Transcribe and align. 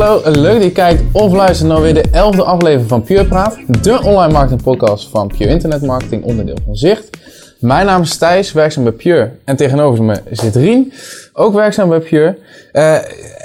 hallo, 0.00 0.40
leuk 0.40 0.54
dat 0.54 0.62
je 0.62 0.72
kijkt 0.72 1.02
of 1.12 1.32
luistert 1.32 1.68
naar 1.68 1.80
weer 1.80 1.94
de 1.94 2.04
elfde 2.12 2.42
aflevering 2.42 2.88
van 2.88 3.02
Pure 3.02 3.24
Praat, 3.24 3.58
de 3.82 4.02
online 4.02 4.32
marketing 4.32 4.62
podcast 4.62 5.08
van 5.08 5.28
Pure 5.28 5.50
Internet 5.50 5.82
Marketing, 5.82 6.24
onderdeel 6.24 6.56
van 6.64 6.76
Zicht. 6.76 7.10
Mijn 7.58 7.86
naam 7.86 8.02
is 8.02 8.16
Thijs, 8.16 8.52
werkzaam 8.52 8.84
bij 8.84 8.92
Pure 8.92 9.30
en 9.44 9.56
tegenover 9.56 10.04
me 10.04 10.20
zit 10.30 10.56
Rien, 10.56 10.92
ook 11.32 11.54
werkzaam 11.54 11.88
bij 11.88 12.00
Pure. 12.00 12.38
Uh, 12.72 12.98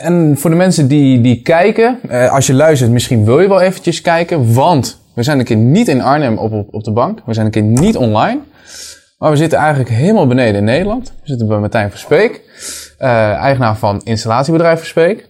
en 0.05 0.37
voor 0.37 0.49
de 0.49 0.55
mensen 0.55 0.87
die, 0.87 1.21
die 1.21 1.41
kijken, 1.41 1.99
uh, 2.09 2.31
als 2.31 2.47
je 2.47 2.53
luistert, 2.53 2.91
misschien 2.91 3.25
wil 3.25 3.39
je 3.39 3.47
wel 3.47 3.61
eventjes 3.61 4.01
kijken, 4.01 4.53
want 4.53 4.99
we 5.13 5.23
zijn 5.23 5.39
een 5.39 5.45
keer 5.45 5.57
niet 5.57 5.87
in 5.87 6.01
Arnhem 6.01 6.37
op, 6.37 6.67
op, 6.71 6.83
de 6.83 6.91
bank, 6.91 7.19
we 7.25 7.33
zijn 7.33 7.45
een 7.45 7.51
keer 7.51 7.61
niet 7.61 7.97
online. 7.97 8.39
Maar 9.17 9.31
we 9.31 9.37
zitten 9.37 9.57
eigenlijk 9.59 9.89
helemaal 9.89 10.27
beneden 10.27 10.55
in 10.55 10.63
Nederland. 10.63 11.07
We 11.07 11.27
zitten 11.27 11.47
bij 11.47 11.57
Martijn 11.57 11.89
Verspeek, 11.89 12.41
uh, 12.99 13.33
eigenaar 13.33 13.77
van 13.77 14.01
installatiebedrijf 14.03 14.79
Verspeek. 14.79 15.27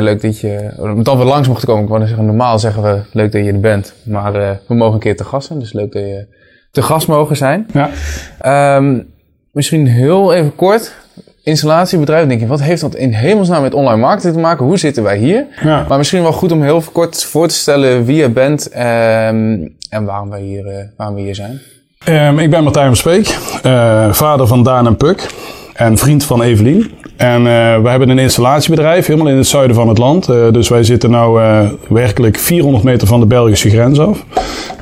Leuk 0.00 0.22
dat 0.22 0.40
je 0.40 0.70
dat 1.02 1.16
we 1.16 1.24
langs 1.24 1.48
mochten 1.48 1.68
komen. 1.68 1.82
Ik 1.82 1.88
wou 1.88 2.06
zeggen, 2.06 2.26
normaal 2.26 2.58
zeggen 2.58 2.82
we 2.82 3.00
leuk 3.12 3.32
dat 3.32 3.44
je 3.44 3.52
er 3.52 3.60
bent. 3.60 3.94
Maar 4.04 4.36
uh, 4.36 4.50
we 4.68 4.74
mogen 4.74 4.94
een 4.94 5.00
keer 5.00 5.16
te 5.16 5.24
gast 5.24 5.46
zijn, 5.46 5.58
dus 5.58 5.72
leuk 5.72 5.92
dat 5.92 6.02
je 6.02 6.26
te 6.70 6.82
gast 6.82 7.08
mogen 7.08 7.36
zijn. 7.36 7.66
Ja. 7.72 8.76
Um, 8.76 9.06
misschien 9.50 9.86
heel 9.86 10.34
even 10.34 10.54
kort. 10.54 10.94
Installatiebedrijf, 11.42 12.28
denk 12.28 12.40
je, 12.40 12.46
wat 12.46 12.62
heeft 12.62 12.80
dat 12.80 12.94
in 12.94 13.12
hemelsnaam 13.12 13.62
met 13.62 13.74
online 13.74 14.00
marketing 14.00 14.34
te 14.34 14.40
maken? 14.40 14.66
Hoe 14.66 14.78
zitten 14.78 15.02
wij 15.02 15.18
hier? 15.18 15.46
Ja. 15.62 15.84
Maar 15.88 15.98
misschien 15.98 16.22
wel 16.22 16.32
goed 16.32 16.52
om 16.52 16.62
heel 16.62 16.82
kort 16.92 17.24
voor 17.24 17.48
te 17.48 17.54
stellen 17.54 18.04
wie 18.04 18.16
je 18.16 18.30
bent 18.30 18.74
um, 18.74 19.76
en 19.90 20.04
waarom 20.04 20.30
wij 20.30 20.40
hier, 20.40 20.66
uh, 20.66 20.74
waarom 20.96 21.16
we 21.16 21.22
hier 21.22 21.34
zijn. 21.34 21.60
Um, 22.08 22.38
ik 22.38 22.50
ben 22.50 22.62
Martijn 22.62 22.96
Verspeek, 22.96 23.38
uh, 23.66 24.12
vader 24.12 24.46
van 24.46 24.62
Daan 24.62 24.86
en 24.86 24.96
Puk 24.96 25.34
en 25.74 25.98
vriend 25.98 26.24
van 26.24 26.42
Evelien. 26.42 26.90
En 27.16 27.38
uh, 27.40 27.82
we 27.82 27.88
hebben 27.88 28.08
een 28.08 28.18
installatiebedrijf 28.18 29.06
helemaal 29.06 29.28
in 29.32 29.36
het 29.36 29.46
zuiden 29.46 29.76
van 29.76 29.88
het 29.88 29.98
land. 29.98 30.28
Uh, 30.28 30.52
dus 30.52 30.68
wij 30.68 30.82
zitten 30.82 31.10
nu 31.10 31.16
uh, 31.16 31.60
werkelijk 31.88 32.38
400 32.38 32.84
meter 32.84 33.06
van 33.06 33.20
de 33.20 33.26
Belgische 33.26 33.70
grens 33.70 33.98
af. 33.98 34.24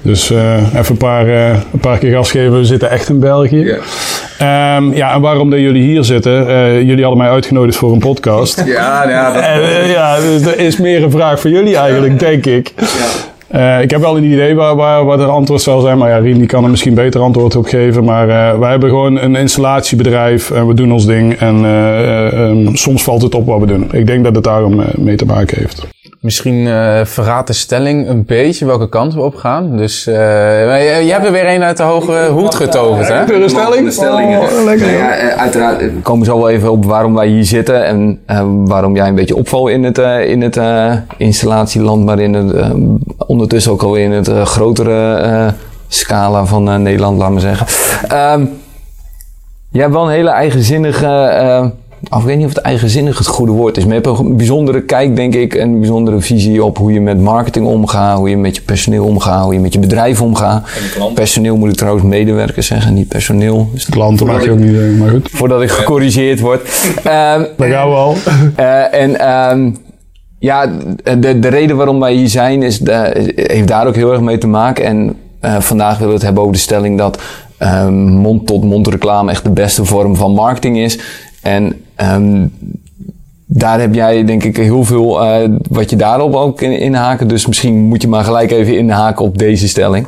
Dus 0.02 0.30
even 0.30 0.84
een 0.88 0.96
paar, 0.96 1.28
een 1.72 1.80
paar 1.80 1.98
keer 1.98 2.12
gas 2.12 2.30
geven, 2.30 2.58
we 2.58 2.64
zitten 2.64 2.90
echt 2.90 3.08
in 3.08 3.20
België. 3.20 3.78
Yeah. 4.38 4.76
Um, 4.76 4.94
ja, 4.94 5.14
en 5.14 5.20
waarom 5.20 5.50
dat 5.50 5.58
jullie 5.58 5.82
hier 5.82 6.04
zitten? 6.04 6.46
jullie 6.84 7.02
hadden 7.02 7.22
mij 7.22 7.30
uitgenodigd 7.30 7.76
voor 7.76 7.92
een 7.92 7.98
podcast. 7.98 8.62
Ja, 8.66 9.08
ja. 9.08 9.32
Dat... 9.32 9.44
ja, 9.90 10.20
dus 10.20 10.42
er 10.42 10.58
is 10.58 10.76
meer 10.76 11.02
een 11.02 11.10
vraag 11.10 11.40
voor 11.40 11.50
jullie 11.50 11.76
eigenlijk, 11.76 12.18
denk 12.18 12.46
ik. 12.46 12.72
Ja. 12.76 13.29
Uh, 13.54 13.82
ik 13.82 13.90
heb 13.90 14.00
wel 14.00 14.16
een 14.16 14.24
idee 14.24 14.54
waar, 14.54 14.76
waar, 14.76 15.18
het 15.18 15.28
antwoord 15.28 15.60
zal 15.60 15.80
zijn. 15.80 15.98
Maar 15.98 16.08
ja, 16.08 16.16
Rien 16.16 16.46
kan 16.46 16.64
er 16.64 16.70
misschien 16.70 16.94
beter 16.94 17.20
antwoord 17.20 17.56
op 17.56 17.66
geven. 17.66 18.04
Maar 18.04 18.28
uh, 18.28 18.58
wij 18.58 18.70
hebben 18.70 18.88
gewoon 18.88 19.20
een 19.20 19.36
installatiebedrijf 19.36 20.50
en 20.50 20.66
we 20.66 20.74
doen 20.74 20.92
ons 20.92 21.06
ding. 21.06 21.34
En 21.34 21.64
uh, 21.64 22.32
um, 22.32 22.76
soms 22.76 23.02
valt 23.02 23.22
het 23.22 23.34
op 23.34 23.46
wat 23.46 23.60
we 23.60 23.66
doen. 23.66 23.88
Ik 23.92 24.06
denk 24.06 24.24
dat 24.24 24.34
het 24.34 24.44
daarom 24.44 24.84
mee 24.96 25.16
te 25.16 25.24
maken 25.24 25.58
heeft. 25.58 25.88
Misschien 26.20 26.66
verraadt 27.04 27.46
de 27.46 27.52
stelling 27.52 28.08
een 28.08 28.24
beetje 28.24 28.66
welke 28.66 28.88
kant 28.88 29.14
we 29.14 29.20
op 29.20 29.34
gaan. 29.34 29.76
Dus 29.76 30.04
je, 30.04 31.02
je 31.04 31.12
hebt 31.12 31.26
er 31.26 31.32
weer 31.32 31.48
een 31.48 31.62
uit 31.62 31.76
de 31.76 31.82
hoge 31.82 32.28
hoed 32.32 32.54
getoverd, 32.54 33.08
hè? 33.08 33.24
De 33.24 33.48
stelling? 33.48 33.84
De 33.84 33.90
stellingen. 33.90 34.40
Oh, 34.40 34.64
lekker. 34.64 34.90
ja, 34.90 35.10
uiteraard 35.36 35.78
we 35.78 36.00
komen 36.02 36.26
zo 36.26 36.36
wel 36.36 36.48
even 36.48 36.70
op 36.70 36.84
waarom 36.84 37.14
wij 37.14 37.26
hier 37.26 37.44
zitten. 37.44 37.84
En 37.84 38.20
waarom 38.66 38.96
jij 38.96 39.08
een 39.08 39.14
beetje 39.14 39.36
opvalt 39.36 39.68
in 39.68 39.84
het, 39.84 39.98
in 40.26 40.42
het 40.42 40.60
installatieland. 41.16 42.04
Maar 42.04 42.18
in 42.18 42.34
het 42.34 42.72
ondertussen 43.30 43.72
ook 43.72 43.82
al 43.82 43.94
in 43.94 44.10
het 44.10 44.28
uh, 44.28 44.44
grotere 44.44 45.22
uh, 45.24 45.48
scala 45.88 46.44
van 46.44 46.68
uh, 46.68 46.76
Nederland, 46.76 47.18
laat 47.18 47.30
maar 47.30 47.40
zeggen. 47.40 47.66
Um, 48.32 48.50
je 49.70 49.80
hebt 49.80 49.92
wel 49.92 50.02
een 50.02 50.10
hele 50.10 50.30
eigenzinnige, 50.30 51.72
ik 52.02 52.24
weet 52.24 52.36
niet 52.36 52.46
of 52.46 52.54
het 52.54 52.62
eigenzinnig 52.62 53.18
het 53.18 53.26
goede 53.26 53.52
woord 53.52 53.76
is, 53.76 53.84
maar 53.84 53.94
je 53.94 54.00
hebt 54.00 54.18
een 54.18 54.36
bijzondere 54.36 54.82
kijk, 54.82 55.16
denk 55.16 55.34
ik, 55.34 55.54
en 55.54 55.68
een 55.68 55.78
bijzondere 55.78 56.20
visie 56.20 56.64
op 56.64 56.78
hoe 56.78 56.92
je 56.92 57.00
met 57.00 57.20
marketing 57.20 57.66
omgaat, 57.66 58.18
hoe 58.18 58.30
je 58.30 58.36
met 58.36 58.56
je 58.56 58.62
personeel 58.62 59.04
omgaat, 59.04 59.44
hoe 59.44 59.54
je 59.54 59.60
met 59.60 59.72
je 59.72 59.78
bedrijf 59.78 60.22
omgaat. 60.22 60.68
Personeel 61.14 61.56
moet 61.56 61.68
ik 61.68 61.76
trouwens 61.76 62.04
medewerkers 62.04 62.66
zeggen, 62.66 62.94
niet 62.94 63.08
personeel. 63.08 63.68
Dus 63.72 63.84
Klanten 63.84 64.26
mag 64.26 64.44
je 64.44 64.50
ook 64.50 64.58
niet 64.58 64.74
zeggen, 64.74 64.98
maar 64.98 65.10
goed. 65.10 65.28
Voordat 65.30 65.62
ik 65.62 65.70
gecorrigeerd 65.70 66.40
word. 66.40 66.60
Um, 66.96 67.02
Daar 67.04 67.68
gaan 67.68 67.88
we 67.88 67.94
al. 67.94 68.16
en 68.90 69.30
um, 69.50 69.76
ja, 70.38 70.66
de, 71.18 71.38
de 71.38 71.48
reden 71.48 71.76
waarom 71.76 72.00
wij 72.00 72.14
hier 72.14 72.28
zijn 72.28 72.62
is 72.62 72.78
de, 72.78 73.32
heeft 73.34 73.68
daar 73.68 73.86
ook 73.86 73.96
heel 73.96 74.12
erg 74.12 74.20
mee 74.20 74.38
te 74.38 74.46
maken. 74.46 74.84
En 74.84 75.16
uh, 75.44 75.60
vandaag 75.60 75.92
willen 75.92 76.08
we 76.08 76.14
het 76.14 76.22
hebben 76.22 76.42
over 76.42 76.54
de 76.54 76.60
stelling 76.60 76.98
dat 76.98 77.22
um, 77.58 77.94
mond-tot-mond 77.94 78.88
reclame 78.88 79.30
echt 79.30 79.44
de 79.44 79.50
beste 79.50 79.84
vorm 79.84 80.16
van 80.16 80.32
marketing 80.32 80.78
is. 80.78 80.98
En 81.42 81.82
um, 82.02 82.52
daar 83.46 83.80
heb 83.80 83.94
jij 83.94 84.24
denk 84.24 84.44
ik 84.44 84.56
heel 84.56 84.84
veel 84.84 85.24
uh, 85.24 85.48
wat 85.68 85.90
je 85.90 85.96
daarop 85.96 86.34
ook 86.34 86.60
in, 86.60 86.78
inhaken. 86.78 87.28
Dus 87.28 87.46
misschien 87.46 87.74
moet 87.74 88.02
je 88.02 88.08
maar 88.08 88.24
gelijk 88.24 88.50
even 88.50 88.78
inhaken 88.78 89.24
op 89.24 89.38
deze 89.38 89.68
stelling. 89.68 90.06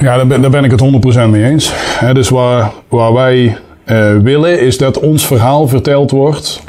Ja, 0.00 0.16
daar 0.16 0.26
ben, 0.26 0.40
daar 0.40 0.50
ben 0.50 0.64
ik 0.64 0.70
het 0.70 0.82
100% 1.26 1.30
mee 1.30 1.44
eens. 1.44 1.72
He, 1.74 2.14
dus 2.14 2.28
waar, 2.28 2.72
waar 2.88 3.12
wij 3.12 3.56
uh, 3.86 4.16
willen 4.16 4.60
is 4.60 4.78
dat 4.78 5.00
ons 5.00 5.26
verhaal 5.26 5.68
verteld 5.68 6.10
wordt 6.10 6.62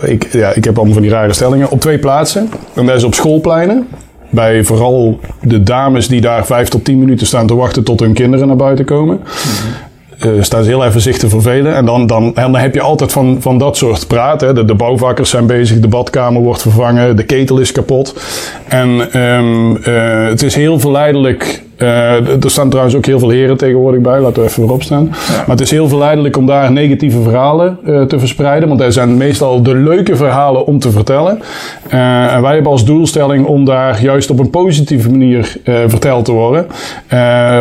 ik, 0.00 0.32
ja, 0.32 0.52
ik 0.52 0.64
heb 0.64 0.76
allemaal 0.76 0.94
van 0.94 1.02
die 1.02 1.10
rare 1.10 1.32
stellingen. 1.32 1.70
Op 1.70 1.80
twee 1.80 1.98
plaatsen. 1.98 2.50
En 2.74 2.86
dat 2.86 2.96
is 2.96 3.04
op 3.04 3.14
schoolpleinen. 3.14 3.88
Bij 4.30 4.64
vooral 4.64 5.20
de 5.42 5.62
dames 5.62 6.08
die 6.08 6.20
daar 6.20 6.46
vijf 6.46 6.68
tot 6.68 6.84
tien 6.84 6.98
minuten 6.98 7.26
staan 7.26 7.46
te 7.46 7.54
wachten 7.54 7.84
tot 7.84 8.00
hun 8.00 8.12
kinderen 8.12 8.46
naar 8.46 8.56
buiten 8.56 8.84
komen. 8.84 9.20
Uh, 10.26 10.42
staan 10.42 10.62
ze 10.62 10.68
heel 10.68 10.84
even 10.84 11.00
zich 11.00 11.18
te 11.18 11.28
vervelen. 11.28 11.74
En 11.74 11.84
dan, 11.84 12.06
dan, 12.06 12.24
en 12.24 12.52
dan 12.52 12.56
heb 12.56 12.74
je 12.74 12.80
altijd 12.80 13.12
van, 13.12 13.36
van 13.40 13.58
dat 13.58 13.76
soort 13.76 14.06
praten. 14.06 14.54
De, 14.54 14.64
de 14.64 14.74
bouwvakkers 14.74 15.30
zijn 15.30 15.46
bezig, 15.46 15.80
de 15.80 15.88
badkamer 15.88 16.42
wordt 16.42 16.62
vervangen, 16.62 17.16
de 17.16 17.24
ketel 17.24 17.58
is 17.58 17.72
kapot. 17.72 18.14
En 18.68 19.20
um, 19.20 19.74
het 20.28 20.42
is 20.42 20.54
heel 20.54 20.78
verleidelijk 20.78 21.62
uh, 21.78 22.44
er 22.44 22.50
staan 22.50 22.68
trouwens 22.68 22.96
ook 22.96 23.06
heel 23.06 23.18
veel 23.18 23.28
heren 23.28 23.56
tegenwoordig 23.56 24.00
bij, 24.00 24.20
laten 24.20 24.42
we 24.42 24.48
even 24.48 24.62
erop 24.62 24.82
staan. 24.82 25.04
Ja. 25.04 25.36
Maar 25.36 25.56
het 25.56 25.60
is 25.60 25.70
heel 25.70 25.88
verleidelijk 25.88 26.36
om 26.36 26.46
daar 26.46 26.72
negatieve 26.72 27.22
verhalen 27.22 27.78
uh, 27.86 28.02
te 28.02 28.18
verspreiden, 28.18 28.68
want 28.68 28.80
er 28.80 28.92
zijn 28.92 29.16
meestal 29.16 29.62
de 29.62 29.74
leuke 29.74 30.16
verhalen 30.16 30.66
om 30.66 30.78
te 30.78 30.90
vertellen. 30.90 31.42
Uh, 31.94 32.34
en 32.34 32.42
wij 32.42 32.54
hebben 32.54 32.72
als 32.72 32.84
doelstelling 32.84 33.46
om 33.46 33.64
daar 33.64 34.02
juist 34.02 34.30
op 34.30 34.38
een 34.38 34.50
positieve 34.50 35.10
manier 35.10 35.56
verteld 35.64 36.24
te 36.24 36.32
worden. 36.32 36.66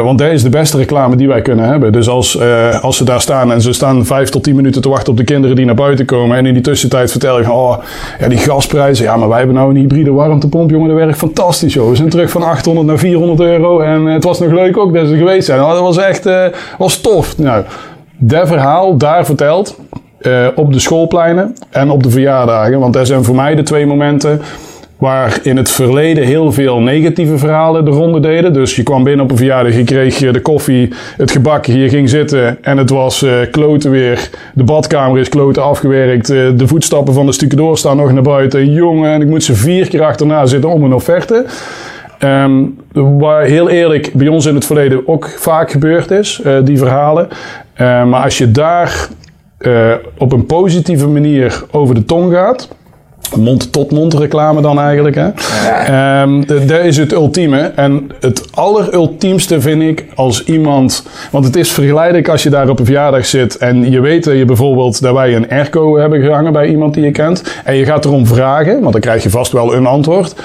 want 0.03 0.19
dat 0.19 0.31
is 0.31 0.43
de 0.43 0.49
beste 0.49 0.77
reclame 0.77 1.15
die 1.15 1.27
wij 1.27 1.41
kunnen 1.41 1.65
hebben. 1.65 1.91
Dus 1.91 2.09
als, 2.09 2.39
als 2.81 2.97
ze 2.97 3.03
daar 3.03 3.21
staan 3.21 3.51
en 3.51 3.61
ze 3.61 3.73
staan 3.73 4.05
vijf 4.05 4.29
tot 4.29 4.43
tien 4.43 4.55
minuten 4.55 4.81
te 4.81 4.89
wachten 4.89 5.11
op 5.11 5.17
de 5.17 5.23
kinderen 5.23 5.55
die 5.55 5.65
naar 5.65 5.75
buiten 5.75 6.05
komen 6.05 6.37
en 6.37 6.45
in 6.45 6.53
die 6.53 6.63
tussentijd 6.63 7.11
vertellen 7.11 7.43
van, 7.43 7.53
oh, 7.53 7.77
ja, 8.19 8.27
die 8.27 8.37
gasprijzen, 8.37 9.05
ja, 9.05 9.17
maar 9.17 9.29
wij 9.29 9.37
hebben 9.37 9.55
nou 9.55 9.69
een 9.69 9.75
hybride 9.75 10.11
warmtepomp, 10.11 10.69
jongen, 10.69 10.87
dat 10.87 10.97
werkt 10.97 11.17
fantastisch, 11.17 11.73
joh. 11.73 11.89
We 11.89 11.95
zijn 11.95 12.09
terug 12.09 12.29
van 12.29 12.43
800 12.43 12.87
naar 12.87 12.97
400 12.97 13.39
euro 13.39 13.79
en 13.79 14.06
het 14.13 14.23
was 14.23 14.39
nog 14.39 14.51
leuk 14.51 14.77
ook 14.77 14.93
dat 14.93 15.07
ze 15.07 15.17
geweest 15.17 15.45
zijn. 15.45 15.59
Dat 15.59 15.79
was 15.79 15.97
echt 15.97 16.25
uh, 16.25 16.45
was 16.77 17.01
tof. 17.01 17.37
Nou, 17.37 17.63
dat 18.17 18.47
verhaal 18.47 18.97
daar 18.97 19.25
verteld 19.25 19.79
uh, 20.21 20.47
op 20.55 20.73
de 20.73 20.79
schoolpleinen 20.79 21.55
en 21.69 21.89
op 21.89 22.03
de 22.03 22.09
verjaardagen. 22.09 22.79
Want 22.79 22.93
dat 22.93 23.07
zijn 23.07 23.23
voor 23.23 23.35
mij 23.35 23.55
de 23.55 23.63
twee 23.63 23.85
momenten 23.85 24.41
waar 24.97 25.39
in 25.43 25.57
het 25.57 25.69
verleden 25.69 26.23
heel 26.23 26.51
veel 26.51 26.79
negatieve 26.79 27.37
verhalen 27.37 27.85
de 27.85 27.91
ronde 27.91 28.19
deden. 28.19 28.53
Dus 28.53 28.75
je 28.75 28.83
kwam 28.83 29.03
binnen 29.03 29.25
op 29.25 29.31
een 29.31 29.37
verjaardag, 29.37 29.75
je 29.75 29.83
kreeg 29.83 30.17
de 30.17 30.41
koffie, 30.41 30.93
het 31.17 31.31
gebak, 31.31 31.65
je 31.65 31.89
ging 31.89 32.09
zitten 32.09 32.57
en 32.61 32.77
het 32.77 32.89
was 32.89 33.23
uh, 33.23 33.31
kloten 33.51 33.91
weer. 33.91 34.29
De 34.53 34.63
badkamer 34.63 35.19
is 35.19 35.29
kloten 35.29 35.63
afgewerkt, 35.63 36.27
de 36.27 36.67
voetstappen 36.67 37.13
van 37.13 37.25
de 37.25 37.31
stucadoor 37.31 37.77
staan 37.77 37.97
nog 37.97 38.11
naar 38.11 38.21
buiten. 38.21 38.71
Jongen, 38.71 39.11
en 39.11 39.21
ik 39.21 39.27
moet 39.27 39.43
ze 39.43 39.55
vier 39.55 39.87
keer 39.87 40.03
achterna 40.03 40.45
zitten 40.45 40.69
om 40.69 40.83
een 40.83 40.93
offerte. 40.93 41.45
Um, 42.23 42.77
waar 42.93 43.43
heel 43.43 43.69
eerlijk 43.69 44.13
bij 44.13 44.27
ons 44.27 44.45
in 44.45 44.55
het 44.55 44.65
verleden 44.65 45.07
ook 45.07 45.29
vaak 45.37 45.71
gebeurd 45.71 46.11
is, 46.11 46.41
uh, 46.45 46.57
die 46.63 46.77
verhalen. 46.77 47.27
Uh, 47.29 48.05
maar 48.05 48.23
als 48.23 48.37
je 48.37 48.51
daar 48.51 49.07
uh, 49.59 49.93
op 50.17 50.31
een 50.31 50.45
positieve 50.45 51.07
manier 51.07 51.63
over 51.71 51.95
de 51.95 52.05
tong 52.05 52.33
gaat. 52.33 52.67
Mond-tot-mond 53.35 53.91
-mond 53.91 54.13
reclame 54.13 54.61
dan 54.61 54.79
eigenlijk. 54.79 55.15
Hè? 55.15 55.29
Ja. 55.65 56.21
Um, 56.21 56.45
dat 56.45 56.69
is 56.69 56.97
het 56.97 57.11
ultieme. 57.11 57.59
En 57.59 58.09
het 58.19 58.47
allerultiemste 58.51 59.61
vind 59.61 59.81
ik 59.81 60.05
als 60.15 60.43
iemand. 60.43 61.07
Want 61.31 61.45
het 61.45 61.55
is 61.55 61.71
vergelijkelijk 61.71 62.29
als 62.29 62.43
je 62.43 62.49
daar 62.49 62.69
op 62.69 62.79
een 62.79 62.85
verjaardag 62.85 63.25
zit. 63.25 63.57
En 63.57 63.91
je 63.91 64.01
weet 64.01 64.23
dat 64.23 64.37
je 64.37 64.45
bijvoorbeeld 64.45 65.01
dat 65.01 65.13
wij 65.13 65.35
een 65.35 65.49
airco 65.49 65.97
hebben 65.97 66.21
gehangen 66.21 66.53
bij 66.53 66.67
iemand 66.67 66.93
die 66.93 67.03
je 67.03 67.11
kent. 67.11 67.61
En 67.63 67.75
je 67.75 67.85
gaat 67.85 68.05
erom 68.05 68.27
vragen, 68.27 68.79
want 68.79 68.91
dan 68.91 69.01
krijg 69.01 69.23
je 69.23 69.29
vast 69.29 69.51
wel 69.51 69.73
een 69.73 69.85
antwoord. 69.85 70.35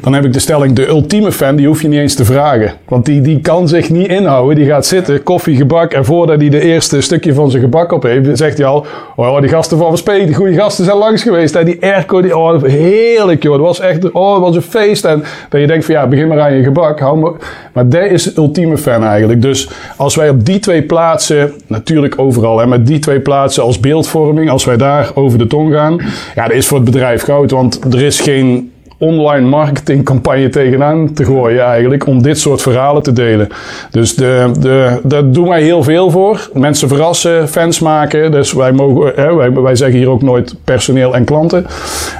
Dan 0.00 0.14
heb 0.14 0.24
ik 0.24 0.32
de 0.32 0.38
stelling, 0.38 0.72
de 0.72 0.88
ultieme 0.88 1.32
fan, 1.32 1.56
die 1.56 1.66
hoef 1.66 1.82
je 1.82 1.88
niet 1.88 1.98
eens 1.98 2.14
te 2.14 2.24
vragen. 2.24 2.72
Want 2.88 3.04
die, 3.04 3.20
die 3.20 3.40
kan 3.40 3.68
zich 3.68 3.90
niet 3.90 4.08
inhouden. 4.08 4.56
Die 4.56 4.66
gaat 4.66 4.86
zitten, 4.86 5.22
koffie, 5.22 5.56
gebak. 5.56 5.92
En 5.92 6.04
voordat 6.04 6.40
hij 6.40 6.48
de 6.48 6.60
eerste 6.60 7.00
stukje 7.00 7.34
van 7.34 7.50
zijn 7.50 7.62
gebak 7.62 7.92
op 7.92 8.02
heeft, 8.02 8.38
zegt 8.38 8.58
hij 8.58 8.66
al, 8.66 8.86
oh, 9.16 9.40
die 9.40 9.48
gasten 9.48 9.78
van 9.78 9.88
Verspeek, 9.88 10.26
die 10.26 10.34
goede 10.34 10.54
gasten 10.54 10.84
zijn 10.84 10.96
langs 10.96 11.22
geweest. 11.22 11.54
Hè? 11.54 11.64
Die 11.64 11.82
airco, 11.82 12.22
die, 12.22 12.36
oh, 12.36 12.62
heerlijk 12.62 13.42
joh. 13.42 13.52
Het 13.52 13.62
was 13.62 13.80
echt, 13.80 14.10
oh, 14.12 14.32
het 14.34 14.42
was 14.42 14.56
een 14.56 14.62
feest. 14.62 15.04
En 15.04 15.24
dat 15.48 15.60
je 15.60 15.66
denkt 15.66 15.84
van, 15.84 15.94
ja, 15.94 16.06
begin 16.06 16.28
maar 16.28 16.40
aan 16.40 16.54
je 16.54 16.62
gebak. 16.62 17.00
Hou 17.00 17.18
maar. 17.18 17.32
maar 17.72 17.88
dat 17.88 18.04
is 18.04 18.22
de 18.22 18.32
ultieme 18.36 18.78
fan 18.78 19.04
eigenlijk. 19.04 19.42
Dus 19.42 19.68
als 19.96 20.14
wij 20.14 20.28
op 20.28 20.44
die 20.44 20.58
twee 20.58 20.82
plaatsen, 20.82 21.52
natuurlijk 21.66 22.18
overal, 22.18 22.58
hè, 22.58 22.66
met 22.66 22.86
die 22.86 22.98
twee 22.98 23.20
plaatsen 23.20 23.62
als 23.62 23.80
beeldvorming, 23.80 24.50
als 24.50 24.64
wij 24.64 24.76
daar 24.76 25.10
over 25.14 25.38
de 25.38 25.46
tong 25.46 25.72
gaan, 25.72 26.00
ja, 26.34 26.46
dat 26.46 26.56
is 26.56 26.66
voor 26.66 26.76
het 26.76 26.86
bedrijf 26.86 27.22
goud. 27.22 27.50
Want 27.50 27.94
er 27.94 28.02
is 28.02 28.20
geen 28.20 28.69
online 29.00 29.48
marketingcampagne 29.48 30.48
tegenaan 30.48 31.12
te 31.12 31.24
gooien 31.24 31.64
eigenlijk 31.64 32.06
om 32.06 32.22
dit 32.22 32.38
soort 32.38 32.62
verhalen 32.62 33.02
te 33.02 33.12
delen. 33.12 33.48
Dus 33.90 34.14
de, 34.14 34.50
de, 34.60 35.00
daar 35.02 35.30
doen 35.30 35.48
wij 35.48 35.62
heel 35.62 35.82
veel 35.82 36.10
voor. 36.10 36.50
Mensen 36.52 36.88
verrassen, 36.88 37.48
fans 37.48 37.78
maken. 37.78 38.30
Dus 38.30 38.52
wij, 38.52 38.72
mogen, 38.72 39.12
hè, 39.16 39.34
wij, 39.34 39.52
wij 39.52 39.76
zeggen 39.76 39.98
hier 39.98 40.10
ook 40.10 40.22
nooit 40.22 40.54
personeel 40.64 41.14
en 41.14 41.24
klanten. 41.24 41.66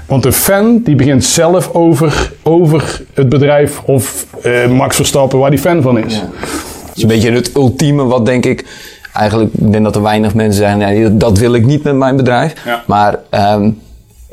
Want 0.07 0.23
de 0.23 0.33
fan 0.33 0.81
die 0.85 0.95
begint 0.95 1.25
zelf 1.25 1.75
over, 1.75 2.33
over 2.43 3.03
het 3.15 3.29
bedrijf 3.29 3.83
of 3.85 4.27
eh, 4.43 4.67
Max 4.69 4.97
Verstappen 4.97 5.39
waar 5.39 5.51
die 5.51 5.59
fan 5.59 5.83
van 5.83 5.99
is. 5.99 6.15
Ja. 6.15 6.21
Dat 6.21 6.97
is 6.97 7.03
een 7.03 7.09
beetje 7.09 7.33
het 7.33 7.57
ultieme 7.57 8.05
wat 8.05 8.27
denk 8.27 8.47
ik 8.47 8.65
eigenlijk, 9.13 9.51
ik 9.53 9.73
denk 9.73 9.85
dat 9.85 9.97
er 9.97 10.03
weinig 10.03 10.35
mensen 10.35 10.79
zijn, 10.79 11.19
dat 11.19 11.39
wil 11.39 11.55
ik 11.55 11.67
niet 11.67 11.83
met 11.83 11.97
mijn 11.97 12.17
bedrijf. 12.17 12.55
Ja. 12.65 12.83
Maar 12.87 13.19
um, 13.55 13.79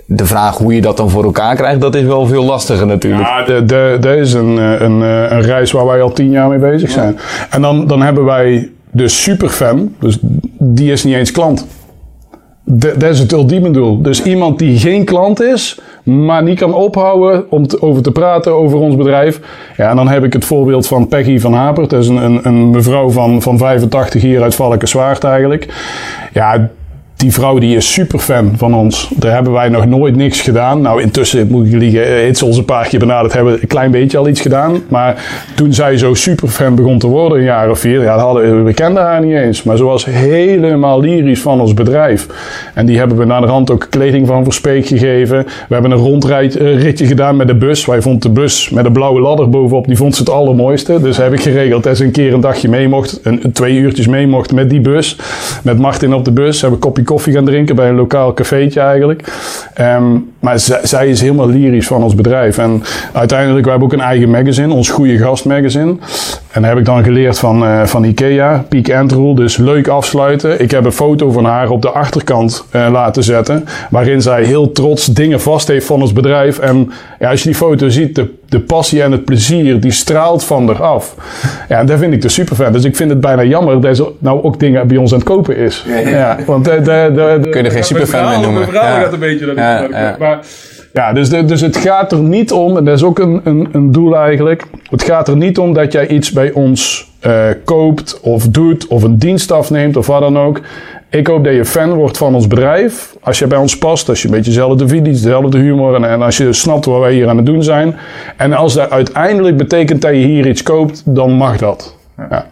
de 0.09 0.25
vraag 0.25 0.57
hoe 0.57 0.75
je 0.75 0.81
dat 0.81 0.97
dan 0.97 1.09
voor 1.09 1.23
elkaar 1.23 1.55
krijgt, 1.55 1.81
dat 1.81 1.95
is 1.95 2.03
wel 2.03 2.25
veel 2.25 2.43
lastiger 2.43 2.85
natuurlijk. 2.85 3.27
Ja, 3.27 3.43
de, 3.45 3.65
de, 3.65 3.97
dat 3.99 4.15
is 4.15 4.33
een, 4.33 4.57
een, 4.57 5.01
een 5.01 5.41
reis 5.41 5.71
waar 5.71 5.85
wij 5.85 6.01
al 6.01 6.11
tien 6.11 6.29
jaar 6.29 6.49
mee 6.49 6.59
bezig 6.59 6.91
zijn. 6.91 7.17
En 7.49 7.61
dan, 7.61 7.87
dan 7.87 8.01
hebben 8.01 8.23
wij 8.23 8.69
de 8.91 9.07
superfan, 9.07 9.95
dus 9.99 10.17
die 10.59 10.91
is 10.91 11.03
niet 11.03 11.15
eens 11.15 11.31
klant. 11.31 11.67
Dat 12.69 13.03
is 13.03 13.19
het 13.19 13.31
ultieme 13.31 13.71
doel. 13.71 14.01
Dus 14.01 14.23
iemand 14.23 14.59
die 14.59 14.77
geen 14.77 15.05
klant 15.05 15.41
is, 15.41 15.79
maar 16.03 16.43
niet 16.43 16.59
kan 16.59 16.73
ophouden 16.73 17.51
om 17.51 17.67
te, 17.67 17.81
over 17.81 18.03
te 18.03 18.11
praten 18.11 18.53
over 18.53 18.79
ons 18.79 18.95
bedrijf. 18.95 19.39
Ja, 19.77 19.89
en 19.89 19.95
dan 19.95 20.07
heb 20.07 20.23
ik 20.23 20.33
het 20.33 20.45
voorbeeld 20.45 20.87
van 20.87 21.07
Peggy 21.07 21.39
van 21.39 21.53
Hapert. 21.53 21.89
Dat 21.89 22.01
is 22.01 22.07
een, 22.07 22.23
een, 22.23 22.39
een 22.47 22.69
mevrouw 22.69 23.09
van, 23.09 23.41
van 23.41 23.57
85 23.57 24.21
hier 24.21 24.41
uit 24.41 24.55
Valkenswaard 24.55 25.23
eigenlijk. 25.23 25.67
Ja, 26.33 26.69
die 27.17 27.33
vrouw 27.33 27.57
die 27.57 27.75
is 27.75 27.93
super 27.93 28.19
fan 28.19 28.53
van 28.57 28.73
ons. 28.73 29.11
Daar 29.15 29.33
hebben 29.33 29.51
wij 29.51 29.69
nog 29.69 29.85
nooit 29.85 30.15
niks 30.15 30.41
gedaan. 30.41 30.81
Nou, 30.81 31.01
intussen 31.01 31.47
moet 31.47 31.65
ik 31.67 31.73
liegen, 31.73 32.27
iets 32.27 32.43
ons 32.43 32.57
een 32.57 32.65
paar 32.65 32.87
keer 32.87 32.99
benaderd 32.99 33.33
hebben 33.33 33.57
een 33.61 33.67
klein 33.67 33.91
beetje 33.91 34.17
al 34.17 34.27
iets 34.27 34.41
gedaan. 34.41 34.81
Maar 34.87 35.23
toen 35.55 35.73
zij 35.73 35.97
zo 35.97 36.13
super 36.13 36.47
fan 36.47 36.75
begon 36.75 36.99
te 36.99 37.07
worden, 37.07 37.37
een 37.37 37.43
jaar 37.43 37.69
of 37.69 37.79
vier, 37.79 38.01
ja, 38.01 38.17
hadden, 38.17 38.63
we 38.63 38.73
kenden 38.73 39.03
haar 39.03 39.25
niet 39.25 39.35
eens. 39.35 39.63
Maar 39.63 39.77
ze 39.77 39.83
was 39.83 40.05
helemaal 40.05 40.99
lyrisch 40.99 41.41
van 41.41 41.61
ons 41.61 41.73
bedrijf. 41.73 42.27
En 42.73 42.85
die 42.85 42.97
hebben 42.97 43.17
we 43.17 43.25
naar 43.25 43.41
de 43.41 43.47
rand 43.47 43.71
ook 43.71 43.87
kleding 43.89 44.27
van 44.27 44.43
Verspeek 44.43 44.85
gegeven. 44.85 45.45
We 45.67 45.73
hebben 45.73 45.91
een 45.91 45.97
rondritje 45.97 47.05
gedaan 47.05 47.35
met 47.35 47.47
de 47.47 47.55
bus. 47.55 47.85
Wij 47.85 48.01
vonden 48.01 48.21
de 48.21 48.29
bus 48.29 48.69
met 48.69 48.85
een 48.85 48.93
blauwe 48.93 49.21
ladder 49.21 49.49
bovenop, 49.49 49.87
die 49.87 49.97
vond 49.97 50.15
ze 50.15 50.21
het 50.21 50.31
allermooiste. 50.31 51.01
Dus 51.01 51.17
heb 51.17 51.33
ik 51.33 51.41
geregeld 51.41 51.83
dat 51.83 51.97
ze 51.97 52.03
een 52.03 52.11
keer 52.11 52.33
een 52.33 52.41
dagje 52.41 52.69
mee 52.69 52.87
mocht, 52.87 53.19
een, 53.23 53.51
twee 53.53 53.75
uurtjes 53.75 54.07
mee 54.07 54.27
mocht 54.27 54.53
met 54.53 54.69
die 54.69 54.81
bus. 54.81 55.17
Met 55.63 55.79
Martin 55.79 56.13
op 56.13 56.25
de 56.25 56.31
bus, 56.31 56.61
hebben 56.61 56.79
kopje 56.79 57.05
koffie 57.07 57.33
gaan 57.33 57.45
drinken 57.45 57.75
bij 57.75 57.89
een 57.89 57.95
lokaal 57.95 58.33
cafeetje 58.33 58.79
eigenlijk. 58.79 59.23
Um, 59.81 60.31
maar 60.39 60.59
zij 60.83 61.07
is 61.07 61.21
helemaal 61.21 61.49
lyrisch 61.49 61.87
van 61.87 62.03
ons 62.03 62.15
bedrijf. 62.15 62.57
En 62.57 62.83
uiteindelijk, 63.13 63.63
we 63.63 63.69
hebben 63.69 63.87
ook 63.87 63.93
een 63.93 64.01
eigen 64.01 64.29
magazine, 64.29 64.73
ons 64.73 64.89
Goede 64.89 65.17
Gast 65.17 65.45
magazine. 65.45 65.95
En 66.51 66.61
dat 66.61 66.69
heb 66.71 66.79
ik 66.79 66.85
dan 66.85 67.03
geleerd 67.03 67.39
van, 67.39 67.63
uh, 67.63 67.85
van 67.85 68.03
Ikea, 68.03 68.65
Peak 68.69 68.87
End 68.87 69.11
Rule. 69.11 69.35
Dus 69.35 69.57
leuk 69.57 69.87
afsluiten. 69.87 70.61
Ik 70.61 70.71
heb 70.71 70.85
een 70.85 70.91
foto 70.91 71.31
van 71.31 71.45
haar 71.45 71.69
op 71.69 71.81
de 71.81 71.89
achterkant 71.89 72.65
uh, 72.75 72.87
laten 72.91 73.23
zetten. 73.23 73.65
Waarin 73.89 74.21
zij 74.21 74.43
heel 74.43 74.71
trots 74.71 75.05
dingen 75.05 75.41
vast 75.41 75.67
heeft 75.67 75.85
van 75.85 76.01
ons 76.01 76.13
bedrijf. 76.13 76.59
En 76.59 76.91
ja, 77.19 77.29
als 77.29 77.43
je 77.43 77.49
die 77.49 77.57
foto 77.57 77.89
ziet, 77.89 78.15
de, 78.15 78.33
de 78.49 78.59
passie 78.59 79.01
en 79.01 79.11
het 79.11 79.25
plezier, 79.25 79.79
die 79.79 79.91
straalt 79.91 80.43
van 80.43 80.67
haar 80.67 80.83
af. 80.83 81.15
Ja, 81.69 81.79
en 81.79 81.85
dat 81.85 81.99
vind 81.99 82.13
ik 82.13 82.21
dus 82.21 82.33
super 82.33 82.55
vet. 82.55 82.73
Dus 82.73 82.83
ik 82.83 82.95
vind 82.95 83.09
het 83.09 83.21
bijna 83.21 83.43
jammer 83.43 83.81
dat 83.81 83.95
ze 83.95 84.11
nou 84.19 84.43
ook 84.43 84.59
dingen 84.59 84.87
bij 84.87 84.97
ons 84.97 85.11
aan 85.11 85.19
het 85.19 85.27
kopen 85.27 85.57
is. 85.57 85.85
Ja, 85.87 85.97
ja. 85.97 86.09
ja 86.09 86.37
want 86.45 86.65
de, 86.65 86.71
de, 86.71 87.11
de, 87.15 87.37
de, 87.41 87.49
Kun 87.49 87.61
je 87.61 87.67
er 87.67 87.73
geen 87.73 87.83
superfan 87.83 88.29
mee 88.29 88.37
noemen. 88.37 88.53
Mijn 88.53 88.65
verhaal 88.65 88.95
Ja. 88.95 88.99
gaat 89.01 89.13
een 89.13 89.19
beetje 89.19 89.45
dat 89.45 89.57
ik, 89.57 89.63
ja. 89.91 90.15
Maar, 90.19 90.39
ja, 90.97 91.13
dus, 91.13 91.29
de- 91.29 91.45
dus 91.45 91.61
het 91.61 91.77
gaat 91.77 92.11
er 92.11 92.19
niet 92.19 92.51
om, 92.51 92.77
en 92.77 92.83
dat 92.85 92.95
is 92.95 93.03
ook 93.03 93.19
een, 93.19 93.41
een, 93.43 93.67
een 93.71 93.91
doel 93.91 94.15
eigenlijk. 94.17 94.63
Het 94.89 95.03
gaat 95.03 95.27
er 95.27 95.37
niet 95.37 95.57
om 95.57 95.73
dat 95.73 95.91
jij 95.91 96.07
iets 96.07 96.31
bij 96.31 96.51
ons 96.51 97.11
eh, 97.19 97.45
koopt 97.65 98.19
of 98.21 98.47
doet 98.47 98.87
of 98.87 99.03
een 99.03 99.17
dienst 99.17 99.51
afneemt 99.51 99.97
of 99.97 100.07
wat 100.07 100.19
dan 100.21 100.37
ook. 100.37 100.61
Ik 101.09 101.27
hoop 101.27 101.43
dat 101.43 101.53
je 101.53 101.65
fan 101.65 101.93
wordt 101.93 102.17
van 102.17 102.35
ons 102.35 102.47
bedrijf. 102.47 103.15
Als 103.21 103.39
je 103.39 103.47
bij 103.47 103.57
ons 103.57 103.77
past, 103.77 104.09
als 104.09 104.21
je 104.21 104.27
een 104.27 104.33
beetje 104.33 104.51
dezelfde 104.51 104.87
video's, 104.87 105.21
dezelfde 105.21 105.57
humor 105.57 105.95
en, 105.95 106.09
en 106.09 106.21
als 106.21 106.37
je 106.37 106.53
snapt 106.53 106.85
wat 106.85 106.99
wij 106.99 107.13
hier 107.13 107.29
aan 107.29 107.37
het 107.37 107.45
doen 107.45 107.63
zijn. 107.63 107.95
En 108.37 108.53
als 108.53 108.73
dat 108.73 108.89
uiteindelijk 108.89 109.57
betekent 109.57 110.01
dat 110.01 110.11
je 110.11 110.17
hier 110.17 110.47
iets 110.47 110.63
koopt, 110.63 111.01
dan 111.05 111.31
mag 111.31 111.57
dat. 111.57 111.95
Ja. 112.29 112.45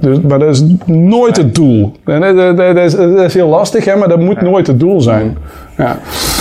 Dus, 0.00 0.20
maar 0.20 0.38
dat 0.38 0.48
is 0.48 0.64
nooit 0.86 1.36
het 1.36 1.54
doel. 1.54 1.92
En 2.04 2.20
Dat, 2.20 2.36
dat, 2.36 2.56
dat 2.56 2.76
is, 2.76 2.94
dat 2.96 3.18
is 3.20 3.34
heel 3.34 3.48
lastig, 3.48 3.84
hè, 3.84 3.96
maar 3.96 4.08
dat 4.08 4.20
moet 4.20 4.40
nooit 4.40 4.66
het 4.66 4.80
doel 4.80 5.00
zijn. 5.00 5.36
Ja. 5.76 5.98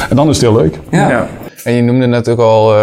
En 0.10 0.16
dan 0.16 0.30
is 0.30 0.42
het 0.42 0.52
heel 0.52 0.62
leuk. 0.62 0.80
Ja. 0.92 1.28
En 1.64 1.74
je 1.74 1.82
noemde 1.82 2.32
ook 2.32 2.40
al, 2.40 2.72
eh, 2.72 2.78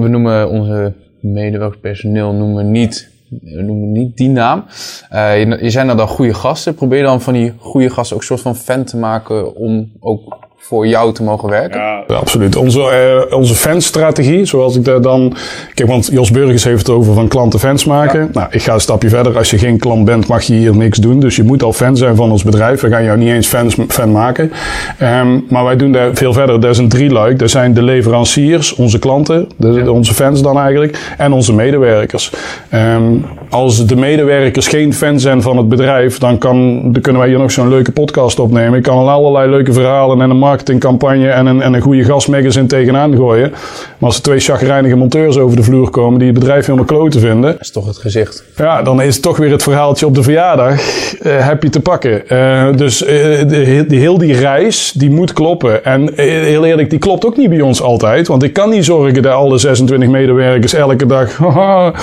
we 0.00 0.08
noemen 0.08 0.48
onze 0.48 0.92
medewerkers 1.20 1.80
personeel 1.80 2.32
noemen 2.32 2.70
niet, 2.70 3.10
noemen 3.40 3.92
niet 3.92 4.16
die 4.16 4.28
naam. 4.28 4.64
Eh, 5.08 5.38
je, 5.38 5.58
je 5.62 5.70
zijn 5.70 5.86
dan 5.86 6.08
goede 6.08 6.34
gasten. 6.34 6.74
Probeer 6.74 7.02
dan 7.02 7.20
van 7.20 7.32
die 7.32 7.52
goede 7.58 7.90
gasten 7.90 8.16
ook 8.16 8.22
een 8.22 8.28
soort 8.28 8.40
van 8.40 8.56
fan 8.56 8.84
te 8.84 8.96
maken 8.96 9.54
om 9.54 9.92
ook 10.00 10.47
voor 10.60 10.86
jou 10.86 11.12
te 11.12 11.22
mogen 11.22 11.48
werken. 11.48 11.80
Ja, 11.80 12.04
absoluut. 12.08 12.56
Onze, 12.56 12.80
eh, 12.80 13.36
onze 13.36 13.54
fanstrategie, 13.54 14.44
zoals 14.44 14.76
ik 14.76 14.84
daar 14.84 15.00
dan... 15.00 15.34
Kijk, 15.74 15.88
want 15.88 16.08
Jos 16.12 16.30
Burgers 16.30 16.64
heeft 16.64 16.86
het 16.86 16.96
over 16.96 17.14
van 17.14 17.28
klanten 17.28 17.58
fans 17.58 17.84
maken. 17.84 18.30
Nou, 18.32 18.46
ik 18.50 18.62
ga 18.62 18.74
een 18.74 18.80
stapje 18.80 19.08
verder. 19.08 19.36
Als 19.36 19.50
je 19.50 19.58
geen 19.58 19.78
klant 19.78 20.04
bent, 20.04 20.26
mag 20.26 20.42
je 20.42 20.54
hier 20.54 20.76
niks 20.76 20.98
doen. 20.98 21.20
Dus 21.20 21.36
je 21.36 21.42
moet 21.42 21.62
al 21.62 21.72
fan 21.72 21.96
zijn 21.96 22.16
van 22.16 22.30
ons 22.30 22.42
bedrijf. 22.42 22.80
We 22.80 22.88
gaan 22.88 23.04
jou 23.04 23.18
niet 23.18 23.28
eens 23.28 23.46
fans, 23.46 23.76
fan 23.88 24.12
maken. 24.12 24.52
Ehm, 24.98 25.40
maar 25.48 25.64
wij 25.64 25.76
doen 25.76 25.92
daar 25.92 26.14
veel 26.14 26.32
verder. 26.32 26.60
Dat 26.60 26.70
is 26.70 26.78
een 26.78 26.88
drieluik. 26.88 27.38
Dat 27.38 27.50
zijn 27.50 27.74
de 27.74 27.82
leveranciers, 27.82 28.74
onze 28.74 28.98
klanten, 28.98 29.48
de, 29.56 29.92
onze 29.92 30.14
fans 30.14 30.42
dan 30.42 30.58
eigenlijk, 30.58 31.14
en 31.18 31.32
onze 31.32 31.54
medewerkers. 31.54 32.32
Ehm, 32.68 33.12
als 33.50 33.86
de 33.86 33.96
medewerkers 33.96 34.68
geen 34.68 34.94
fan 34.94 35.20
zijn 35.20 35.42
van 35.42 35.56
het 35.56 35.68
bedrijf, 35.68 36.18
dan, 36.18 36.38
kan, 36.38 36.80
dan 36.92 37.02
kunnen 37.02 37.20
wij 37.20 37.30
hier 37.30 37.38
nog 37.38 37.50
zo'n 37.50 37.68
leuke 37.68 37.92
podcast 37.92 38.38
opnemen. 38.38 38.78
Ik 38.78 38.82
kan 38.82 38.96
al 38.96 39.10
allerlei 39.10 39.50
leuke 39.50 39.72
verhalen 39.72 40.20
en 40.20 40.30
een 40.30 40.38
marketingcampagne 40.38 41.28
en 41.28 41.46
een, 41.46 41.62
en 41.62 41.74
een 41.74 41.80
goede 41.80 42.04
gastmagazine 42.04 42.66
tegenaan 42.66 43.16
gooien. 43.16 43.50
Maar 43.50 44.08
als 44.08 44.16
er 44.16 44.22
twee 44.22 44.38
chagrijnige 44.38 44.96
monteurs 44.96 45.36
over 45.38 45.56
de 45.56 45.62
vloer 45.62 45.90
komen 45.90 46.18
die 46.18 46.28
het 46.28 46.38
bedrijf 46.38 46.64
helemaal 46.66 46.86
kloten 46.86 47.20
vinden, 47.20 47.50
Dat 47.52 47.60
is 47.60 47.70
toch 47.70 47.86
het 47.86 47.96
gezicht. 47.98 48.44
ja, 48.56 48.82
dan 48.82 49.02
is 49.02 49.14
het 49.14 49.22
toch 49.22 49.36
weer 49.36 49.50
het 49.50 49.62
verhaaltje 49.62 50.06
op 50.06 50.14
de 50.14 50.22
verjaardag. 50.22 50.80
eh, 51.20 51.46
heb 51.46 51.62
je 51.62 51.70
te 51.70 51.80
pakken. 51.80 52.28
Eh, 52.28 52.66
dus 52.76 53.04
eh, 53.04 53.14
de, 53.48 53.84
de, 53.88 53.96
heel 53.96 54.18
die 54.18 54.34
reis, 54.34 54.92
die 54.96 55.10
moet 55.10 55.32
kloppen. 55.32 55.84
En 55.84 56.12
heel 56.14 56.64
eerlijk, 56.64 56.90
die 56.90 56.98
klopt 56.98 57.26
ook 57.26 57.36
niet 57.36 57.48
bij 57.48 57.60
ons 57.60 57.82
altijd. 57.82 58.26
Want 58.28 58.42
ik 58.42 58.52
kan 58.52 58.70
niet 58.70 58.84
zorgen 58.84 59.22
dat 59.22 59.32
alle 59.32 59.58
26 59.58 60.08
medewerkers 60.08 60.72
elke 60.74 61.06
dag... 61.06 61.38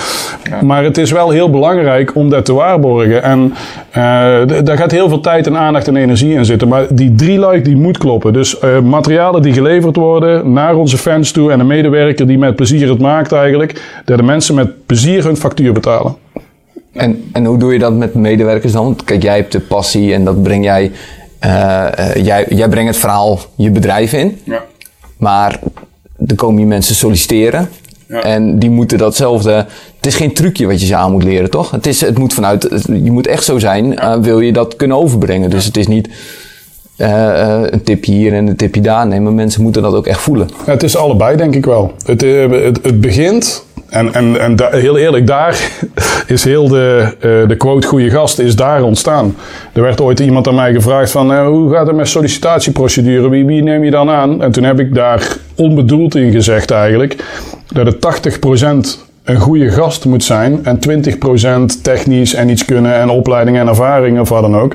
Maar 0.62 0.84
het 0.84 0.98
is 0.98 1.10
wel 1.10 1.30
heel 1.36 1.50
belangrijk 1.50 2.14
om 2.14 2.30
dat 2.30 2.44
te 2.44 2.52
waarborgen. 2.52 3.22
En 3.22 3.54
eh, 3.90 4.02
daar 4.64 4.76
gaat 4.76 4.90
heel 4.90 5.08
veel 5.08 5.20
tijd 5.20 5.46
en 5.46 5.56
aandacht 5.56 5.88
en 5.88 5.96
energie 5.96 6.34
in 6.34 6.44
zitten. 6.44 6.68
Maar 6.68 6.86
die 6.90 7.14
drieluik, 7.14 7.64
die 7.64 7.76
moet 7.76 7.98
kloppen. 7.98 8.32
Dus 8.32 8.58
eh, 8.58 8.80
materialen 8.80 9.42
die 9.42 9.52
geleverd 9.52 9.96
worden 9.96 10.52
naar 10.52 10.76
onze 10.76 10.98
fans 10.98 11.30
toe... 11.30 11.52
en 11.52 11.60
een 11.60 11.66
medewerker 11.66 12.26
die 12.26 12.38
met 12.38 12.56
plezier 12.56 12.88
het 12.88 13.00
maakt 13.00 13.32
eigenlijk... 13.32 14.00
dat 14.04 14.16
de 14.16 14.22
mensen 14.22 14.54
met 14.54 14.86
plezier 14.86 15.24
hun 15.24 15.36
factuur 15.36 15.72
betalen. 15.72 16.16
En, 16.96 17.24
en 17.32 17.44
hoe 17.44 17.58
doe 17.58 17.72
je 17.72 17.78
dat 17.78 17.92
met 17.92 18.14
medewerkers 18.14 18.72
dan? 18.72 18.84
Want 18.84 19.04
kijk, 19.04 19.22
jij 19.22 19.36
hebt 19.36 19.52
de 19.52 19.60
passie 19.60 20.14
en 20.14 20.24
dat 20.24 20.42
breng 20.42 20.64
jij, 20.64 20.92
eh, 21.38 21.98
eh, 21.98 22.24
jij, 22.24 22.46
jij 22.48 22.68
brengt 22.68 22.90
het 22.90 23.00
verhaal 23.00 23.38
je 23.56 23.70
bedrijf 23.70 24.12
in. 24.12 24.40
Ja. 24.44 24.64
Maar 25.16 25.60
er 26.26 26.34
komen 26.34 26.58
hier 26.58 26.66
mensen 26.66 26.94
solliciteren. 26.94 27.68
Ja. 28.08 28.22
En 28.22 28.58
die 28.58 28.70
moeten 28.70 28.98
datzelfde. 28.98 29.66
Het 30.06 30.14
is 30.14 30.20
geen 30.20 30.34
trucje 30.34 30.66
wat 30.66 30.80
je 30.80 30.86
ze 30.86 30.96
aan 30.96 31.12
moet 31.12 31.22
leren, 31.22 31.50
toch? 31.50 31.70
Het, 31.70 31.86
is, 31.86 32.00
het 32.00 32.18
moet 32.18 32.34
vanuit. 32.34 32.84
Je 32.86 33.12
moet 33.12 33.26
echt 33.26 33.44
zo 33.44 33.58
zijn, 33.58 33.98
eh, 33.98 34.16
wil 34.16 34.40
je 34.40 34.52
dat 34.52 34.76
kunnen 34.76 34.96
overbrengen. 34.96 35.50
Dus 35.50 35.64
het 35.64 35.76
is 35.76 35.86
niet 35.86 36.08
eh, 36.96 37.40
eh, 37.42 37.62
een 37.70 37.82
tipje 37.82 38.12
hier 38.12 38.32
en 38.32 38.46
een 38.46 38.56
tipje 38.56 38.80
daar. 38.80 39.06
Nee, 39.06 39.20
maar 39.20 39.32
mensen 39.32 39.62
moeten 39.62 39.82
dat 39.82 39.94
ook 39.94 40.06
echt 40.06 40.20
voelen. 40.20 40.48
Ja, 40.66 40.72
Het 40.72 40.82
is 40.82 40.96
allebei, 40.96 41.36
denk 41.36 41.54
ik 41.54 41.64
wel. 41.64 41.92
Het, 42.04 42.20
het, 42.20 42.78
het 42.82 43.00
begint 43.00 43.64
En, 43.88 44.14
en, 44.14 44.40
en 44.40 44.56
heel 44.70 44.96
eerlijk, 44.96 45.26
daar 45.26 45.70
is 46.26 46.44
heel 46.44 46.68
de, 46.68 47.14
de 47.48 47.56
quote 47.56 47.86
goede 47.86 48.10
gast 48.10 48.38
is 48.38 48.56
daar 48.56 48.82
ontstaan. 48.82 49.36
Er 49.72 49.82
werd 49.82 50.00
ooit 50.00 50.20
iemand 50.20 50.48
aan 50.48 50.54
mij 50.54 50.72
gevraagd 50.72 51.10
van 51.10 51.46
hoe 51.46 51.72
gaat 51.72 51.86
het 51.86 51.96
met 51.96 52.08
sollicitatieprocedure? 52.08 53.28
Wie, 53.28 53.44
wie 53.44 53.62
neem 53.62 53.84
je 53.84 53.90
dan 53.90 54.10
aan? 54.10 54.42
En 54.42 54.52
toen 54.52 54.64
heb 54.64 54.80
ik 54.80 54.94
daar 54.94 55.36
onbedoeld 55.54 56.14
in 56.14 56.32
gezegd 56.32 56.70
eigenlijk 56.70 57.24
dat 57.66 57.86
het 57.86 58.98
80% 58.98 59.05
een 59.26 59.40
goede 59.40 59.70
gast 59.70 60.04
moet 60.04 60.24
zijn 60.24 60.60
en 60.64 60.78
20% 61.78 61.82
technisch 61.82 62.34
en 62.34 62.48
iets 62.48 62.64
kunnen 62.64 62.94
en 62.94 63.08
opleiding 63.08 63.58
en 63.58 63.68
ervaring 63.68 64.20
of 64.20 64.28
wat 64.28 64.42
dan 64.42 64.56
ook. 64.56 64.72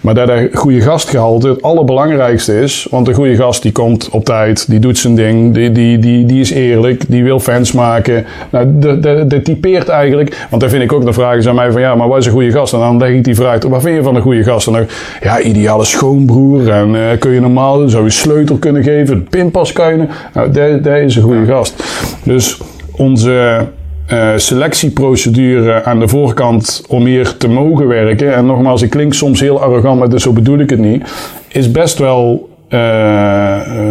Maar 0.00 0.14
dat 0.14 0.28
een 0.28 0.48
goede 0.52 0.80
gastgehalte 0.80 1.48
het 1.48 1.62
allerbelangrijkste 1.62 2.60
is. 2.60 2.86
Want 2.90 3.08
een 3.08 3.14
goede 3.14 3.36
gast 3.36 3.62
die 3.62 3.72
komt 3.72 4.08
op 4.10 4.24
tijd, 4.24 4.70
die 4.70 4.78
doet 4.78 4.98
zijn 4.98 5.14
ding, 5.14 5.54
die, 5.54 5.72
die, 5.72 5.98
die, 5.98 6.26
die 6.26 6.40
is 6.40 6.50
eerlijk, 6.50 7.04
die 7.08 7.24
wil 7.24 7.40
fans 7.40 7.72
maken. 7.72 8.24
Nou, 8.50 8.78
dat- 8.78 9.44
typeert 9.44 9.88
eigenlijk, 9.88 10.46
want 10.50 10.62
dan 10.62 10.70
vind 10.70 10.82
ik 10.82 10.92
ook, 10.92 11.04
dan 11.04 11.14
vragen 11.14 11.42
ze 11.42 11.48
aan 11.48 11.54
mij 11.54 11.72
van 11.72 11.80
ja, 11.80 11.94
maar 11.94 12.08
wat 12.08 12.18
is 12.18 12.26
een 12.26 12.32
goede 12.32 12.50
gast? 12.50 12.72
En 12.72 12.78
dan 12.78 12.98
leg 12.98 13.10
ik 13.10 13.24
die 13.24 13.34
vraag, 13.34 13.62
wat 13.62 13.82
vind 13.82 13.96
je 13.96 14.02
van 14.02 14.16
een 14.16 14.22
goede 14.22 14.42
gast? 14.44 14.66
En 14.66 14.72
dan 14.72 14.86
ja, 15.20 15.40
ideale 15.40 15.84
schoonbroer 15.84 16.70
en 16.70 16.94
eh, 16.94 17.18
kun 17.18 17.30
je 17.30 17.40
normaal, 17.40 17.88
zou 17.88 18.04
je 18.04 18.10
sleutel 18.10 18.56
kunnen 18.56 18.82
geven, 18.82 19.14
de 19.18 19.30
pinpas 19.30 19.72
kunnen. 19.72 20.08
Nou, 20.34 20.50
dat 20.50 20.86
is 20.86 21.16
een 21.16 21.22
goede 21.22 21.46
gast. 21.46 21.84
Dus 22.22 22.58
onze 22.90 23.66
eh, 24.06 24.28
selectieprocedure 24.36 25.82
aan 25.84 25.98
de 25.98 26.08
voorkant 26.08 26.84
om 26.88 27.04
hier 27.04 27.36
te 27.36 27.48
mogen 27.48 27.86
werken. 27.88 28.34
En 28.34 28.46
nogmaals, 28.46 28.82
ik 28.82 28.90
klink 28.90 29.14
soms 29.14 29.40
heel 29.40 29.60
arrogant, 29.62 29.98
maar 29.98 30.08
dus 30.08 30.22
zo 30.22 30.32
bedoel 30.32 30.58
ik 30.58 30.70
het 30.70 30.78
niet. 30.78 31.12
Is 31.48 31.70
best 31.70 31.98
wel 31.98 32.48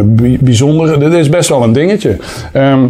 bij- 0.04 0.38
bijzonder. 0.40 1.00
Dit 1.00 1.12
is 1.12 1.28
best 1.28 1.48
wel 1.48 1.62
een 1.62 1.72
dingetje. 1.72 2.16
Ehm, 2.52 2.84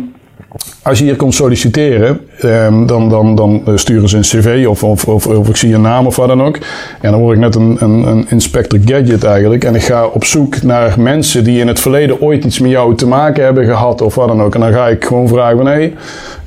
als 0.82 0.98
je 0.98 1.04
hier 1.04 1.16
komt 1.16 1.34
solliciteren, 1.34 2.20
ehm, 2.40 2.86
dan, 2.86 3.08
dan, 3.08 3.34
dan 3.34 3.62
sturen 3.74 4.08
ze 4.08 4.16
een 4.16 4.22
cv 4.22 4.66
of, 4.68 4.84
of, 4.84 5.04
of, 5.04 5.26
of 5.26 5.48
ik 5.48 5.56
zie 5.56 5.74
een 5.74 5.80
naam 5.80 6.06
of 6.06 6.16
wat 6.16 6.28
dan 6.28 6.42
ook. 6.42 6.58
En 7.00 7.10
dan 7.10 7.20
word 7.20 7.36
ik 7.36 7.42
net 7.42 7.54
een, 7.54 7.76
een, 7.80 8.06
een 8.06 8.26
inspector 8.28 8.78
gadget 8.84 9.24
eigenlijk. 9.24 9.64
En 9.64 9.74
ik 9.74 9.82
ga 9.82 10.06
op 10.06 10.24
zoek 10.24 10.62
naar 10.62 10.94
mensen 11.00 11.44
die 11.44 11.60
in 11.60 11.68
het 11.68 11.80
verleden 11.80 12.20
ooit 12.20 12.44
iets 12.44 12.58
met 12.58 12.70
jou 12.70 12.94
te 12.94 13.06
maken 13.06 13.44
hebben 13.44 13.64
gehad 13.64 14.00
of 14.00 14.14
wat 14.14 14.28
dan 14.28 14.42
ook. 14.42 14.54
En 14.54 14.60
dan 14.60 14.72
ga 14.72 14.88
ik 14.88 15.04
gewoon 15.04 15.28
vragen 15.28 15.56
van, 15.56 15.66
hé, 15.66 15.72
hey, 15.72 15.94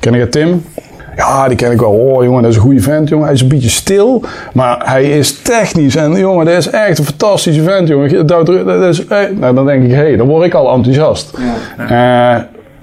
ken 0.00 0.12
je 0.12 0.28
Tim? 0.28 0.62
Ja, 1.16 1.48
die 1.48 1.56
ken 1.56 1.72
ik 1.72 1.80
wel. 1.80 1.90
Oh, 1.90 2.24
jongen, 2.24 2.42
dat 2.42 2.50
is 2.50 2.56
een 2.56 2.62
goede 2.62 2.80
vent, 2.80 3.08
jongen. 3.08 3.24
Hij 3.24 3.34
is 3.34 3.40
een 3.40 3.48
beetje 3.48 3.68
stil, 3.68 4.22
maar 4.52 4.80
hij 4.84 5.04
is 5.04 5.42
technisch. 5.42 5.96
En 5.96 6.18
jongen, 6.18 6.46
dat 6.46 6.56
is 6.56 6.70
echt 6.70 6.98
een 6.98 7.04
fantastische 7.04 7.62
vent, 7.62 7.88
jongen. 7.88 8.26
Dat, 8.26 8.46
dat 8.46 8.82
is, 8.82 9.06
eh, 9.06 9.18
nou, 9.34 9.54
dan 9.54 9.66
denk 9.66 9.84
ik, 9.84 9.90
hé, 9.90 9.96
hey, 9.96 10.16
dan 10.16 10.26
word 10.26 10.44
ik 10.44 10.54
al 10.54 10.72
enthousiast. 10.72 11.38
Eh, 11.88 12.36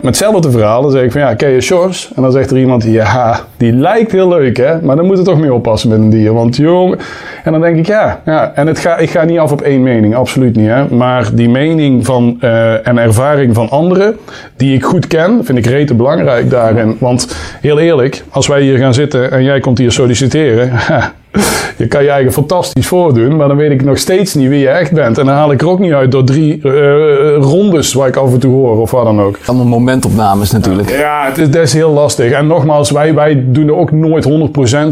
met 0.06 0.20
hetzelfde 0.20 0.52
verhaal, 0.52 0.82
dan 0.82 0.92
zeg 0.92 1.04
ik 1.04 1.12
van 1.12 1.22
ja, 1.22 1.34
ken 1.34 1.50
je 1.50 1.62
Shores? 1.62 2.12
En 2.16 2.22
dan 2.22 2.32
zegt 2.32 2.52
er 2.52 2.58
iemand, 2.58 2.84
ja, 2.84 3.40
die 3.58 3.74
lijkt 3.74 4.12
heel 4.12 4.28
leuk 4.28 4.58
hè, 4.58 4.82
maar 4.82 4.96
dan 4.96 5.06
moet 5.06 5.18
je 5.18 5.24
toch 5.24 5.40
mee 5.40 5.54
oppassen 5.54 5.90
met 5.90 5.98
een 5.98 6.10
dier. 6.10 6.34
Want 6.34 6.56
jong, 6.56 7.00
en 7.44 7.52
dan 7.52 7.62
denk 7.62 7.78
ik 7.78 7.88
ja, 7.88 8.22
ja. 8.26 8.52
en 8.56 8.68
het 8.68 8.80
ga, 8.80 8.98
ik 8.98 9.10
ga 9.10 9.24
niet 9.24 9.40
af 9.40 9.52
op 9.52 9.62
één 9.62 9.84
mening, 9.84 10.16
absoluut 10.16 10.56
niet 10.56 10.68
hè. 10.68 10.96
Maar 10.96 11.30
die 11.34 11.50
mening 11.50 12.06
van, 12.06 12.38
eh, 12.40 12.88
en 12.88 12.98
ervaring 12.98 13.56
van 13.56 13.70
anderen, 13.70 14.18
die 14.58 14.76
ik 14.76 14.84
goed 14.84 15.08
ken, 15.08 15.46
vind 15.46 15.58
ik 15.58 15.66
rete 15.66 15.94
belangrijk 15.94 16.50
daarin. 16.50 16.98
Want 17.00 17.36
heel 17.62 17.80
eerlijk, 17.80 18.24
als 18.30 18.48
wij 18.48 18.62
hier 18.62 18.78
gaan 18.78 18.94
zitten 18.94 19.32
en 19.32 19.44
jij 19.44 19.60
komt 19.60 19.78
hier 19.78 19.92
solliciteren, 19.92 20.72
je 21.78 21.88
kan 21.88 22.04
je 22.04 22.10
eigen 22.10 22.34
fantastisch 22.34 22.88
voordoen, 22.88 23.36
maar 23.36 23.48
dan 23.48 23.58
weet 23.58 23.72
ik 23.72 23.84
nog 23.84 23.98
steeds 23.98 24.34
niet 24.34 24.50
wie 24.50 24.60
je 24.60 24.70
echt 24.70 24.92
bent. 24.92 25.18
En 25.18 25.26
dan 25.26 25.36
haal 25.36 25.52
ik 25.52 25.62
er 25.62 25.70
ook 25.70 25.80
niet 25.80 25.94
uit 25.94 26.12
door 26.12 26.24
drie 26.24 26.62
eh, 26.64 27.36
rondes 27.40 27.94
waar 27.94 28.08
ik 28.08 28.16
af 28.16 28.34
en 28.34 28.40
toe 28.40 28.54
hoor 28.54 28.82
of 28.82 28.92
wat 28.92 29.04
dan 29.04 29.22
ook. 29.22 29.38
Allemaal 29.46 29.68
momentopnames 29.68 30.52
natuurlijk. 30.52 30.90
Ja, 30.90 31.26
het 31.26 31.38
is, 31.38 31.50
dat 31.50 31.62
is 31.62 31.74
heel 31.74 31.92
lastig. 31.92 32.32
En 32.32 32.48
nogmaals, 32.48 32.92
wij, 32.92 33.14
wij 33.14 33.44
doen 33.48 33.68
er 33.68 33.76
ook 33.76 33.92
nooit 33.92 34.30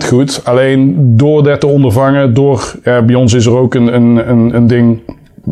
100% 0.04 0.08
goed. 0.08 0.42
Alleen 0.44 0.96
door 0.98 1.44
dat 1.44 1.60
te 1.60 1.68
ondervangen, 1.68 2.34
door, 2.34 2.76
bij 2.84 3.16
ons 3.16 3.34
is 3.34 3.46
er 3.46 3.58
ook 3.58 3.74
een, 3.74 3.96
een, 3.96 4.30
een, 4.30 4.56
een 4.56 4.68
ding. 4.68 5.00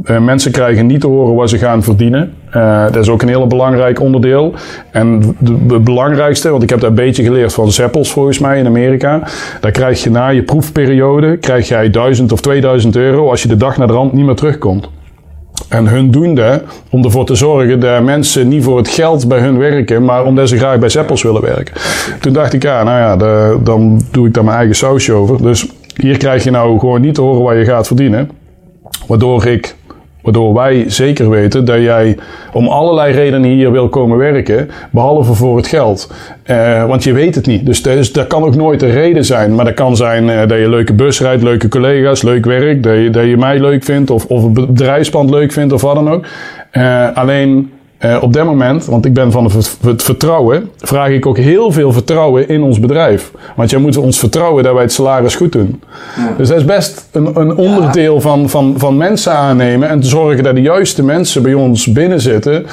Eh, 0.04 0.20
mensen 0.20 0.52
krijgen 0.52 0.86
niet 0.86 1.02
te 1.02 1.08
horen 1.08 1.36
wat 1.36 1.50
ze 1.50 1.58
gaan 1.58 1.84
verdienen. 1.84 2.34
Eh, 2.52 2.84
dat 2.84 2.96
is 2.96 3.10
ook 3.10 3.22
een 3.22 3.28
heel 3.28 3.48
belangrijk 3.48 4.00
onderdeel. 4.00 4.54
En 4.92 5.36
de 5.40 5.80
belangrijkste, 5.80 6.50
want 6.50 6.64
ik 6.64 6.70
heb 6.70 6.80
dat 6.80 6.90
een 6.90 6.96
beetje 6.96 7.24
geleerd 7.24 7.54
van 7.54 7.72
Zeppels 7.72 8.12
volgens 8.12 8.40
mij 8.40 8.60
in 8.60 8.66
Amerika. 8.66 9.28
Daar 9.60 9.72
krijg 9.72 10.04
je 10.04 10.10
na 10.10 10.28
je 10.28 10.44
proefperiode, 10.44 11.38
krijg 11.38 11.68
jij 11.68 11.90
1000 11.90 12.32
of 12.32 12.42
2000 12.42 12.96
euro 12.96 13.30
als 13.30 13.42
je 13.42 13.48
de 13.48 13.58
dag 13.58 13.78
naar 13.78 13.88
de 13.88 13.94
rand 13.94 14.14
niet 14.14 14.26
meer 14.26 14.36
terugkomt. 14.36 14.90
En 15.70 15.88
hun 15.88 16.12
doen 16.12 16.36
dat 16.36 16.62
om 16.90 17.04
ervoor 17.04 17.26
te 17.26 17.36
zorgen 17.36 17.80
dat 17.80 18.04
mensen 18.04 18.48
niet 18.48 18.64
voor 18.64 18.78
het 18.78 18.88
geld 18.88 19.28
bij 19.28 19.40
hun 19.40 19.58
werken, 19.58 20.06
maar 20.06 20.26
omdat 20.26 20.50
ze 20.50 20.58
graag 20.58 20.80
bij 20.80 20.90
Zeppels 20.90 21.24
willen 21.24 21.42
werken. 21.42 21.76
Toen 22.20 22.34
dacht 22.34 22.54
ik, 22.54 22.64
ja, 22.64 22.84
nou 22.84 22.98
ja, 23.00 23.16
dan 23.64 24.02
doe 24.12 24.28
ik 24.28 24.34
daar 24.34 24.44
mijn 24.44 24.58
eigen 24.58 24.76
sausje 24.76 25.14
over. 25.14 25.42
Dus 25.42 25.68
hier 25.96 26.18
krijg 26.18 26.44
je 26.44 26.52
nou 26.52 26.80
gewoon 26.80 27.02
niet 27.02 27.16
te 27.16 27.22
horen 27.22 27.44
wat 27.44 27.56
je 27.56 27.66
gaat 27.66 27.88
verdienen. 27.88 28.30
Waardoor 29.08 29.46
ik, 29.46 29.76
waardoor 30.22 30.54
wij 30.54 30.84
zeker 30.88 31.30
weten 31.30 31.66
dat 31.66 31.82
jij 31.82 32.18
om 32.54 32.68
allerlei 32.68 33.14
redenen 33.14 33.50
hier 33.50 33.72
wil 33.72 33.90
komen 33.90 34.18
werken, 34.18 34.70
behalve 34.92 35.34
voor 35.34 35.58
het 35.58 35.68
geld. 35.68 36.14
Eh, 36.44 36.86
want 36.86 37.04
je 37.04 37.14
weet 37.14 37.36
het 37.36 37.46
niet. 37.46 37.66
Dus 37.66 38.12
dat, 38.12 38.28
kan 38.28 38.44
ook 38.44 38.56
nooit 38.56 38.82
een 38.82 38.92
reden 38.92 39.26
zijn. 39.26 39.56
Maar 39.56 39.66
dat 39.66 39.74
kan 39.74 39.96
zijn 39.96 40.30
eh, 40.30 40.48
dat 40.48 40.60
je 40.60 40.70
leuke 40.70 40.94
bus 40.94 41.22
rijdt, 41.22 41.44
leuke 41.44 41.68
collega's, 41.68 42.22
leuk 42.22 42.46
werk, 42.46 42.84
dat 42.84 42.96
je, 42.96 43.10
dat 43.10 43.26
je 43.26 43.38
mij 43.38 43.60
leuk 43.60 43.84
vindt 43.84 44.10
of, 44.10 44.26
of 44.26 44.44
het 44.44 44.54
bedrijfspand 44.54 45.30
leuk 45.30 45.52
vindt 45.52 45.74
of 45.74 45.82
wat 45.82 45.96
dan 45.96 46.10
ook. 46.10 46.26
Eh, 46.72 47.08
alleen 47.14 47.72
eh, 48.02 48.18
op 48.22 48.34
dat 48.34 48.46
moment, 48.46 48.86
want 48.86 49.06
ik 49.06 49.14
ben 49.14 49.32
van 49.32 49.44
het 49.44 49.54
vert- 49.54 49.78
het 49.82 50.04
vertrouwen, 50.04 50.70
vraag 50.78 51.10
ik 51.10 51.26
ook 51.26 51.38
heel 51.38 51.72
veel 51.72 51.92
vertrouwen 51.92 52.48
in 52.48 52.64
ons 52.64 52.80
bedrijf. 52.80 53.32
Want 53.56 53.70
jij 53.70 53.80
moet 53.80 53.98
ons 53.98 54.20
vertrouwen 54.20 54.64
dat 54.64 54.74
wij 54.74 54.82
het 54.82 54.92
salaris 54.94 55.36
goed 55.36 55.52
doen. 55.52 55.82
Dus 56.38 56.48
dat 56.48 56.58
is 56.58 56.66
best 56.66 57.08
een, 57.12 57.40
een 57.40 57.56
onderdeel 57.56 58.22
van, 58.22 58.50
van, 58.50 58.74
van 58.78 58.98
mensen 58.98 59.32
aannemen 59.34 59.90
en 59.90 60.00
te 60.00 60.08
zorgen 60.08 60.44
dat 60.44 60.56
de 60.56 60.62
juiste 60.62 61.04
mensen 61.04 61.42
bij 61.44 61.54
ons 61.54 61.92
binnen 61.92 62.22
zitten, 62.22 62.66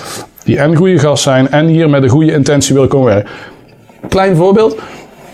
die 0.45 0.59
en 0.59 0.77
goede 0.77 0.99
gast 0.99 1.23
zijn 1.23 1.51
en 1.51 1.67
hier 1.67 1.91
met 1.91 2.03
een 2.03 2.09
goede 2.09 2.33
intentie 2.33 2.75
willen 2.75 2.89
komen 2.89 3.07
werken. 3.15 3.31
Klein 4.09 4.37
voorbeeld. 4.37 4.77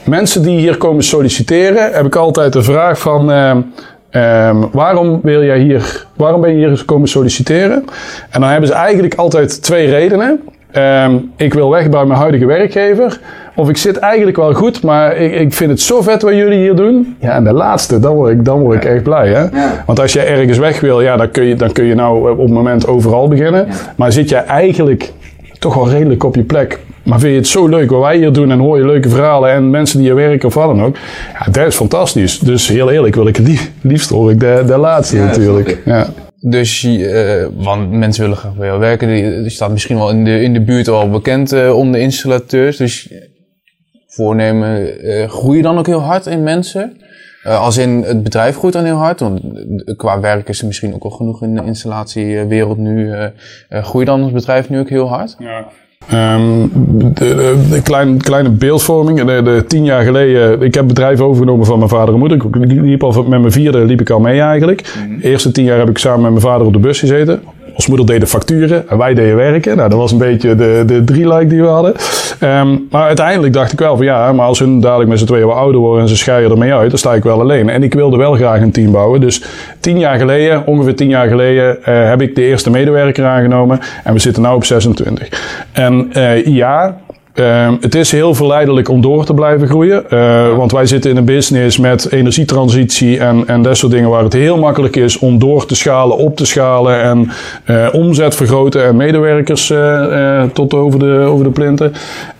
Mensen 0.04 0.42
die 0.42 0.58
hier 0.58 0.76
komen 0.76 1.04
solliciteren, 1.04 1.92
heb 1.92 2.06
ik 2.06 2.16
altijd 2.16 2.52
de 2.52 2.62
vraag 2.62 2.98
van... 2.98 3.30
ehm, 3.30 3.60
ehm, 4.14 4.56
waarom, 4.72 5.20
wil 5.22 5.42
jij 5.42 5.58
hier, 5.58 6.06
waarom 6.16 6.40
ben 6.40 6.56
je 6.56 6.66
hier 6.66 6.84
komen 6.84 7.08
solliciteren? 7.08 7.84
En 8.30 8.40
dan 8.40 8.50
hebben 8.50 8.68
ze 8.68 8.74
eigenlijk 8.74 9.14
altijd 9.14 9.62
twee 9.62 9.86
redenen. 9.86 10.40
Ehm, 10.70 11.16
ik 11.36 11.54
wil 11.54 11.70
weg 11.70 11.88
bij 11.88 12.04
mijn 12.04 12.18
huidige 12.18 12.46
werkgever. 12.46 13.20
Of 13.54 13.68
ik 13.68 13.76
zit 13.76 13.96
eigenlijk 13.96 14.36
wel 14.36 14.52
goed, 14.52 14.82
maar 14.82 15.16
ik, 15.16 15.34
ik 15.34 15.54
vind 15.54 15.70
het 15.70 15.80
zo 15.80 16.02
vet 16.02 16.22
wat 16.22 16.34
jullie 16.34 16.58
hier 16.58 16.74
doen. 16.74 17.16
Ja, 17.20 17.34
en 17.34 17.44
de 17.44 17.52
laatste, 17.52 18.00
dan 18.00 18.14
word 18.14 18.32
ik, 18.32 18.44
dan 18.44 18.60
word 18.60 18.76
ik 18.76 18.84
echt 18.84 19.02
blij. 19.02 19.28
Hè? 19.28 19.46
Want 19.86 20.00
als 20.00 20.12
jij 20.12 20.26
ergens 20.26 20.58
weg 20.58 20.80
wil, 20.80 21.00
ja, 21.00 21.16
dan, 21.16 21.30
kun 21.30 21.44
je, 21.44 21.54
dan 21.54 21.72
kun 21.72 21.84
je 21.84 21.94
nou 21.94 22.30
op 22.30 22.38
het 22.38 22.50
moment 22.50 22.86
overal 22.86 23.28
beginnen. 23.28 23.68
Maar 23.96 24.12
zit 24.12 24.28
jij 24.28 24.44
eigenlijk 24.44 25.12
toch 25.58 25.74
wel 25.74 25.90
redelijk 25.90 26.24
op 26.24 26.34
je 26.34 26.42
plek. 26.42 26.78
Maar 27.04 27.18
vind 27.20 27.32
je 27.32 27.38
het 27.38 27.48
zo 27.48 27.66
leuk 27.68 27.90
wat 27.90 28.00
wij 28.00 28.16
hier 28.16 28.32
doen 28.32 28.50
en 28.50 28.58
hoor 28.58 28.78
je 28.78 28.84
leuke 28.86 29.08
verhalen 29.08 29.50
en 29.50 29.70
mensen 29.70 29.98
die 29.98 30.06
hier 30.06 30.16
werken 30.16 30.48
of 30.48 30.54
wat 30.54 30.66
dan 30.66 30.82
ook. 30.82 30.96
Ja, 31.38 31.50
dat 31.52 31.66
is 31.66 31.74
fantastisch. 31.74 32.38
Dus 32.38 32.68
heel 32.68 32.90
eerlijk 32.90 33.14
wil 33.14 33.26
ik 33.26 33.36
het 33.36 33.46
lief- 33.46 33.70
liefst 33.82 34.10
hoor 34.10 34.30
ik 34.30 34.40
de, 34.40 34.62
de 34.66 34.76
laatste 34.76 35.16
natuurlijk. 35.16 35.82
Ja. 35.84 36.06
Dus, 36.40 36.84
eh, 36.84 37.46
want 37.56 37.90
mensen 37.90 38.22
willen 38.22 38.36
graag 38.38 38.54
bij 38.54 38.66
jou 38.66 38.80
werken. 38.80 39.08
Die, 39.42 39.50
staat 39.50 39.70
misschien 39.70 39.96
wel 39.96 40.10
in 40.10 40.24
de, 40.24 40.40
in 40.42 40.52
de 40.52 40.60
buurt 40.60 40.88
al 40.88 41.10
bekend 41.10 41.52
eh, 41.52 41.76
onder 41.76 42.00
installateurs. 42.00 42.76
Dus 42.76 43.12
voornemen, 44.06 45.00
eh 45.02 45.28
groei 45.28 45.56
je 45.56 45.62
dan 45.62 45.78
ook 45.78 45.86
heel 45.86 46.02
hard 46.02 46.26
in 46.26 46.42
mensen? 46.42 46.96
Eh, 47.42 47.60
als 47.60 47.76
in 47.76 48.02
het 48.06 48.22
bedrijf 48.22 48.56
groeit 48.56 48.74
dan 48.74 48.84
heel 48.84 48.96
hard. 48.96 49.20
Want 49.20 49.40
qua 49.96 50.20
werk 50.20 50.48
is 50.48 50.60
er 50.60 50.66
misschien 50.66 50.94
ook 50.94 51.02
al 51.04 51.10
genoeg 51.10 51.42
in 51.42 51.54
de 51.54 51.62
installatiewereld 51.64 52.78
nu. 52.78 53.12
eh 53.12 53.24
eh, 53.68 53.84
groei 53.84 54.04
je 54.04 54.10
dan 54.10 54.22
als 54.22 54.32
bedrijf 54.32 54.68
nu 54.68 54.78
ook 54.78 54.88
heel 54.88 55.08
hard? 55.08 55.36
Ehm, 56.08 56.66
de, 56.72 57.12
de, 57.12 57.66
de 57.70 57.82
klein, 57.82 58.20
kleine 58.20 58.50
beeldvorming. 58.50 59.24
De, 59.24 59.42
de, 59.42 59.64
tien 59.66 59.84
jaar 59.84 60.04
geleden, 60.04 60.62
ik 60.62 60.74
heb 60.74 60.86
bedrijf 60.86 61.20
overgenomen 61.20 61.66
van 61.66 61.78
mijn 61.78 61.90
vader 61.90 62.14
en 62.14 62.20
moeder. 62.20 62.36
Ik 62.36 62.54
liep 62.82 63.02
al 63.02 63.22
met 63.22 63.40
mijn 63.40 63.52
vierde 63.52 63.84
liep 63.84 64.00
ik 64.00 64.10
al 64.10 64.20
mee 64.20 64.40
eigenlijk. 64.40 64.94
De 65.20 65.28
eerste 65.28 65.52
tien 65.52 65.64
jaar 65.64 65.78
heb 65.78 65.90
ik 65.90 65.98
samen 65.98 66.20
met 66.20 66.30
mijn 66.30 66.42
vader 66.42 66.66
op 66.66 66.72
de 66.72 66.78
bus 66.78 66.98
gezeten. 66.98 67.42
Ons 67.74 67.86
moeder 67.86 68.06
deed 68.06 68.20
de 68.20 68.26
facturen 68.26 68.88
en 68.88 68.98
wij 68.98 69.14
deden 69.14 69.36
werken. 69.36 69.76
Nou, 69.76 69.88
dat 69.88 69.98
was 69.98 70.12
een 70.12 70.18
beetje 70.18 70.54
de, 70.54 70.82
de 70.86 71.04
drie-like 71.04 71.46
die 71.46 71.60
we 71.60 71.66
hadden. 71.66 71.94
Ehm, 72.40 72.76
maar 72.90 73.06
uiteindelijk 73.06 73.52
dacht 73.52 73.72
ik 73.72 73.78
wel 73.78 73.96
van 73.96 74.04
ja, 74.04 74.32
maar 74.32 74.46
als 74.46 74.58
hun 74.58 74.80
dadelijk 74.80 75.10
met 75.10 75.18
z'n 75.18 75.24
tweeën 75.24 75.46
wat 75.46 75.56
ouder 75.56 75.80
worden 75.80 76.02
en 76.02 76.08
ze 76.08 76.16
scheiden 76.16 76.50
ermee 76.50 76.74
uit, 76.74 76.90
dan 76.90 76.98
sta 76.98 77.14
ik 77.14 77.22
wel 77.22 77.40
alleen. 77.40 77.68
En 77.68 77.82
ik 77.82 77.94
wilde 77.94 78.16
wel 78.16 78.32
graag 78.32 78.60
een 78.60 78.72
team 78.72 78.92
bouwen. 78.92 79.20
Dus 79.20 79.42
tien 79.80 79.98
jaar 79.98 80.18
geleden, 80.18 80.66
ongeveer 80.66 80.96
tien 80.96 81.08
jaar 81.08 81.28
geleden, 81.28 81.84
eh, 81.84 82.08
heb 82.08 82.20
ik 82.20 82.34
de 82.34 82.42
eerste 82.42 82.70
medewerker 82.70 83.24
aangenomen. 83.24 83.80
En 84.04 84.12
we 84.12 84.18
zitten 84.18 84.42
nu 84.42 84.48
op 84.48 84.64
26. 84.64 85.28
En 85.72 86.12
eh, 86.12 86.46
ja, 86.46 86.96
Ehm, 87.34 87.74
het 87.80 87.94
is 87.94 88.10
heel 88.10 88.34
verleidelijk 88.34 88.88
om 88.88 89.00
door 89.00 89.24
te 89.24 89.34
blijven 89.34 89.68
groeien. 89.68 90.10
Eh, 90.10 90.56
want 90.56 90.72
wij 90.72 90.86
zitten 90.86 91.10
in 91.10 91.16
een 91.16 91.24
business 91.24 91.78
met 91.78 92.12
energietransitie 92.12 93.18
en, 93.18 93.46
en 93.46 93.62
dat 93.62 93.76
soort 93.76 93.92
dingen 93.92 94.10
waar 94.10 94.22
het 94.22 94.32
heel 94.32 94.58
makkelijk 94.58 94.96
is 94.96 95.18
om 95.18 95.38
door 95.38 95.66
te 95.66 95.74
schalen, 95.74 96.16
op 96.16 96.36
te 96.36 96.46
schalen 96.46 97.02
en 97.02 97.30
eh, 97.64 97.88
omzet 97.92 98.36
vergroten 98.36 98.84
en 98.84 98.96
medewerkers 98.96 99.70
eh, 99.70 100.42
tot 100.52 100.74
over 100.74 100.98
de, 100.98 101.18
over 101.28 101.44
de 101.44 101.50
plinten. 101.50 101.92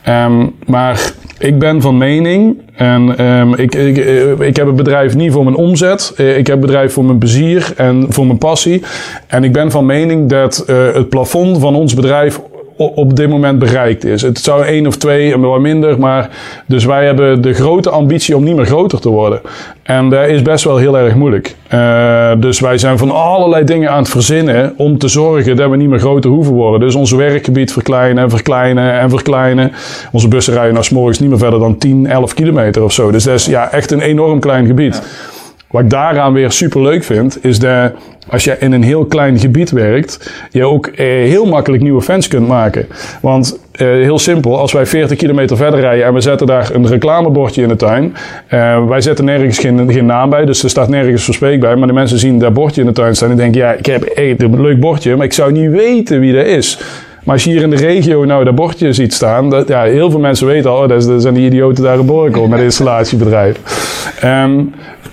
Ehm, 0.02 0.46
maar 0.66 1.12
ik 1.38 1.58
ben 1.58 1.80
van 1.80 1.98
mening, 1.98 2.60
en 2.74 3.18
ehm, 3.18 3.54
ik, 3.54 3.74
ik, 3.74 3.96
ik 4.38 4.56
heb 4.56 4.66
het 4.66 4.76
bedrijf 4.76 5.14
niet 5.14 5.32
voor 5.32 5.44
mijn 5.44 5.56
omzet. 5.56 6.12
Ik 6.16 6.46
heb 6.46 6.56
het 6.56 6.60
bedrijf 6.60 6.92
voor 6.92 7.04
mijn 7.04 7.18
plezier 7.18 7.72
en 7.76 8.06
voor 8.08 8.26
mijn 8.26 8.38
passie. 8.38 8.82
En 9.26 9.44
ik 9.44 9.52
ben 9.52 9.70
van 9.70 9.86
mening 9.86 10.28
dat 10.28 10.64
het 10.66 11.08
plafond 11.08 11.58
van 11.58 11.74
ons 11.74 11.94
bedrijf 11.94 12.40
op 12.76 13.16
dit 13.16 13.28
moment 13.28 13.58
bereikt 13.58 14.04
is. 14.04 14.22
Het 14.22 14.38
zou 14.38 14.64
één 14.64 14.86
of 14.86 14.96
twee 14.96 15.32
en 15.32 15.40
wat 15.40 15.60
minder, 15.60 15.98
maar 15.98 16.30
dus 16.66 16.84
wij 16.84 17.04
hebben 17.04 17.42
de 17.42 17.52
grote 17.52 17.90
ambitie 17.90 18.36
om 18.36 18.44
niet 18.44 18.56
meer 18.56 18.66
groter 18.66 19.00
te 19.00 19.08
worden. 19.08 19.40
En 19.82 20.08
dat 20.08 20.28
is 20.28 20.42
best 20.42 20.64
wel 20.64 20.76
heel 20.76 20.98
erg 20.98 21.14
moeilijk. 21.14 21.54
Eh, 21.68 22.30
dus 22.38 22.60
wij 22.60 22.78
zijn 22.78 22.98
van 22.98 23.10
allerlei 23.10 23.64
dingen 23.64 23.90
aan 23.90 23.98
het 23.98 24.08
verzinnen 24.08 24.74
om 24.76 24.98
te 24.98 25.08
zorgen 25.08 25.56
dat 25.56 25.70
we 25.70 25.76
niet 25.76 25.88
meer 25.88 25.98
groter 25.98 26.30
hoeven 26.30 26.52
worden. 26.52 26.80
Dus 26.80 26.94
ons 26.94 27.12
werkgebied 27.12 27.72
verkleinen 27.72 28.22
en 28.24 28.30
verkleinen 28.30 29.00
en 29.00 29.10
verkleinen. 29.10 29.72
Onze 30.12 30.28
bussen 30.28 30.54
rijden 30.54 30.72
nou 30.72 30.84
's 30.84 30.90
morgens 30.90 31.18
niet 31.18 31.28
meer 31.28 31.38
verder 31.38 31.58
dan 31.58 31.78
10, 31.78 32.06
11 32.06 32.34
kilometer 32.34 32.82
of 32.82 32.92
zo. 32.92 33.10
Dus 33.10 33.24
dat 33.24 33.34
is 33.34 33.46
ja, 33.46 33.72
echt 33.72 33.90
een 33.90 34.00
enorm 34.00 34.40
klein 34.40 34.66
gebied. 34.66 35.02
Wat 35.74 35.82
ik 35.82 35.90
daaraan 35.90 36.32
weer 36.32 36.52
super 36.52 36.82
leuk 36.82 37.04
vind, 37.04 37.38
is 37.44 37.58
dat 37.58 37.92
als 38.28 38.44
je 38.44 38.56
in 38.58 38.72
een 38.72 38.82
heel 38.82 39.04
klein 39.04 39.38
gebied 39.38 39.70
werkt, 39.70 40.30
je 40.50 40.64
ook 40.64 40.86
eh, 40.86 41.06
heel 41.06 41.46
makkelijk 41.46 41.82
nieuwe 41.82 42.02
fans 42.02 42.28
kunt 42.28 42.48
maken. 42.48 42.86
Want 43.20 43.58
eh, 43.72 43.86
heel 43.86 44.18
simpel, 44.18 44.58
als 44.58 44.72
wij 44.72 44.86
40 44.86 45.18
kilometer 45.18 45.56
verder 45.56 45.80
rijden 45.80 46.06
en 46.06 46.14
we 46.14 46.20
zetten 46.20 46.46
daar 46.46 46.70
een 46.72 46.86
reclamebordje 46.86 47.62
in 47.62 47.68
de 47.68 47.76
tuin. 47.76 48.14
eh, 48.48 48.86
wij 48.86 49.00
zetten 49.00 49.24
nergens 49.24 49.58
geen, 49.58 50.06
naam 50.06 50.30
bij, 50.30 50.44
dus 50.44 50.62
er 50.62 50.70
staat 50.70 50.88
nergens 50.88 51.24
verspreek 51.24 51.60
bij. 51.60 51.76
Maar 51.76 51.86
de 51.86 51.92
mensen 51.92 52.18
zien 52.18 52.38
dat 52.38 52.52
bordje 52.52 52.80
in 52.80 52.86
de 52.86 52.92
tuin 52.92 53.16
staan 53.16 53.30
en 53.30 53.36
denken, 53.36 53.60
ja, 53.60 53.72
ik 53.72 53.86
heb 53.86 54.12
een 54.14 54.60
leuk 54.60 54.80
bordje, 54.80 55.16
maar 55.16 55.26
ik 55.26 55.32
zou 55.32 55.52
niet 55.52 55.70
weten 55.70 56.20
wie 56.20 56.34
dat 56.34 56.46
is. 56.46 56.78
Maar 57.24 57.34
als 57.34 57.44
je 57.44 57.50
hier 57.50 57.62
in 57.62 57.70
de 57.70 57.76
regio 57.76 58.24
nou 58.24 58.44
dat 58.44 58.54
bordje 58.54 58.92
ziet 58.92 59.12
staan, 59.12 59.64
ja, 59.66 59.82
heel 59.82 60.10
veel 60.10 60.20
mensen 60.20 60.46
weten 60.46 60.70
al, 60.70 60.82
oh, 60.82 60.88
dat, 60.88 61.22
zijn 61.22 61.34
die 61.34 61.46
idioten 61.46 61.84
daar 61.84 61.98
in 61.98 62.06
Borkel 62.06 62.46
met 62.46 62.58
een 62.58 62.64
installatiebedrijf. 62.64 63.56
Ehm, 64.20 64.60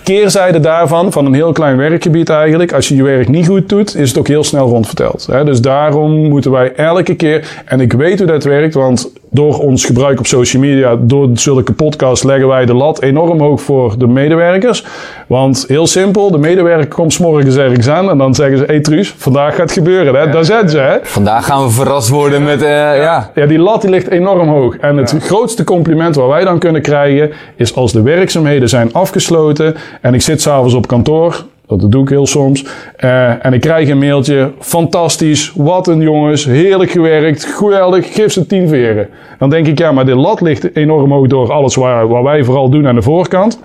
keerzijde 0.03 0.59
daarvan, 0.59 1.11
van 1.11 1.25
een 1.25 1.33
heel 1.33 1.51
klein 1.51 1.77
werkgebied 1.77 2.29
eigenlijk, 2.29 2.73
als 2.73 2.87
je 2.87 2.95
je 2.95 3.03
werk 3.03 3.27
niet 3.27 3.47
goed 3.47 3.69
doet, 3.69 3.95
is 3.95 4.09
het 4.09 4.17
ook 4.17 4.27
heel 4.27 4.43
snel 4.43 4.67
rondverteld. 4.67 5.27
Hè? 5.31 5.43
Dus 5.43 5.61
daarom 5.61 6.11
moeten 6.11 6.51
wij 6.51 6.73
elke 6.75 7.15
keer, 7.15 7.63
en 7.65 7.79
ik 7.79 7.93
weet 7.93 8.17
hoe 8.17 8.27
dat 8.27 8.43
werkt, 8.43 8.73
want 8.73 9.11
door 9.33 9.59
ons 9.59 9.85
gebruik 9.85 10.19
op 10.19 10.27
social 10.27 10.61
media, 10.61 10.95
door 10.99 11.29
zulke 11.33 11.73
podcasts, 11.73 12.23
leggen 12.23 12.47
wij 12.47 12.65
de 12.65 12.73
lat 12.73 13.01
enorm 13.01 13.39
hoog 13.39 13.61
voor 13.61 13.97
de 13.97 14.07
medewerkers. 14.07 14.85
Want 15.27 15.65
heel 15.67 15.87
simpel, 15.87 16.31
de 16.31 16.37
medewerker 16.37 16.87
komt 16.87 17.13
's 17.13 17.17
morgens 17.17 17.55
ergens 17.55 17.87
aan 17.87 18.09
en 18.09 18.17
dan 18.17 18.35
zeggen 18.35 18.57
ze, 18.57 18.63
hey 18.65 18.79
Truus, 18.79 19.13
vandaag 19.17 19.49
gaat 19.55 19.61
het 19.61 19.71
gebeuren. 19.71 20.15
Hè? 20.15 20.29
Daar 20.29 20.45
zijn 20.45 20.69
ze, 20.69 20.77
hè? 20.77 20.97
Vandaag 21.03 21.45
gaan 21.45 21.63
we 21.63 21.69
verrast 21.69 22.09
worden 22.09 22.43
met, 22.43 22.61
eh, 22.61 22.69
ja. 22.97 23.31
Ja, 23.35 23.45
die 23.45 23.59
lat 23.59 23.81
die 23.81 23.89
ligt 23.89 24.07
enorm 24.07 24.47
hoog. 24.47 24.77
En 24.77 24.97
het 24.97 25.15
grootste 25.19 25.63
compliment 25.63 26.15
wat 26.15 26.27
wij 26.27 26.43
dan 26.43 26.59
kunnen 26.59 26.81
krijgen 26.81 27.31
is 27.55 27.75
als 27.75 27.91
de 27.91 28.01
werkzaamheden 28.01 28.69
zijn 28.69 28.93
afgesloten 28.93 29.75
en 30.01 30.13
ik 30.13 30.21
zit 30.21 30.41
s'avonds 30.41 30.73
op 30.73 30.87
kantoor. 30.87 31.45
Dat 31.79 31.91
doe 31.91 32.03
ik 32.03 32.09
heel 32.09 32.25
soms. 32.27 32.65
eh, 32.95 33.45
en 33.45 33.53
ik 33.53 33.61
krijg 33.61 33.89
een 33.89 33.97
mailtje. 33.99 34.51
Fantastisch. 34.59 35.51
Wat 35.55 35.87
een 35.87 36.01
jongens. 36.01 36.45
Heerlijk 36.45 36.91
gewerkt. 36.91 37.45
Geweldig. 37.45 38.13
Geef 38.13 38.31
ze 38.31 38.45
tien 38.45 38.67
veren. 38.67 39.07
Dan 39.39 39.49
denk 39.49 39.67
ik, 39.67 39.77
ja, 39.79 39.91
maar 39.91 40.05
de 40.05 40.15
lat 40.15 40.41
ligt 40.41 40.75
enorm 40.75 41.11
hoog 41.11 41.27
door 41.27 41.51
alles 41.51 41.75
waar, 41.75 42.07
wat 42.07 42.23
wij 42.23 42.43
vooral 42.43 42.69
doen 42.69 42.87
aan 42.87 42.95
de 42.95 43.01
voorkant. 43.01 43.59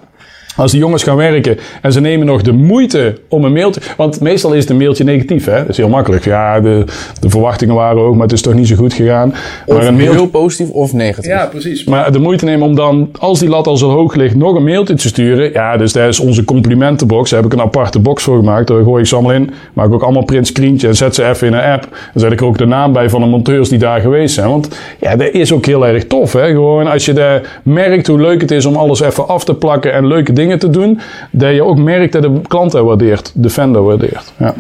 Als 0.56 0.70
die 0.70 0.80
jongens 0.80 1.02
gaan 1.02 1.16
werken 1.16 1.58
en 1.82 1.92
ze 1.92 2.00
nemen 2.00 2.26
nog 2.26 2.42
de 2.42 2.52
moeite 2.52 3.18
om 3.28 3.44
een 3.44 3.52
mailtje... 3.52 3.80
Want 3.96 4.20
meestal 4.20 4.52
is 4.52 4.60
het 4.60 4.70
een 4.70 4.76
mailtje 4.76 5.04
negatief, 5.04 5.44
hè? 5.44 5.56
Dat 5.56 5.68
is 5.68 5.76
heel 5.76 5.88
makkelijk. 5.88 6.24
Ja, 6.24 6.60
de, 6.60 6.84
de 7.20 7.30
verwachtingen 7.30 7.74
waren 7.74 8.02
hoog, 8.02 8.12
maar 8.12 8.22
het 8.22 8.32
is 8.32 8.42
toch 8.42 8.54
niet 8.54 8.68
zo 8.68 8.76
goed 8.76 8.92
gegaan. 8.92 9.34
Of 9.66 9.76
maar 9.76 9.86
een 9.86 9.96
mailtje... 9.96 10.16
heel 10.16 10.28
positief 10.28 10.70
of 10.70 10.92
negatief. 10.92 11.30
Ja, 11.30 11.46
precies. 11.46 11.84
Maar 11.84 12.12
de 12.12 12.18
moeite 12.18 12.44
nemen 12.44 12.66
om 12.66 12.74
dan, 12.74 13.10
als 13.18 13.38
die 13.38 13.48
lat 13.48 13.66
al 13.66 13.76
zo 13.76 13.90
hoog 13.90 14.14
ligt, 14.14 14.34
nog 14.34 14.54
een 14.54 14.64
mailtje 14.64 14.94
te 14.94 15.08
sturen. 15.08 15.52
Ja, 15.52 15.76
dus 15.76 15.92
dat 15.92 16.08
is 16.08 16.20
onze 16.20 16.44
complimentenbox. 16.44 17.30
Daar 17.30 17.42
heb 17.42 17.52
ik 17.52 17.58
een 17.58 17.64
aparte 17.64 17.98
box 17.98 18.22
voor 18.22 18.38
gemaakt. 18.38 18.66
Daar 18.66 18.82
gooi 18.82 19.00
ik 19.02 19.08
ze 19.08 19.14
allemaal 19.14 19.32
in. 19.32 19.50
Maak 19.72 19.86
ik 19.86 19.92
ook 19.92 20.02
allemaal 20.02 20.24
print 20.24 20.46
screentje 20.46 20.88
en 20.88 20.96
zet 20.96 21.14
ze 21.14 21.28
even 21.28 21.46
in 21.46 21.52
een 21.52 21.72
app. 21.72 21.82
Dan 22.12 22.22
zet 22.22 22.32
ik 22.32 22.40
er 22.40 22.46
ook 22.46 22.58
de 22.58 22.66
naam 22.66 22.92
bij 22.92 23.10
van 23.10 23.20
de 23.20 23.26
monteurs 23.26 23.68
die 23.68 23.78
daar 23.78 24.00
geweest 24.00 24.34
zijn. 24.34 24.48
Want 24.48 24.68
ja, 25.00 25.16
dat 25.16 25.32
is 25.32 25.52
ook 25.52 25.66
heel 25.66 25.86
erg 25.86 26.06
tof. 26.06 26.32
Hè? 26.32 26.46
Gewoon 26.46 26.86
als 26.86 27.04
je 27.04 27.12
daar 27.12 27.60
merkt 27.62 28.06
hoe 28.06 28.20
leuk 28.20 28.40
het 28.40 28.50
is 28.50 28.66
om 28.66 28.76
alles 28.76 29.00
even 29.00 29.28
af 29.28 29.44
te 29.44 29.54
plakken 29.54 29.92
en 29.92 30.06
leuke 30.06 30.32
dingen 30.32 30.45
te 30.58 30.70
doen. 30.70 31.00
Dat 31.30 31.54
je 31.54 31.64
ook 31.64 31.78
merkt 31.78 32.12
dat 32.12 32.22
de 32.22 32.40
klant 32.48 32.72
dat 32.72 32.84
waardeert. 32.84 33.30
De 33.34 33.50
fan 33.50 33.72
dat 33.72 33.84
waardeert. 33.84 34.32
Ja. 34.38 34.54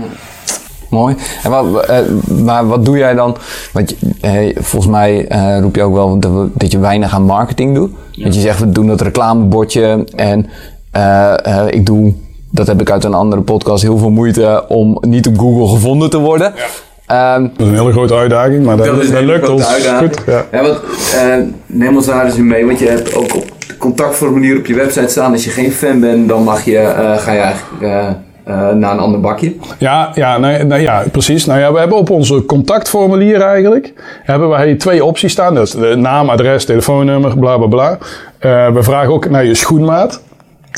Mooi. 0.90 1.16
En 1.42 1.50
wat, 1.50 1.84
eh, 1.86 1.98
maar 2.44 2.66
wat 2.66 2.84
doe 2.84 2.98
jij 2.98 3.14
dan? 3.14 3.36
Want 3.72 3.90
je- 3.90 3.96
eh, 4.20 4.56
volgens 4.62 4.92
mij 4.92 5.26
eh, 5.28 5.58
roep 5.60 5.74
je 5.76 5.82
ook 5.82 5.94
wel 5.94 6.18
dat, 6.18 6.30
we- 6.32 6.48
dat 6.54 6.72
je 6.72 6.78
weinig 6.78 7.14
aan 7.14 7.22
marketing 7.22 7.74
doet. 7.74 7.90
Dat 8.16 8.34
je 8.34 8.40
zegt, 8.40 8.58
we 8.60 8.70
doen 8.72 8.86
dat 8.86 9.00
reclamebordje 9.00 10.04
en 10.16 10.46
eh, 10.90 11.32
eh, 11.46 11.66
ik 11.70 11.86
doe, 11.86 12.12
dat 12.50 12.66
heb 12.66 12.80
ik 12.80 12.90
uit 12.90 13.04
een 13.04 13.14
andere 13.14 13.42
podcast, 13.42 13.82
heel 13.82 13.98
veel 13.98 14.10
moeite 14.10 14.64
om 14.68 14.98
niet 15.00 15.26
op 15.26 15.38
Google 15.38 15.68
gevonden 15.68 16.10
te 16.10 16.18
worden. 16.18 16.52
Ehm, 17.06 17.42
Dat 17.42 17.50
is 17.56 17.66
een 17.66 17.74
hele 17.78 17.92
grote 17.92 18.14
uitdaging, 18.14 18.64
maar 18.64 18.76
dat, 18.76 18.86
dat, 18.86 19.22
lukt 19.22 19.48
ons 19.48 19.64
goed. 19.98 20.22
Ja. 20.26 20.44
Ja, 20.52 20.62
wat, 20.62 20.80
neem 21.66 21.96
ons 21.96 22.06
daar 22.06 22.24
eens 22.24 22.36
mee, 22.36 22.66
want 22.66 22.78
je 22.78 22.88
hebt 22.88 23.14
ook 23.14 23.34
op 23.36 23.44
contactformulier 23.78 24.58
op 24.58 24.66
je 24.66 24.74
website 24.74 25.08
staan. 25.08 25.32
Als 25.32 25.44
je 25.44 25.50
geen 25.50 25.72
fan 25.72 26.00
bent, 26.00 26.28
dan 26.28 26.42
mag 26.42 26.64
je, 26.64 26.78
eh, 26.78 27.16
ga 27.16 27.32
je 27.32 27.38
eigenlijk 27.38 27.82
eh, 27.82 28.08
naar 28.74 28.92
een 28.92 28.98
ander 28.98 29.20
bakje. 29.20 29.54
Ja, 29.78 30.10
ja, 30.14 30.38
nee, 30.38 30.64
nou 30.64 30.80
ja, 30.80 31.04
precies. 31.12 31.44
Nou 31.44 31.60
ja, 31.60 31.72
we 31.72 31.78
hebben 31.78 31.96
op 31.96 32.10
onze 32.10 32.44
contactformulier 32.44 33.40
eigenlijk 33.40 33.92
hebben 34.22 34.48
wij 34.48 34.74
twee 34.74 35.04
opties 35.04 35.32
staan. 35.32 35.54
Dat 35.54 35.66
is 35.66 35.96
naam, 35.96 36.28
adres, 36.28 36.64
telefoonnummer, 36.64 37.38
bla 37.38 37.56
bla 37.56 37.66
bla. 37.66 37.98
We 38.72 38.82
vragen 38.82 39.12
ook 39.12 39.30
naar 39.30 39.44
je 39.44 39.54
schoenmaat. 39.54 40.22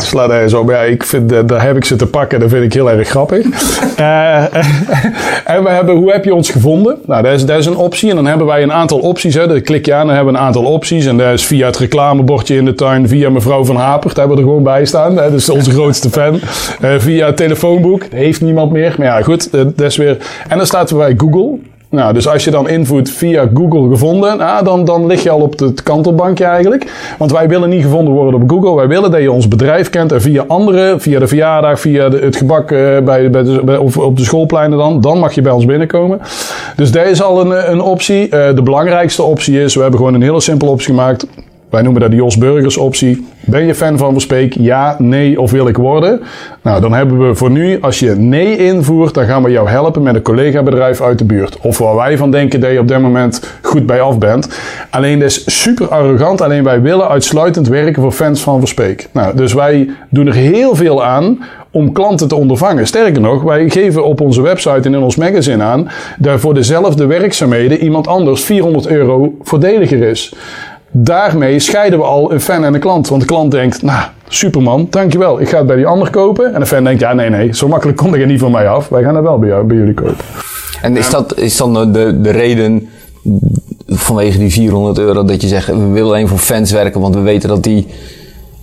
Sla 0.03 0.27
daar 0.27 0.43
eens 0.43 0.55
op. 0.55 0.71
Ja, 0.71 0.81
ik 0.83 1.05
vind, 1.05 1.49
daar 1.49 1.63
heb 1.63 1.77
ik 1.77 1.85
ze 1.85 1.97
te 1.97 2.07
pakken. 2.07 2.41
Dat 2.41 2.51
vind 2.51 2.65
ik 2.65 2.73
heel 2.73 2.91
erg 2.91 3.09
grappig. 3.09 3.47
Eh, 3.97 4.43
en 5.55 5.63
we 5.65 5.69
hebben, 5.71 5.95
hoe 5.97 6.13
heb 6.13 6.25
je 6.25 6.35
ons 6.35 6.51
gevonden? 6.51 6.99
Nou, 7.07 7.23
dat 7.23 7.33
is, 7.33 7.45
dat 7.47 7.59
is 7.59 7.67
een 7.67 7.77
optie. 7.77 8.11
En 8.11 8.17
dan 8.17 8.27
hebben 8.27 8.47
wij 8.47 8.63
een 8.63 8.73
aantal 8.73 8.99
opties. 8.99 9.35
Hè. 9.35 9.47
Dan 9.47 9.63
klik 9.63 9.87
je 9.87 9.95
aan, 9.95 10.07
dan 10.07 10.15
hebben 10.15 10.33
we 10.33 10.39
een 10.39 10.47
aantal 10.47 10.65
opties. 10.65 11.07
En 11.07 11.17
dat 11.17 11.33
is 11.33 11.47
via 11.47 11.67
het 11.67 11.77
reclamebordje 11.77 12.57
in 12.57 12.65
de 12.65 12.75
tuin, 12.75 13.09
via 13.09 13.31
mevrouw 13.31 13.65
van 13.65 13.77
Hapert. 13.77 14.15
Daar 14.15 14.27
hebben 14.27 14.37
we 14.37 14.43
er 14.43 14.49
gewoon 14.49 14.65
bij 14.75 14.85
staan. 14.85 15.17
Hè. 15.17 15.23
Dat 15.31 15.33
is 15.41 15.49
onze 15.51 15.71
grootste 15.71 16.11
fan. 16.11 16.41
Eh, 16.81 16.91
via 16.99 17.27
het 17.27 17.37
telefoonboek. 17.37 18.01
Dat 18.01 18.11
heeft 18.11 18.41
niemand 18.41 18.73
meer. 18.73 18.95
Maar 18.99 19.07
ja, 19.07 19.23
goed. 19.23 19.51
eh, 19.51 19.61
dat 19.75 19.87
is 19.91 19.97
weer... 19.97 20.17
En 20.49 20.57
dan 20.57 20.67
staat 20.67 20.91
er 20.91 20.97
bij 20.97 21.15
Google. 21.17 21.59
Nou, 21.91 22.13
dus 22.13 22.29
als 22.29 22.45
je 22.45 22.51
dan 22.51 22.69
invoert 22.69 23.11
via 23.11 23.49
Google 23.55 23.89
gevonden, 23.89 24.37
nou, 24.37 24.65
dan, 24.65 24.85
dan 24.85 25.07
lig 25.07 25.23
je 25.23 25.31
al 25.31 25.41
op 25.41 25.59
het 25.59 25.83
kantelbankje 25.83 26.45
eigenlijk. 26.45 27.15
Want 27.19 27.33
wij 27.33 27.49
willen 27.49 27.69
niet 27.69 27.83
gevonden 27.83 28.15
worden 28.15 28.43
op 28.43 28.51
Google. 28.51 28.75
Wij 28.75 28.89
willen 28.89 29.11
dat 29.11 29.21
je 29.21 29.33
ons 29.33 29.49
bedrijf 29.49 29.91
kent 29.91 30.13
en 30.13 30.21
via 30.21 30.45
anderen, 30.49 31.01
via 31.01 31.19
de 31.19 31.27
verjaardag, 31.27 31.81
via 31.81 32.11
het 32.11 32.37
gebak 32.37 32.71
eh, 32.71 32.79
bij, 32.99 33.31
bij 33.31 33.43
de, 33.43 33.61
bij, 33.65 33.77
of 33.77 33.97
op 33.97 34.17
de 34.17 34.25
schoolpleinen 34.25 34.79
dan, 34.79 35.01
dan 35.01 35.19
mag 35.19 35.33
je 35.35 35.43
bij 35.43 35.53
ons 35.53 35.65
binnenkomen. 35.65 36.21
Dus 36.77 36.93
dat 36.93 37.07
is 37.07 37.23
al 37.23 37.41
een, 37.41 37.71
een 37.71 37.81
optie. 37.81 38.29
Eh, 38.29 38.55
de 38.55 38.63
belangrijkste 38.63 39.23
optie 39.23 39.63
is, 39.63 39.75
we 39.75 39.81
hebben 39.81 39.99
gewoon 39.99 40.15
een 40.15 40.23
hele 40.23 40.41
simpele 40.41 40.71
optie 40.71 40.89
gemaakt. 40.95 41.27
Wij 41.71 41.83
noemen 41.83 42.01
dat 42.01 42.11
de 42.11 42.17
Jos 42.17 42.39
Burgers 42.39 42.77
optie. 42.77 43.27
Ben 43.41 43.67
je 43.67 43.75
fan 43.75 43.99
van 43.99 44.13
Verspeek? 44.13 44.55
Ja, 44.59 44.97
nee 44.99 45.41
of 45.41 45.51
wil 45.51 45.69
ik 45.69 45.77
worden? 45.77 46.21
Nou, 46.63 46.81
dan 46.81 46.93
hebben 46.93 47.29
we 47.29 47.35
voor 47.35 47.51
nu, 47.51 47.79
als 47.81 47.99
je 47.99 48.11
nee 48.11 48.57
invoert, 48.57 49.15
dan 49.15 49.25
gaan 49.25 49.43
we 49.43 49.51
jou 49.51 49.69
helpen 49.69 50.03
met 50.03 50.15
een 50.15 50.23
collega-bedrijf 50.23 51.01
uit 51.01 51.19
de 51.19 51.25
buurt. 51.25 51.59
Of 51.63 51.79
waar 51.79 51.97
wij 51.97 52.17
van 52.17 52.31
denken 52.31 52.61
dat 52.61 52.71
je 52.71 52.79
op 52.79 52.89
dit 52.89 53.01
moment 53.01 53.43
goed 53.63 53.87
bij 53.87 54.01
af 54.01 54.19
bent. 54.19 54.49
Alleen 54.91 55.19
dat 55.19 55.29
is 55.29 55.63
super 55.63 55.89
arrogant. 55.89 56.41
Alleen 56.41 56.65
wij 56.65 56.81
willen 56.81 57.09
uitsluitend 57.09 57.69
werken 57.69 58.03
voor 58.03 58.13
fans 58.13 58.41
van 58.41 58.59
Verspeek. 58.59 59.09
Nou, 59.13 59.37
dus 59.37 59.53
wij 59.53 59.91
doen 60.09 60.27
er 60.27 60.35
heel 60.35 60.75
veel 60.75 61.05
aan 61.05 61.39
om 61.71 61.93
klanten 61.93 62.29
te 62.29 62.35
ondervangen. 62.35 62.87
Sterker 62.87 63.21
nog, 63.21 63.43
wij 63.43 63.71
geven 63.71 64.05
op 64.05 64.21
onze 64.21 64.43
website 64.43 64.89
en 64.89 64.95
in 64.95 65.03
ons 65.03 65.17
magazine 65.17 65.63
aan 65.63 65.89
dat 66.19 66.41
voor 66.41 66.55
dezelfde 66.55 67.07
werkzaamheden 67.07 67.79
iemand 67.79 68.07
anders 68.07 68.45
400 68.45 68.87
euro 68.87 69.35
voordeliger 69.43 70.03
is. 70.03 70.35
Daarmee 70.91 71.59
scheiden 71.59 71.99
we 71.99 72.05
al 72.05 72.33
een 72.33 72.41
fan 72.41 72.65
en 72.65 72.75
een 72.75 72.81
klant. 72.81 73.09
Want 73.09 73.21
de 73.21 73.27
klant 73.27 73.51
denkt, 73.51 73.83
nou, 73.83 74.09
superman, 74.29 74.87
dankjewel. 74.91 75.41
Ik 75.41 75.49
ga 75.49 75.59
het 75.59 75.67
bij 75.67 75.77
die 75.77 75.87
ander 75.87 76.11
kopen. 76.11 76.55
En 76.55 76.61
de 76.61 76.67
fan 76.67 76.85
denkt, 76.85 77.01
ja, 77.01 77.13
nee, 77.13 77.31
nee, 77.31 77.55
zo 77.55 77.69
makkelijk 77.69 77.99
komt 77.99 78.15
er 78.15 78.27
niet 78.27 78.41
van 78.41 78.53
mij 78.53 78.69
af. 78.69 78.89
Wij 78.89 79.03
gaan 79.03 79.15
het 79.15 79.25
wel 79.25 79.39
bij, 79.39 79.49
jou, 79.49 79.65
bij 79.65 79.77
jullie 79.77 79.95
kopen. 79.95 80.25
En 80.83 80.97
is 80.97 81.11
dat 81.11 81.39
is 81.39 81.57
dan 81.57 81.93
de, 81.93 82.21
de 82.21 82.31
reden 82.31 82.89
vanwege 83.87 84.39
die 84.39 84.51
400 84.51 84.99
euro 84.99 85.25
dat 85.25 85.43
je 85.43 85.49
zegt, 85.49 85.67
we 85.67 85.89
willen 85.89 86.09
alleen 86.09 86.29
voor 86.29 86.39
fans 86.39 86.71
werken, 86.73 87.01
want 87.01 87.15
we 87.15 87.21
weten 87.21 87.49
dat 87.49 87.63
die 87.63 87.87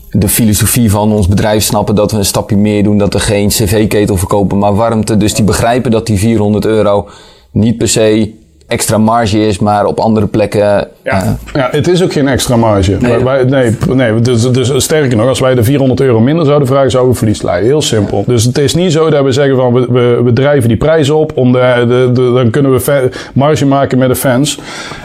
de 0.09 0.27
filosofie 0.27 0.91
van 0.91 1.11
ons 1.11 1.27
bedrijf 1.27 1.63
snappen 1.63 1.95
dat 1.95 2.11
we 2.11 2.17
een 2.17 2.25
stapje 2.25 2.57
meer 2.57 2.83
doen, 2.83 2.97
dat 2.97 3.13
we 3.13 3.19
geen 3.19 3.47
cv-ketel 3.47 4.17
verkopen, 4.17 4.57
maar 4.57 4.75
warmte. 4.75 5.17
Dus 5.17 5.33
die 5.33 5.45
begrijpen 5.45 5.91
dat 5.91 6.05
die 6.05 6.17
400 6.17 6.65
euro 6.65 7.07
niet 7.51 7.77
per 7.77 7.87
se 7.87 8.33
extra 8.67 8.97
marge 8.97 9.47
is, 9.47 9.59
maar 9.59 9.85
op 9.85 9.99
andere 9.99 10.27
plekken. 10.27 10.59
Ja, 10.59 10.87
eh, 11.03 11.29
ja, 11.53 11.67
het 11.71 11.87
is 11.87 12.03
ook 12.03 12.13
geen 12.13 12.27
extra 12.27 12.55
marge. 12.55 12.97
Nee, 12.99 13.23
wij, 13.23 13.43
nee, 13.43 13.75
nee 13.93 14.19
dus, 14.21 14.51
dus 14.51 14.83
sterker 14.83 15.17
nog, 15.17 15.27
als 15.27 15.39
wij 15.39 15.55
de 15.55 15.63
400 15.63 15.99
euro 16.01 16.19
minder 16.19 16.45
zouden 16.45 16.67
vragen, 16.67 16.91
zouden 16.91 17.11
we 17.13 17.17
verlies 17.17 17.41
leiden. 17.41 17.67
Heel 17.69 17.81
simpel. 17.81 18.23
Dus 18.27 18.43
het 18.43 18.57
is 18.57 18.75
niet 18.75 18.91
zo 18.91 19.09
dat 19.09 19.23
we 19.23 19.31
zeggen 19.31 19.55
van 19.55 19.73
we, 19.73 19.87
we, 19.89 20.21
we 20.23 20.33
drijven 20.33 20.67
die 20.67 20.77
prijs 20.77 21.09
op, 21.09 21.31
om 21.35 21.51
de, 21.51 21.85
de, 21.87 22.09
de- 22.13 22.31
dan 22.33 22.49
kunnen 22.49 22.71
we 22.71 23.09
marge 23.33 23.65
maken 23.65 23.97
met 23.97 24.07
de 24.09 24.15
fans. 24.15 24.59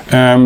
Ehm, 0.08 0.40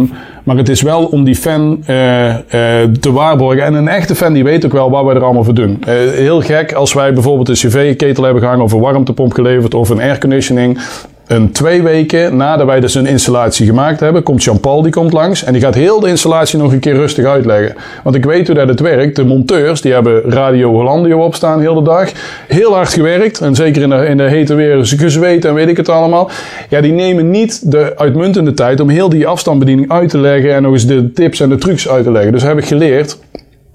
Maar 0.44 0.56
het 0.56 0.68
is 0.68 0.82
wel 0.82 1.04
om 1.04 1.24
die 1.24 1.36
fan 1.36 1.82
eh, 1.86 2.30
eh, 2.30 2.88
te 3.00 3.12
waarborgen. 3.12 3.64
En 3.64 3.74
een 3.74 3.88
echte 3.88 4.14
fan 4.14 4.32
die 4.32 4.44
weet 4.44 4.64
ook 4.64 4.72
wel 4.72 4.90
wat 4.90 5.04
wij 5.04 5.14
er 5.14 5.22
allemaal 5.24 5.44
voor 5.44 5.54
doen. 5.54 5.82
Eh, 5.86 5.94
heel 5.94 6.40
gek 6.40 6.72
als 6.72 6.92
wij 6.92 7.12
bijvoorbeeld 7.12 7.48
een 7.48 7.54
cv-ketel 7.54 8.24
hebben 8.24 8.42
gehangen 8.42 8.64
of 8.64 8.72
een 8.72 8.80
warmtepomp 8.80 9.32
geleverd 9.32 9.74
of 9.74 9.88
een 9.88 10.00
airconditioning. 10.00 10.78
Een 11.26 11.52
twee 11.52 11.82
weken 11.82 12.36
nadat 12.36 12.66
wij 12.66 12.80
dus 12.80 12.94
een 12.94 13.06
installatie 13.06 13.66
gemaakt 13.66 14.00
hebben, 14.00 14.22
komt 14.22 14.44
Jean-Paul 14.44 14.82
die 14.82 14.92
komt 14.92 15.12
langs 15.12 15.44
en 15.44 15.52
die 15.52 15.62
gaat 15.62 15.74
heel 15.74 16.00
de 16.00 16.08
installatie 16.08 16.58
nog 16.58 16.72
een 16.72 16.78
keer 16.78 16.94
rustig 16.94 17.24
uitleggen. 17.24 17.76
Want 18.02 18.16
ik 18.16 18.24
weet 18.24 18.46
hoe 18.46 18.56
dat 18.56 18.68
het 18.68 18.80
werkt. 18.80 19.16
De 19.16 19.24
monteurs 19.24 19.80
die 19.80 19.92
hebben 19.92 20.22
Radio 20.22 20.70
Hollandia 20.70 21.16
opstaan 21.16 21.60
heel 21.60 21.74
de 21.74 21.82
dag. 21.82 22.12
Heel 22.48 22.74
hard 22.74 22.92
gewerkt 22.92 23.40
en 23.40 23.54
zeker 23.54 23.82
in 23.82 23.90
de, 23.90 24.06
in 24.06 24.16
de 24.16 24.22
hete 24.22 24.54
weer 24.54 24.86
gezweet 24.86 25.44
en 25.44 25.54
weet 25.54 25.68
ik 25.68 25.76
het 25.76 25.88
allemaal. 25.88 26.30
Ja, 26.68 26.80
die 26.80 26.92
nemen 26.92 27.30
niet 27.30 27.70
de 27.70 27.92
uitmuntende 27.96 28.54
tijd 28.54 28.80
om 28.80 28.88
heel 28.88 29.08
die 29.08 29.26
afstandsbediening 29.26 29.90
uit 29.90 30.08
te 30.08 30.18
leggen 30.18 30.54
en 30.54 30.62
nog 30.62 30.72
eens 30.72 30.86
de 30.86 31.12
tips 31.12 31.40
en 31.40 31.48
de 31.48 31.58
trucs 31.58 31.88
uit 31.88 32.04
te 32.04 32.10
leggen. 32.10 32.32
Dus 32.32 32.42
heb 32.42 32.58
ik 32.58 32.64
geleerd 32.64 33.18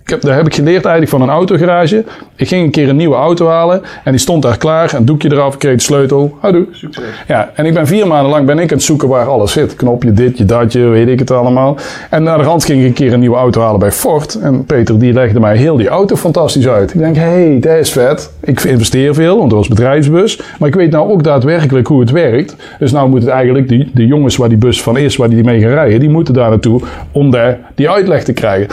ik 0.09 0.15
heb, 0.15 0.23
daar 0.23 0.35
heb 0.35 0.45
ik 0.45 0.55
geleerd 0.55 0.85
eigenlijk 0.85 1.09
van 1.09 1.21
een 1.21 1.29
autogarage. 1.29 2.03
Ik 2.35 2.47
ging 2.47 2.63
een 2.63 2.71
keer 2.71 2.89
een 2.89 2.95
nieuwe 2.95 3.15
auto 3.15 3.47
halen 3.47 3.81
en 4.03 4.11
die 4.11 4.19
stond 4.19 4.41
daar 4.41 4.57
klaar. 4.57 4.93
Een 4.93 5.05
doekje 5.05 5.31
eraf, 5.31 5.53
ik 5.53 5.59
kreeg 5.59 5.75
de 5.75 5.81
sleutel. 5.81 6.37
Houdoe. 6.39 6.65
Succes. 6.71 7.03
Ja, 7.27 7.51
en 7.55 7.65
ik 7.65 7.73
ben 7.73 7.87
vier 7.87 8.07
maanden 8.07 8.31
lang 8.31 8.45
ben 8.45 8.59
ik 8.59 8.71
aan 8.71 8.77
het 8.77 8.85
zoeken 8.85 9.07
waar 9.07 9.25
alles 9.25 9.51
zit. 9.51 9.75
Knopje 9.75 10.13
ditje, 10.13 10.45
datje, 10.45 10.79
weet 10.79 11.07
ik 11.07 11.19
het 11.19 11.31
allemaal. 11.31 11.77
En 12.09 12.23
naar 12.23 12.37
de 12.37 12.43
rand 12.43 12.65
ging 12.65 12.81
ik 12.81 12.87
een 12.87 12.93
keer 12.93 13.13
een 13.13 13.19
nieuwe 13.19 13.35
auto 13.37 13.61
halen 13.61 13.79
bij 13.79 13.91
Ford. 13.91 14.39
En 14.41 14.65
Peter 14.65 14.99
die 14.99 15.13
legde 15.13 15.39
mij 15.39 15.57
heel 15.57 15.77
die 15.77 15.87
auto 15.87 16.15
fantastisch 16.15 16.67
uit. 16.67 16.93
Ik 16.93 16.99
denk, 16.99 17.15
hé, 17.15 17.21
hey, 17.21 17.57
dat 17.59 17.77
is 17.77 17.91
vet. 17.91 18.31
Ik 18.39 18.63
investeer 18.63 19.13
veel, 19.13 19.37
want 19.37 19.49
dat 19.49 19.59
was 19.59 19.67
bedrijfsbus. 19.67 20.41
Maar 20.59 20.67
ik 20.67 20.75
weet 20.75 20.91
nou 20.91 21.11
ook 21.11 21.23
daadwerkelijk 21.23 21.87
hoe 21.87 21.99
het 21.99 22.11
werkt. 22.11 22.55
Dus 22.79 22.91
nou 22.91 23.09
moet 23.09 23.21
het 23.21 23.29
eigenlijk, 23.29 23.67
die, 23.67 23.91
de 23.93 24.05
jongens 24.05 24.37
waar 24.37 24.49
die 24.49 24.57
bus 24.57 24.81
van 24.81 24.97
is, 24.97 25.15
waar 25.15 25.29
die 25.29 25.43
mee 25.43 25.61
gaan 25.61 25.69
rijden, 25.69 25.99
die 25.99 26.09
moeten 26.09 26.33
daar 26.33 26.49
naartoe 26.49 26.81
om 27.11 27.31
daar 27.31 27.59
die 27.75 27.89
uitleg 27.89 28.23
te 28.23 28.33
krijgen. 28.33 28.67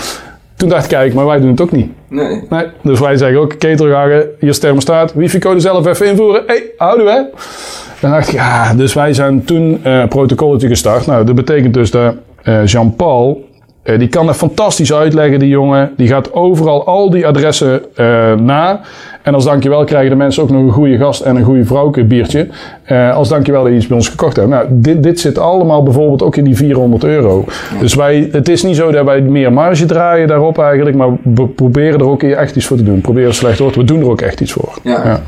Toen 0.56 0.68
dacht 0.68 0.82
ik, 0.82 0.88
kijk, 0.88 1.14
maar 1.14 1.26
wij 1.26 1.40
doen 1.40 1.50
het 1.50 1.60
ook 1.60 1.72
niet. 1.72 1.90
Nee. 2.08 2.42
Nee, 2.48 2.66
dus 2.82 3.00
wij 3.00 3.16
zeggen 3.16 3.40
ook, 3.40 3.58
ketelgagen, 3.58 4.28
hier 4.40 4.48
is 4.48 4.58
thermostaat, 4.58 5.14
wifi-code 5.14 5.60
zelf 5.60 5.86
even 5.86 6.06
invoeren. 6.06 6.42
Hé, 6.46 6.54
hey, 6.54 6.64
houden 6.76 7.06
we. 7.06 7.26
Dan 8.00 8.10
dacht 8.10 8.28
ik, 8.28 8.34
ja, 8.34 8.74
dus 8.74 8.94
wij 8.94 9.12
zijn 9.12 9.44
toen 9.44 9.80
uh, 9.86 10.06
protocolletje 10.06 10.68
gestart. 10.68 11.06
Nou, 11.06 11.24
dat 11.24 11.34
betekent 11.34 11.74
dus 11.74 11.90
dat 11.90 12.14
uh, 12.44 12.66
Jean-Paul, 12.66 13.44
uh, 13.86 13.98
die 13.98 14.08
kan 14.08 14.26
dat 14.26 14.36
fantastisch 14.36 14.92
uitleggen, 14.92 15.38
die 15.38 15.48
jongen. 15.48 15.92
Die 15.96 16.08
gaat 16.08 16.32
overal 16.32 16.86
al 16.86 17.10
die 17.10 17.26
adressen 17.26 17.82
na. 18.44 18.80
En 19.26 19.34
als 19.34 19.44
dankjewel 19.44 19.84
krijgen 19.84 20.10
de 20.10 20.16
mensen 20.16 20.42
ook 20.42 20.50
nog 20.50 20.62
een 20.62 20.72
goede 20.72 20.96
gast 20.96 21.20
en 21.20 21.36
een 21.36 21.44
goede 21.44 21.64
vrouwke 21.64 22.04
biertje. 22.04 22.48
Uh, 22.86 23.14
als 23.14 23.28
dankjewel 23.28 23.62
dat 23.62 23.70
je 23.70 23.78
iets 23.78 23.86
bij 23.86 23.96
ons 23.96 24.08
gekocht 24.08 24.36
hebt. 24.36 24.48
Nou, 24.48 24.66
dit, 24.70 25.02
dit 25.02 25.20
zit 25.20 25.38
allemaal 25.38 25.82
bijvoorbeeld 25.82 26.22
ook 26.22 26.36
in 26.36 26.44
die 26.44 26.56
400 26.56 27.04
euro. 27.04 27.44
Dus 27.80 27.94
wij, 27.94 28.28
het 28.32 28.48
is 28.48 28.62
niet 28.62 28.76
zo 28.76 28.90
dat 28.90 29.04
wij 29.04 29.20
meer 29.20 29.52
marge 29.52 29.84
draaien 29.84 30.28
daarop 30.28 30.58
eigenlijk. 30.58 30.96
Maar 30.96 31.08
we 31.22 31.46
proberen 31.46 31.98
er 31.98 32.08
ook 32.08 32.22
echt 32.22 32.56
iets 32.56 32.66
voor 32.66 32.76
te 32.76 32.82
doen. 32.82 33.00
Proberen 33.00 33.34
slecht 33.34 33.58
woord. 33.58 33.76
We 33.76 33.84
doen 33.84 34.00
er 34.00 34.10
ook 34.10 34.20
echt 34.20 34.40
iets 34.40 34.52
voor. 34.52 34.78
Ja. 34.82 35.04
ja. 35.04 35.20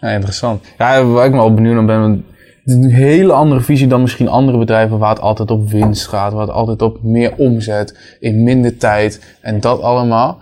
ja 0.00 0.08
interessant. 0.08 0.64
Ja, 0.78 1.04
waar 1.04 1.26
ik 1.26 1.32
me 1.32 1.36
wel 1.36 1.54
benieuwd 1.54 1.74
naar 1.74 1.84
ben. 1.84 2.24
Een 2.64 2.90
hele 2.90 3.32
andere 3.32 3.60
visie 3.60 3.86
dan 3.86 4.00
misschien 4.00 4.28
andere 4.28 4.58
bedrijven 4.58 4.98
waar 4.98 5.10
het 5.10 5.20
altijd 5.20 5.50
op 5.50 5.70
winst 5.70 6.06
gaat. 6.06 6.32
Waar 6.32 6.46
het 6.46 6.50
altijd 6.50 6.82
op 6.82 7.02
meer 7.02 7.34
omzet 7.36 8.16
in 8.20 8.42
minder 8.42 8.76
tijd 8.76 9.36
en 9.40 9.60
dat 9.60 9.80
allemaal. 9.80 10.38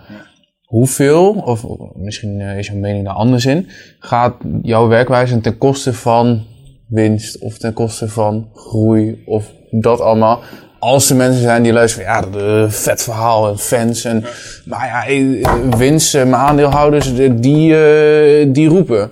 Hoeveel, 0.63 1.31
of 1.31 1.65
misschien 1.95 2.39
uh, 2.39 2.57
is 2.57 2.67
jouw 2.67 2.77
mening 2.77 3.05
daar 3.05 3.13
anders 3.13 3.45
in, 3.45 3.67
gaat 3.99 4.35
jouw 4.61 4.87
werkwijze 4.87 5.41
ten 5.41 5.57
koste 5.57 5.93
van 5.93 6.43
winst 6.87 7.39
of 7.39 7.57
ten 7.57 7.73
koste 7.73 8.09
van 8.09 8.49
groei 8.53 9.23
of 9.25 9.51
dat 9.71 10.01
allemaal? 10.01 10.39
Als 10.79 11.09
er 11.09 11.15
mensen 11.15 11.41
zijn 11.41 11.63
die 11.63 11.73
luisteren 11.73 12.07
ja, 12.07 12.21
dat 12.21 12.69
is 12.69 12.75
vet 12.75 13.03
verhaal 13.03 13.49
en 13.49 13.57
fans 13.57 14.05
en 14.05 14.23
maar 14.65 14.85
ja, 14.85 15.05
eh, 15.05 15.77
winst, 15.77 16.13
mijn 16.13 16.35
aandeelhouders, 16.35 17.15
die, 17.15 18.51
die 18.51 18.67
roepen. 18.67 19.11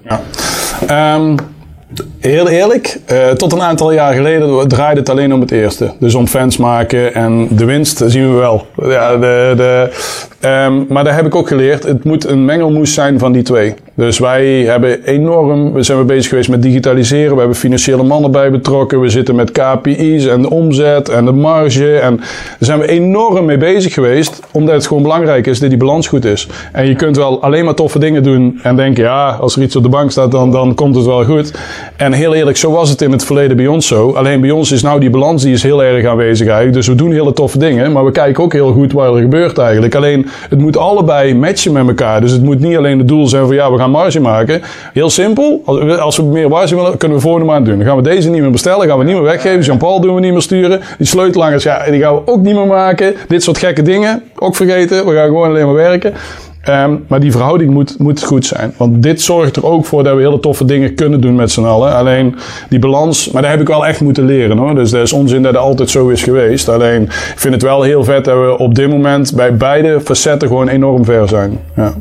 Ja. 0.88 1.16
Um, 1.16 1.36
Heel 2.20 2.48
eerlijk, 2.50 3.00
uh, 3.12 3.30
tot 3.30 3.52
een 3.52 3.62
aantal 3.62 3.92
jaar 3.92 4.14
geleden 4.14 4.68
draaide 4.68 5.00
het 5.00 5.10
alleen 5.10 5.34
om 5.34 5.42
het 5.42 5.52
eerste. 5.52 5.92
Dus 6.00 6.16
om 6.16 6.28
fans 6.28 6.58
maken 6.58 7.14
en 7.14 7.48
de 7.52 7.66
winst 7.66 8.04
zien 8.06 8.34
we 8.34 8.40
wel. 8.40 8.66
Ja, 8.76 9.18
de, 9.18 9.54
de, 9.58 9.90
um, 10.66 10.86
maar 10.90 11.04
daar 11.04 11.16
heb 11.16 11.26
ik 11.26 11.36
ook 11.36 11.48
geleerd. 11.48 11.84
Het 11.84 12.04
moet 12.04 12.28
een 12.28 12.46
mengelmoes 12.46 12.94
zijn 12.94 13.20
van 13.20 13.32
die 13.32 13.44
twee. 13.44 13.74
Dus 13.94 14.20
wij 14.20 14.46
hebben 14.48 15.04
enorm, 15.04 15.74
we 15.74 15.84
zijn 15.84 16.06
bezig 16.06 16.30
geweest 16.30 16.50
met 16.50 16.62
digitaliseren. 16.62 17.34
We 17.34 17.40
hebben 17.40 17.58
financiële 17.58 18.04
mannen 18.04 18.32
bij 18.32 18.52
betrokken. 18.52 19.02
We 19.02 19.10
zitten 19.10 19.36
met 19.36 19.52
KPI's 19.52 20.26
en 20.26 20.42
de 20.42 20.50
omzet 20.50 21.10
en 21.10 21.26
de 21.26 21.32
marge. 21.32 22.00
En 22.00 22.18
daar 22.18 22.28
zijn 22.60 22.80
we 22.80 22.88
enorm 22.88 23.46
mee 23.46 23.58
bezig 23.58 23.94
geweest. 23.94 24.40
Omdat 24.52 24.76
het 24.76 24.88
gewoon 24.88 25.04
belangrijk 25.04 25.48
is 25.48 25.60
dat 25.60 25.70
die 25.70 25.80
balans 25.80 26.08
goed 26.08 26.26
is. 26.26 26.48
En 26.72 26.88
je 26.88 26.96
kunt 26.96 27.16
wel 27.16 27.42
alleen 27.42 27.66
maar 27.66 27.74
toffe 27.74 28.00
dingen 28.00 28.24
doen 28.24 28.60
en 28.64 28.76
denken, 28.76 29.04
ja, 29.04 29.30
als 29.30 29.56
er 29.56 29.62
iets 29.62 29.76
op 29.76 29.84
de 29.84 29.90
bank 29.90 30.12
staat, 30.12 30.32
dan, 30.32 30.52
dan 30.52 30.76
komt 30.76 30.96
het 30.96 31.06
wel 31.06 31.24
goed. 31.26 31.54
En 31.96 32.09
heel 32.14 32.34
eerlijk, 32.34 32.58
zo 32.58 32.72
was 32.72 32.90
het 32.90 33.02
in 33.02 33.12
het 33.12 33.26
verleden 33.26 33.58
bij 33.58 33.68
ons 33.68 33.88
zo. 33.88 34.12
Alleen 34.12 34.42
bij 34.42 34.52
ons 34.52 34.72
is 34.72 34.82
nou 34.82 35.00
die 35.00 35.10
balans 35.10 35.44
die 35.44 35.54
is 35.54 35.64
heel 35.64 35.84
erg 35.84 36.06
aanwezig. 36.06 36.72
Dus 36.72 36.88
we 36.88 36.96
doen 36.96 37.12
hele 37.12 37.34
toffe 37.34 37.58
dingen, 37.58 37.92
maar 37.92 38.06
we 38.06 38.12
kijken 38.12 38.44
ook 38.44 38.54
heel 38.54 38.72
goed 38.72 38.92
wat 38.92 39.16
er 39.16 39.22
gebeurt 39.22 39.58
eigenlijk. 39.58 39.96
Alleen, 39.96 40.28
het 40.50 40.60
moet 40.60 40.78
allebei 40.78 41.36
matchen 41.36 41.72
met 41.72 41.88
elkaar. 41.88 42.22
Dus 42.22 42.32
het 42.32 42.44
moet 42.44 42.60
niet 42.60 42.78
alleen 42.78 42.98
het 42.98 43.08
doel 43.08 43.28
zijn 43.28 43.46
van 43.46 43.56
ja, 43.56 43.72
we 43.72 43.78
gaan 43.78 43.92
marge 43.92 44.20
maken. 44.20 44.62
Heel 44.94 45.10
simpel. 45.10 45.62
Als 45.66 45.80
we, 45.80 45.98
als 46.00 46.18
we 46.18 46.24
meer 46.24 46.50
marge 46.50 46.76
willen, 46.76 46.98
kunnen 46.98 47.18
we 47.18 47.24
volgende 47.24 47.48
maand 47.48 47.66
doen. 47.66 47.78
Dan 47.78 47.88
gaan 47.88 47.96
we 47.96 48.02
deze 48.02 48.30
niet 48.30 48.42
meer 48.42 48.52
bestellen, 48.52 48.88
gaan 48.88 48.98
we 48.98 49.04
niet 49.04 49.16
meer 49.16 49.24
weggeven. 49.24 49.62
Jean-Paul 49.62 50.02
doen 50.02 50.16
we 50.16 50.22
niet 50.22 50.32
meer 50.32 50.42
sturen. 50.42 50.82
Die 50.98 51.08
sleutelangers, 51.08 51.64
ja, 51.64 51.86
die 51.90 52.02
gaan 52.02 52.16
we 52.16 52.22
ook 52.26 52.42
niet 52.42 52.56
meer 52.56 52.68
maken. 52.68 53.16
Dit 53.28 53.44
soort 53.44 53.58
gekke 53.58 53.82
dingen, 53.82 54.24
ook 54.36 54.56
vergeten. 54.56 55.06
We 55.06 55.14
gaan 55.14 55.28
gewoon 55.28 55.50
alleen 55.50 55.66
maar 55.66 55.76
werken. 55.76 56.14
Um, 56.68 57.06
maar 57.08 57.20
die 57.20 57.32
verhouding 57.32 57.72
moet, 57.72 58.00
moet 58.00 58.24
goed 58.24 58.46
zijn. 58.46 58.74
Want 58.78 59.04
dit 59.04 59.22
zorgt 59.22 59.56
er 59.56 59.66
ook 59.66 59.86
voor 59.86 60.04
dat 60.04 60.16
we 60.16 60.22
hele 60.22 60.40
toffe 60.40 60.66
dingen 60.66 60.96
kunnen 60.96 61.22
doen 61.22 61.36
met 61.36 61.52
z'n 61.52 61.64
allen. 61.64 61.96
Alleen 61.96 62.36
die 62.70 62.80
balans, 62.80 63.32
maar 63.32 63.42
daar 63.42 63.52
heb 63.52 63.62
ik 63.62 63.68
wel 63.68 63.86
echt 63.86 64.02
moeten 64.02 64.26
leren 64.26 64.58
hoor. 64.58 64.76
Dus 64.76 64.92
dat 64.92 65.02
is 65.02 65.14
onzin 65.14 65.42
dat 65.42 65.54
het 65.54 65.62
altijd 65.62 65.90
zo 65.90 66.08
is 66.08 66.24
geweest. 66.24 66.70
Alleen 66.70 67.02
ik 67.04 67.34
vind 67.36 67.54
het 67.54 67.64
wel 67.64 67.82
heel 67.82 68.04
vet 68.04 68.26
dat 68.26 68.38
we 68.38 68.58
op 68.58 68.76
dit 68.76 68.90
moment 68.90 69.36
bij 69.36 69.58
beide 69.58 70.02
facetten 70.02 70.48
gewoon 70.48 70.68
enorm 70.68 71.06
ver 71.06 71.28
zijn. 71.28 71.60
Ja. 71.76 71.94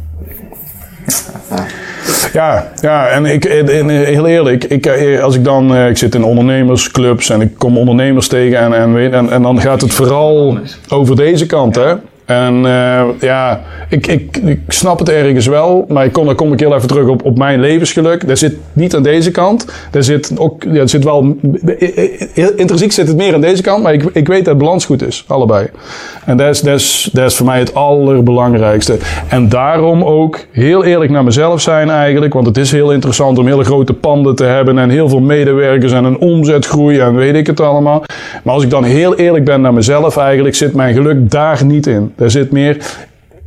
Ja, 2.32 2.72
ja 2.80 3.06
en, 3.06 3.26
ik, 3.26 3.44
heel 3.44 4.26
eerlijk, 4.26 4.64
ik, 4.64 4.88
als 5.22 5.34
ik 5.34 5.44
dan, 5.44 5.76
ik 5.76 5.96
zit 5.96 6.14
in 6.14 6.24
ondernemersclubs 6.24 7.30
en 7.30 7.40
ik 7.40 7.54
kom 7.58 7.78
ondernemers 7.78 8.28
tegen 8.28 8.58
en, 8.58 8.72
en, 8.72 9.12
en, 9.12 9.30
en 9.30 9.42
dan 9.42 9.60
gaat 9.60 9.80
het 9.80 9.92
vooral 9.92 10.58
over 10.88 11.16
deze 11.16 11.46
kant, 11.46 11.74
hè. 11.74 11.94
En 12.28 12.54
uh, 12.54 13.02
ja, 13.20 13.60
ik, 13.88 14.06
ik, 14.06 14.36
ik 14.36 14.60
snap 14.68 14.98
het 14.98 15.08
ergens 15.08 15.46
wel, 15.46 15.84
maar 15.88 16.04
ik 16.04 16.12
kom, 16.12 16.26
dan 16.26 16.34
kom 16.34 16.52
ik 16.52 16.60
heel 16.60 16.74
even 16.74 16.88
terug 16.88 17.08
op, 17.08 17.24
op 17.24 17.38
mijn 17.38 17.60
levensgeluk. 17.60 18.26
Dat 18.26 18.38
zit 18.38 18.56
niet 18.72 18.94
aan 18.94 19.02
deze 19.02 19.30
kant. 19.30 19.66
Daar 19.90 20.02
zit 20.02 20.32
ook, 20.38 20.62
ja, 20.62 20.80
er 20.80 20.88
zit 20.88 21.04
wel, 21.04 21.36
intrinsiek 22.56 22.92
zit 22.92 23.08
het 23.08 23.16
meer 23.16 23.34
aan 23.34 23.40
deze 23.40 23.62
kant, 23.62 23.82
maar 23.82 23.92
ik, 23.92 24.04
ik 24.12 24.26
weet 24.26 24.44
dat 24.44 24.54
het 24.54 24.58
balans 24.58 24.84
goed 24.84 25.06
is, 25.06 25.24
allebei. 25.26 25.66
En 26.24 26.36
dat 26.36 26.48
is, 26.48 26.60
dat, 26.60 26.74
is, 26.74 27.10
dat 27.12 27.30
is 27.30 27.36
voor 27.36 27.46
mij 27.46 27.58
het 27.58 27.74
allerbelangrijkste. 27.74 28.96
En 29.28 29.48
daarom 29.48 30.02
ook 30.02 30.38
heel 30.50 30.84
eerlijk 30.84 31.10
naar 31.10 31.24
mezelf 31.24 31.60
zijn 31.60 31.90
eigenlijk, 31.90 32.34
want 32.34 32.46
het 32.46 32.56
is 32.56 32.72
heel 32.72 32.92
interessant 32.92 33.38
om 33.38 33.46
hele 33.46 33.64
grote 33.64 33.94
panden 33.94 34.34
te 34.34 34.44
hebben 34.44 34.78
en 34.78 34.90
heel 34.90 35.08
veel 35.08 35.20
medewerkers 35.20 35.92
en 35.92 36.04
een 36.04 36.18
omzetgroei 36.18 36.98
en 36.98 37.14
weet 37.14 37.34
ik 37.34 37.46
het 37.46 37.60
allemaal. 37.60 38.02
Maar 38.44 38.54
als 38.54 38.62
ik 38.62 38.70
dan 38.70 38.84
heel 38.84 39.14
eerlijk 39.16 39.44
ben 39.44 39.60
naar 39.60 39.74
mezelf 39.74 40.16
eigenlijk, 40.16 40.54
zit 40.54 40.74
mijn 40.74 40.94
geluk 40.94 41.30
daar 41.30 41.64
niet 41.64 41.86
in. 41.86 42.12
Daar 42.18 42.30
zit 42.30 42.52
meer. 42.52 42.76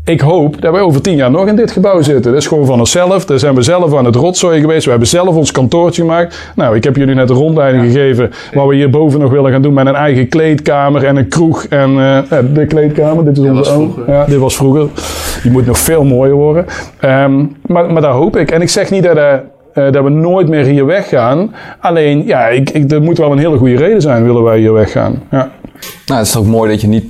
Ik 0.06 0.22
hoop 0.22 0.62
dat 0.62 0.72
wij 0.72 0.82
over 0.82 1.02
tien 1.02 1.16
jaar 1.16 1.32
nog 1.32 1.48
in 1.48 1.56
dit 1.56 1.72
gebouw 1.72 2.02
zitten. 2.02 2.32
Dat 2.32 2.42
is 2.42 2.48
gewoon 2.48 2.66
van 2.66 2.80
onszelf. 2.80 3.26
Daar 3.26 3.40
zijn 3.40 3.56
we 3.56 3.62
zelf 3.62 3.96
aan 3.96 4.06
het 4.06 4.16
rotzooien 4.16 4.62
geweest. 4.62 4.84
We 4.84 4.90
hebben 4.90 5.08
zelf 5.08 5.36
ons 5.36 5.52
kantoortje 5.52 6.02
gemaakt. 6.02 6.52
Nou, 6.56 6.76
ik 6.76 6.84
heb 6.84 6.96
jullie 6.96 7.16
net 7.16 7.30
een 7.30 7.36
rondleiding 7.36 7.84
gegeven. 7.84 8.32
Wat 8.54 8.68
we 8.68 8.76
hierboven 8.76 9.20
nog 9.20 9.32
willen 9.32 9.52
gaan 9.52 9.62
doen 9.62 9.74
met 9.74 9.86
een 9.86 9.96
eigen 9.96 10.28
kleedkamer 10.28 11.04
en 11.04 11.16
een 11.16 11.28
kroeg. 11.28 11.66
En 11.66 11.92
uh, 11.92 12.20
de 12.54 12.66
kleedkamer, 12.66 13.26
dit 13.26 13.38
is 13.38 13.44
onze 13.44 13.72
oom. 13.72 13.94
Ja, 14.08 14.26
dit 14.26 14.38
was 14.38 14.56
vroeger. 14.56 14.88
Die 15.42 15.52
moet 15.52 15.66
nog 15.66 15.78
veel 15.78 16.04
mooier 16.04 16.36
worden. 16.36 16.66
Um, 17.02 17.56
maar, 17.66 17.92
maar 17.92 18.02
daar 18.02 18.14
hoop 18.14 18.38
ik. 18.38 18.52
En 18.52 18.62
ik 18.62 18.70
zeg 18.70 18.92
niet 18.92 19.04
dat. 19.04 19.18
Uh, 19.18 19.34
uh, 19.76 19.92
dat 19.92 20.04
we 20.04 20.10
nooit 20.10 20.50
meer 20.50 20.66
hier 20.66 20.86
weggaan. 20.86 21.54
Alleen, 21.80 22.26
ja, 22.26 22.48
ik, 22.48 22.70
ik, 22.70 22.92
er 22.92 23.02
moet 23.02 23.18
wel 23.18 23.32
een 23.32 23.38
hele 23.38 23.58
goede 23.58 23.76
reden 23.76 24.02
zijn, 24.02 24.24
willen 24.24 24.44
wij 24.44 24.60
hier 24.60 24.74
weggaan. 24.74 25.24
Ja. 25.32 25.52
Nou, 26.06 26.20
het 26.20 26.28
is 26.28 26.38
ook 26.38 26.46
mooi 26.46 26.72
dat 26.72 26.82
je 26.82 26.88
niet 26.88 27.06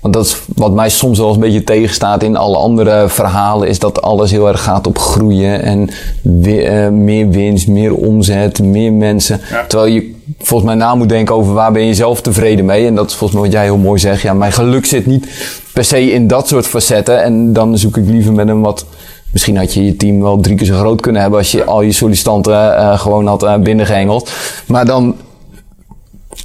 want 0.00 0.14
dat 0.14 0.24
is 0.24 0.40
wat 0.54 0.72
mij 0.72 0.88
soms 0.88 1.18
wel 1.18 1.32
een 1.34 1.40
beetje 1.40 1.64
tegenstaat 1.64 2.22
in 2.22 2.36
alle 2.36 2.56
andere 2.56 3.08
verhalen, 3.08 3.68
is 3.68 3.78
dat 3.78 4.02
alles 4.02 4.30
heel 4.30 4.48
erg 4.48 4.62
gaat 4.62 4.86
op 4.86 4.98
groeien 4.98 5.62
en 5.62 5.88
uh, 6.22 6.88
meer 6.88 7.28
winst, 7.28 7.68
meer 7.68 7.94
omzet, 7.94 8.62
meer 8.62 8.92
mensen. 8.92 9.40
Terwijl 9.68 9.92
je 9.92 10.14
volgens 10.38 10.70
mij 10.70 10.78
na 10.78 10.94
moet 10.94 11.08
denken 11.08 11.34
over 11.34 11.52
waar 11.52 11.72
ben 11.72 11.86
je 11.86 11.94
zelf 11.94 12.20
tevreden 12.20 12.64
mee. 12.64 12.86
En 12.86 12.94
dat 12.94 13.10
is 13.10 13.14
volgens 13.14 13.40
mij 13.40 13.48
wat 13.48 13.58
jij 13.58 13.64
heel 13.64 13.76
mooi 13.76 13.98
zegt. 13.98 14.22
Ja, 14.22 14.34
mijn 14.34 14.52
geluk 14.52 14.86
zit 14.86 15.06
niet 15.06 15.28
per 15.72 15.84
se 15.84 16.10
in 16.10 16.26
dat 16.26 16.48
soort 16.48 16.66
facetten. 16.66 17.22
En 17.22 17.52
dan 17.52 17.78
zoek 17.78 17.96
ik 17.96 18.06
liever 18.06 18.32
met 18.32 18.48
een 18.48 18.60
wat 18.60 18.86
Misschien 19.32 19.56
had 19.56 19.74
je 19.74 19.84
je 19.84 19.96
team 19.96 20.20
wel 20.20 20.40
drie 20.40 20.56
keer 20.56 20.66
zo 20.66 20.78
groot 20.78 21.00
kunnen 21.00 21.20
hebben 21.20 21.38
als 21.38 21.50
je 21.50 21.64
al 21.64 21.82
je 21.82 21.92
sollicitanten 21.92 22.52
uh, 22.52 22.98
gewoon 22.98 23.26
had 23.26 23.42
uh, 23.42 23.56
binnengehengeld. 23.56 24.30
Maar 24.66 24.86
dan 24.86 25.14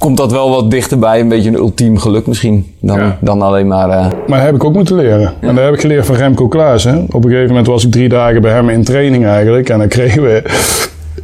komt 0.04 0.16
dat 0.16 0.32
wel 0.32 0.50
wat 0.50 0.70
dichterbij, 0.70 1.20
een 1.20 1.28
beetje 1.28 1.48
een 1.48 1.54
ultiem 1.56 1.98
geluk 1.98 2.26
misschien, 2.26 2.74
dan, 2.80 2.98
Ja. 2.98 3.16
dan 3.20 3.42
alleen 3.42 3.66
maar... 3.66 3.88
eh, 3.90 4.06
Maar 4.26 4.38
dat 4.38 4.46
heb 4.46 4.54
ik 4.54 4.64
ook 4.64 4.74
moeten 4.74 4.96
leren. 4.96 5.32
En 5.40 5.54
dat 5.54 5.64
heb 5.64 5.74
ik 5.74 5.80
geleerd 5.80 6.06
van 6.06 6.14
Remco 6.16 6.48
Klaassen. 6.48 7.06
Op 7.10 7.24
een 7.24 7.30
gegeven 7.30 7.48
moment 7.48 7.66
was 7.66 7.84
ik 7.84 7.90
drie 7.90 8.08
dagen 8.08 8.42
bij 8.42 8.52
hem 8.52 8.68
in 8.68 8.84
training 8.84 9.26
eigenlijk. 9.26 9.68
En 9.68 9.78
dan 9.78 9.88
kregen 9.88 10.22
we... 10.22 10.42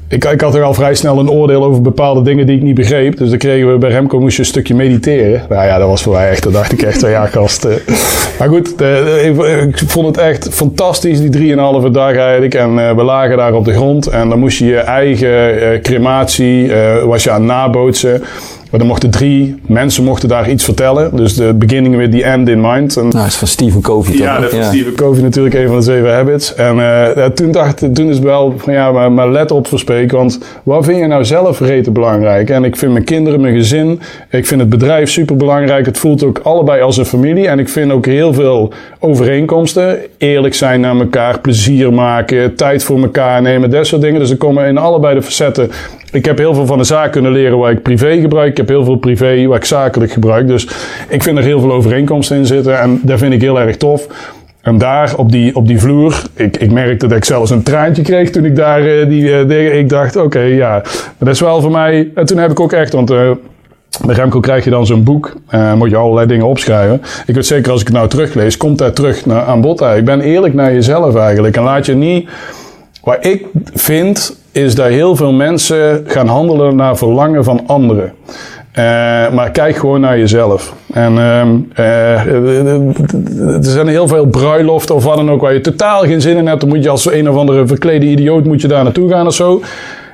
Ik, 0.09 0.25
ik 0.25 0.41
had 0.41 0.55
er 0.55 0.63
al 0.63 0.75
vrij 0.75 0.95
snel 0.95 1.19
een 1.19 1.31
oordeel 1.31 1.65
over 1.65 1.83
bepaalde 1.83 2.23
dingen 2.23 2.47
die 2.47 2.57
ik 2.57 2.63
niet 2.63 2.75
begreep. 2.75 3.17
Dus 3.17 3.29
dan 3.29 3.39
kregen 3.39 3.73
we 3.73 3.79
bij 3.79 3.91
Remco 3.91 4.21
moest 4.21 4.37
je 4.37 4.43
een 4.43 4.49
stukje 4.49 4.75
mediteren. 4.75 5.43
Nou 5.49 5.67
ja, 5.67 5.79
dat 5.79 5.89
was 5.89 6.03
voor 6.03 6.13
mij 6.13 6.29
echt, 6.31 6.43
dat 6.43 6.53
dacht 6.53 6.73
ik 6.73 6.83
echt, 6.83 7.01
ja 7.01 7.27
gast. 7.27 7.65
eh. 7.65 7.75
Maar 8.39 8.49
goed, 8.49 8.79
de- 8.79 9.23
ik, 9.25 9.67
ik 9.83 9.89
vond 9.91 10.07
het 10.07 10.19
echt 10.19 10.49
fantastisch, 10.51 11.21
die 11.21 11.31
drieënhalve 11.31 11.91
dag 11.91 12.17
eigenlijk. 12.17 12.55
En 12.55 12.79
eh, 12.89 12.95
we 12.97 13.03
lagen 13.03 13.37
daar 13.37 13.55
op 13.55 13.65
de 13.65 13.73
grond. 13.73 14.07
En 14.07 14.29
dan 14.29 14.39
moest 14.39 14.59
je 14.59 14.65
je 14.67 14.77
eigen 14.79 15.61
eh, 15.61 15.81
crematie, 15.81 16.73
eh, 16.75 17.03
was 17.05 17.25
je 17.25 17.31
aan 17.31 17.41
het 17.43 17.51
nabootsen. 17.51 18.23
Maar 18.71 18.81
er 18.81 18.87
mochten 18.87 19.11
drie 19.11 19.57
mensen 19.67 20.05
mochten 20.05 20.29
daar 20.29 20.51
iets 20.51 20.65
vertellen. 20.65 21.17
Dus 21.17 21.35
de 21.35 21.55
beginning 21.55 21.97
with 21.97 22.11
the 22.11 22.25
end 22.25 22.49
in 22.49 22.61
mind. 22.61 22.97
En 22.97 23.03
nou, 23.03 23.15
dat 23.15 23.27
is 23.27 23.35
van 23.35 23.49
Stephen 23.49 23.81
Covey 23.81 24.13
toch? 24.13 24.23
ja, 24.23 24.41
dat 24.41 24.53
is 24.53 24.67
Stephen 24.67 24.95
Covey 24.95 25.23
natuurlijk 25.23 25.55
een 25.55 25.67
van 25.67 25.77
de 25.77 25.83
zeven 25.83 26.15
habits. 26.15 26.55
En 26.55 26.71
eh, 26.71 27.17
ja, 27.17 27.31
toen 27.31 27.51
dacht 27.51 27.95
toen 27.95 28.09
is 28.09 28.15
het 28.15 28.25
wel 28.25 28.55
van 28.57 28.73
ja, 28.73 28.93
maar, 28.93 29.13
maar 29.13 29.31
let 29.31 29.51
op 29.51 29.67
verspreek. 29.67 30.11
Want 30.11 30.39
wat 30.63 30.85
vind 30.85 30.99
je 30.99 31.07
nou 31.07 31.25
zelf 31.25 31.61
rete 31.61 31.91
belangrijk? 31.91 32.51
En 32.51 32.65
ik 32.65 32.77
vind 32.77 32.93
mijn 32.93 33.05
kinderen, 33.05 33.41
mijn 33.41 33.55
gezin, 33.55 34.01
ik 34.31 34.47
vind 34.47 34.61
het 34.61 34.69
bedrijf 34.69 35.11
super 35.11 35.37
belangrijk. 35.37 35.87
Het 35.87 35.99
voelt 35.99 36.25
ook 36.25 36.39
allebei 36.39 36.83
als 36.83 36.97
een 36.97 37.05
familie. 37.05 37.49
En 37.49 37.59
ik 37.59 37.69
vind 37.69 37.93
ook 37.93 38.07
heel 38.07 38.35
veel 38.35 38.73
overeenkomsten. 38.99 39.99
Eerlijk 40.19 40.55
zijn 40.55 40.81
naar 40.81 40.99
elkaar, 40.99 41.41
plezier 41.41 41.93
maken, 41.93 42.55
tijd 42.55 42.85
voor 42.85 43.03
elkaar 43.03 43.43
nemen, 43.43 43.71
dat 43.71 43.87
soort 43.87 44.03
dingen. 44.03 44.21
Dus 44.21 44.31
er 44.31 44.37
komen 44.37 44.67
in 44.67 44.79
allebei 44.79 45.15
de 45.15 45.23
facetten 45.23 45.71
ik 46.13 46.25
heb 46.25 46.39
heel 46.39 46.55
veel 46.55 46.67
van 46.67 46.79
de 46.79 46.85
zaak 46.85 47.13
kunnen 47.13 47.33
leren 47.33 47.59
waar 47.59 47.71
ik 47.71 47.83
privé 47.83 48.21
gebruik. 48.21 48.51
Ik 48.51 48.57
heb 48.57 48.69
heel 48.69 48.85
veel 48.85 48.97
privé 48.97 49.47
waar 49.47 49.57
ik 49.57 49.65
zakelijk 49.65 50.13
gebruik. 50.13 50.47
Dus 50.47 50.69
ik 51.09 51.23
vind 51.23 51.39
er 51.39 51.45
heel 51.45 51.61
veel 51.61 51.73
overeenkomsten 51.73 52.37
in 52.37 52.47
zitten. 52.47 52.81
En 52.81 53.01
dat 53.03 53.19
vind 53.19 53.33
ik 53.33 53.41
heel 53.41 53.61
erg 53.61 53.77
tof. 53.77 54.07
En 54.61 54.79
daar 54.79 55.15
op 55.17 55.33
die, 55.33 55.57
op 55.57 55.67
die 55.67 55.81
vloer, 55.81 56.23
ik, 56.35 56.57
ik 56.57 56.73
merkte 56.73 57.07
dat 57.07 57.17
ik 57.17 57.25
zelfs 57.25 57.51
een 57.51 57.63
traantje 57.63 58.03
kreeg 58.03 58.31
toen 58.31 58.45
ik 58.45 58.57
daar 58.57 58.87
eh, 58.87 59.09
die 59.09 59.33
eh, 59.39 59.49
dingen. 59.49 59.79
Ik 59.79 59.89
dacht, 59.89 60.17
oké, 60.17 60.41
ja, 60.41 60.83
dat 61.19 61.29
is 61.29 61.41
wel 61.41 61.61
voor 61.61 61.71
mij. 61.71 62.11
En 62.15 62.25
toen 62.27 62.39
heb 62.39 62.51
ik 62.51 62.61
ook 62.61 62.73
echt, 62.73 62.93
want. 62.93 63.11
eh 63.11 63.31
bij 64.07 64.15
Remco 64.15 64.41
krijg 64.41 64.65
je 64.65 64.71
dan 64.71 64.87
zo'n 64.87 65.05
boek. 65.05 65.35
eh 65.49 65.73
moet 65.75 65.91
je 65.91 65.97
allerlei 65.97 66.27
dingen 66.27 66.47
opschrijven. 66.47 67.03
Ik 67.27 67.35
weet 67.35 67.47
zeker 67.47 67.71
als 67.73 67.81
ik 67.81 67.87
het 67.87 67.97
nou 67.97 68.09
teruglees, 68.09 68.57
komt 68.57 68.79
dat 68.79 68.97
terug 68.97 69.27
naar, 69.27 69.43
aan 69.43 69.61
bod. 69.61 69.81
Ik 69.81 70.05
ben 70.05 70.21
eerlijk 70.21 70.55
naar 70.55 70.73
jezelf 70.73 71.17
eigenlijk. 71.17 71.57
En 71.57 71.63
laat 71.63 71.87
je 71.87 71.95
niet. 71.95 72.29
Wat 73.05 73.17
ik 73.21 73.47
vind, 73.75 74.37
is 74.53 74.75
dat 74.75 74.87
heel 74.87 75.17
veel 75.17 75.33
mensen 75.33 76.05
gaan 76.07 76.27
handelen 76.27 76.77
naar 76.77 76.97
verlangen 76.97 77.45
van 77.45 77.61
anderen. 77.67 78.13
Eh, 78.73 78.85
maar 79.33 79.51
kijk 79.53 79.77
gewoon 79.77 80.01
naar 80.01 80.19
jezelf. 80.19 80.75
En 80.93 81.19
ehm, 81.19 81.49
eh, 81.75 82.27
er 83.57 83.65
zijn 83.65 83.89
heel 83.89 84.09
veel 84.09 84.27
bruiloften 84.27 84.95
of 84.95 85.05
wat 85.05 85.17
dan 85.17 85.31
ook 85.31 85.41
waar 85.41 85.53
je 85.53 85.61
totaal 85.61 86.01
geen 86.03 86.21
zin 86.21 86.37
in 86.37 86.47
hebt. 86.47 86.61
Dan 86.61 86.69
moet 86.69 86.83
je 86.83 86.89
als 86.89 87.13
een 87.13 87.31
of 87.31 87.37
andere 87.37 87.67
verklede 87.67 88.07
idioot 88.07 88.45
moet 88.45 88.61
je 88.61 88.69
daar 88.69 88.85
naartoe 88.85 89.09
gaan 89.09 89.27
of 89.27 89.35
zo. 89.35 89.61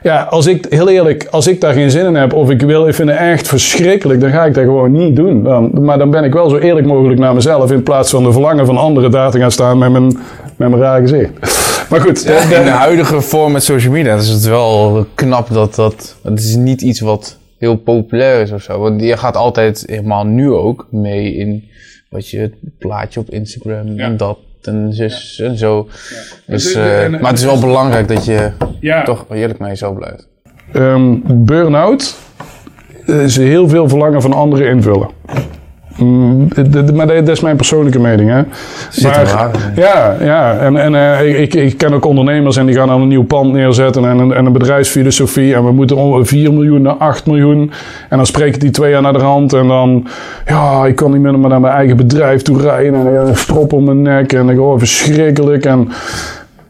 Ja, 0.02 0.26
als 0.30 0.46
ik, 0.46 0.66
heel 0.68 0.88
eerlijk, 0.88 1.26
als 1.30 1.46
ik 1.46 1.60
daar 1.60 1.72
geen 1.72 1.90
zin 1.90 2.06
in 2.06 2.14
heb 2.14 2.32
of 2.32 2.50
ik 2.50 2.62
wil, 2.62 2.88
ik 2.88 2.94
vind 2.94 3.08
het 3.08 3.18
echt 3.18 3.48
verschrikkelijk, 3.48 4.20
dan 4.20 4.30
ga 4.30 4.44
ik 4.44 4.54
dat 4.54 4.64
gewoon 4.64 4.92
niet 4.92 5.16
doen. 5.16 5.42
Maar 5.80 5.98
dan 5.98 6.10
ben 6.10 6.24
ik 6.24 6.32
wel 6.32 6.48
zo 6.48 6.56
eerlijk 6.56 6.86
mogelijk 6.86 7.20
naar 7.20 7.34
mezelf 7.34 7.70
in 7.70 7.82
plaats 7.82 8.10
van 8.10 8.22
de 8.22 8.32
verlangen 8.32 8.66
van 8.66 8.76
anderen 8.76 9.10
daar 9.10 9.30
te 9.30 9.38
gaan 9.38 9.50
staan 9.50 9.78
met 9.78 9.92
mijn, 9.92 10.18
met 10.56 10.68
mijn 10.68 10.80
raar 10.82 11.00
gezicht. 11.00 11.30
Maar 11.90 12.00
goed, 12.00 12.22
Ja, 12.22 12.40
de- 12.42 12.48
de- 12.48 12.54
in 12.54 12.64
de 12.64 12.70
huidige 12.70 13.20
vorm 13.20 13.52
met 13.52 13.62
social 13.62 13.92
media 13.92 14.14
is 14.14 14.28
het 14.28 14.44
wel 14.44 15.06
knap 15.14 15.52
dat 15.52 15.74
dat... 15.74 16.16
Het 16.22 16.38
is 16.38 16.54
niet 16.54 16.82
iets 16.82 17.00
wat 17.00 17.38
heel 17.58 17.76
populair 17.76 18.40
is 18.40 18.50
of 18.50 18.62
zo. 18.62 18.78
Want 18.78 19.00
je 19.02 19.16
gaat 19.16 19.36
altijd, 19.36 19.82
helemaal 19.86 20.24
nu 20.26 20.50
ook, 20.52 20.86
mee 20.90 21.34
in 21.34 21.64
wat 22.10 22.28
je 22.28 22.38
het 22.38 22.54
plaatje 22.78 23.20
op 23.20 23.30
Instagram 23.30 23.98
en 23.98 24.16
dat 24.16 24.38
en 24.62 24.88
zus 24.92 25.40
en 25.40 25.58
zo. 25.58 25.88
Dus, 26.46 26.64
Dus, 26.64 26.74
eh, 26.74 27.02
en- 27.04 27.10
maar 27.10 27.30
het 27.30 27.38
is 27.38 27.44
wel 27.44 27.60
belangrijk 27.60 28.08
dat 28.08 28.24
je 28.24 28.50
Ja. 28.80 29.02
toch 29.04 29.26
eerlijk 29.30 29.58
naar 29.58 29.68
jezelf 29.68 29.96
blijft. 29.96 30.28
Ehm 30.72 31.14
burn-out 31.24 32.16
is 33.06 33.36
heel 33.36 33.68
veel 33.68 33.88
verlangen 33.88 34.22
van 34.22 34.32
anderen 34.32 34.68
invullen. 34.68 35.08
Mm, 35.98 36.48
maar 36.94 37.06
dat, 37.06 37.28
is 37.28 37.40
mijn 37.40 37.56
persoonlijke 37.56 37.98
mening. 37.98 38.30
Hè. 38.30 38.42
Zit 38.90 39.34
ja, 39.76 40.16
ja, 40.20 40.58
en, 40.58 40.76
en 40.76 40.94
eh, 40.94 41.40
ik, 41.40 41.54
ik 41.54 41.78
ken 41.78 41.94
ook 41.94 42.04
ondernemers 42.04 42.56
en 42.56 42.66
die 42.66 42.74
gaan 42.74 42.88
dan 42.88 43.00
een 43.00 43.08
nieuw 43.08 43.24
pand 43.24 43.52
neerzetten 43.52 44.04
en 44.04 44.18
een, 44.18 44.32
en 44.32 44.46
een 44.46 44.52
bedrijfsfilosofie. 44.52 45.54
En 45.54 45.64
we 45.64 45.72
moeten 45.72 45.96
om 45.96 46.26
4 46.26 46.52
miljoen 46.52 46.82
naar 46.82 46.94
8 46.94 47.26
miljoen. 47.26 47.70
En 48.08 48.16
dan 48.16 48.26
spreek 48.26 48.54
ik 48.54 48.60
die 48.60 48.70
twee 48.70 48.90
jaar 48.90 49.02
naar 49.02 49.12
de 49.12 49.18
hand. 49.18 49.52
En 49.52 49.68
dan, 49.68 50.06
ja, 50.46 50.86
ik 50.86 50.96
kan 50.96 51.12
niet 51.12 51.20
meer 51.20 51.38
naar 51.38 51.60
mijn 51.60 51.74
eigen 51.74 51.96
bedrijf 51.96 52.42
toe 52.42 52.60
rijden. 52.60 52.94
En 52.94 53.28
een 53.28 53.36
strop 53.36 53.72
om 53.72 53.84
mijn 53.84 54.02
nek. 54.02 54.32
En 54.32 54.48
ik 54.48 54.56
hoor 54.56 54.78
verschrikkelijk. 54.78 55.64
En 55.64 55.88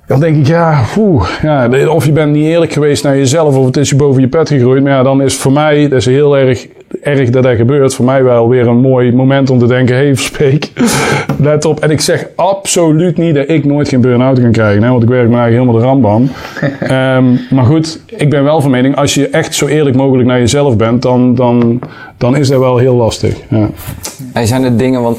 dan 0.07 0.21
denk 0.21 0.37
ik, 0.37 0.47
ja, 0.47 0.85
oeh, 0.97 1.29
ja, 1.43 1.69
of 1.89 2.05
je 2.05 2.13
bent 2.13 2.33
niet 2.33 2.47
eerlijk 2.47 2.73
geweest 2.73 3.05
naar 3.05 3.17
jezelf, 3.17 3.57
of 3.57 3.67
het 3.67 3.77
is 3.77 3.89
je 3.89 3.97
boven 3.97 4.21
je 4.21 4.29
pet 4.29 4.49
gegroeid. 4.49 4.83
Maar 4.83 4.93
ja, 4.93 5.03
dan 5.03 5.23
is 5.23 5.37
voor 5.37 5.53
mij, 5.53 5.89
dat 5.89 5.99
is 5.99 6.07
heel 6.07 6.37
erg, 6.37 6.67
erg 7.03 7.31
dat 7.31 7.43
dat 7.43 7.57
gebeurt. 7.57 7.95
Voor 7.95 8.05
mij 8.05 8.23
wel 8.23 8.49
weer 8.49 8.67
een 8.67 8.81
mooi 8.81 9.13
moment 9.13 9.51
om 9.51 9.59
te 9.59 9.67
denken, 9.67 9.97
hé, 9.97 10.03
hey, 10.03 10.17
Verspeek, 10.17 10.73
let 11.39 11.65
op. 11.65 11.81
En 11.81 11.91
ik 11.91 12.01
zeg 12.01 12.29
absoluut 12.37 13.17
niet 13.17 13.35
dat 13.35 13.49
ik 13.49 13.65
nooit 13.65 13.89
geen 13.89 14.01
burn-out 14.01 14.41
kan 14.41 14.53
krijgen, 14.53 14.83
hè, 14.83 14.91
want 14.91 15.03
ik 15.03 15.09
werk 15.09 15.29
me 15.29 15.37
eigenlijk 15.37 15.75
helemaal 15.75 15.81
de 15.81 15.87
rambam. 15.87 16.31
Ehm, 16.81 17.55
maar 17.55 17.65
goed, 17.65 18.01
ik 18.07 18.31
ben 18.31 18.45
wel 18.45 18.61
van 18.61 18.71
mening, 18.71 18.97
als 18.97 19.15
je 19.15 19.29
echt 19.29 19.55
zo 19.55 19.67
eerlijk 19.67 19.97
mogelijk 19.97 20.29
naar 20.29 20.39
jezelf 20.39 20.77
bent, 20.77 21.03
dan, 21.03 21.35
dan, 21.35 21.81
dan 22.19 22.37
is 22.37 22.49
dat 22.49 22.59
wel 22.59 22.77
heel 22.77 22.95
lastig. 22.95 23.37
Ja. 23.49 23.69
Er 24.33 24.47
zijn 24.47 24.65
er 24.65 24.77
dingen, 24.77 25.03
want 25.03 25.19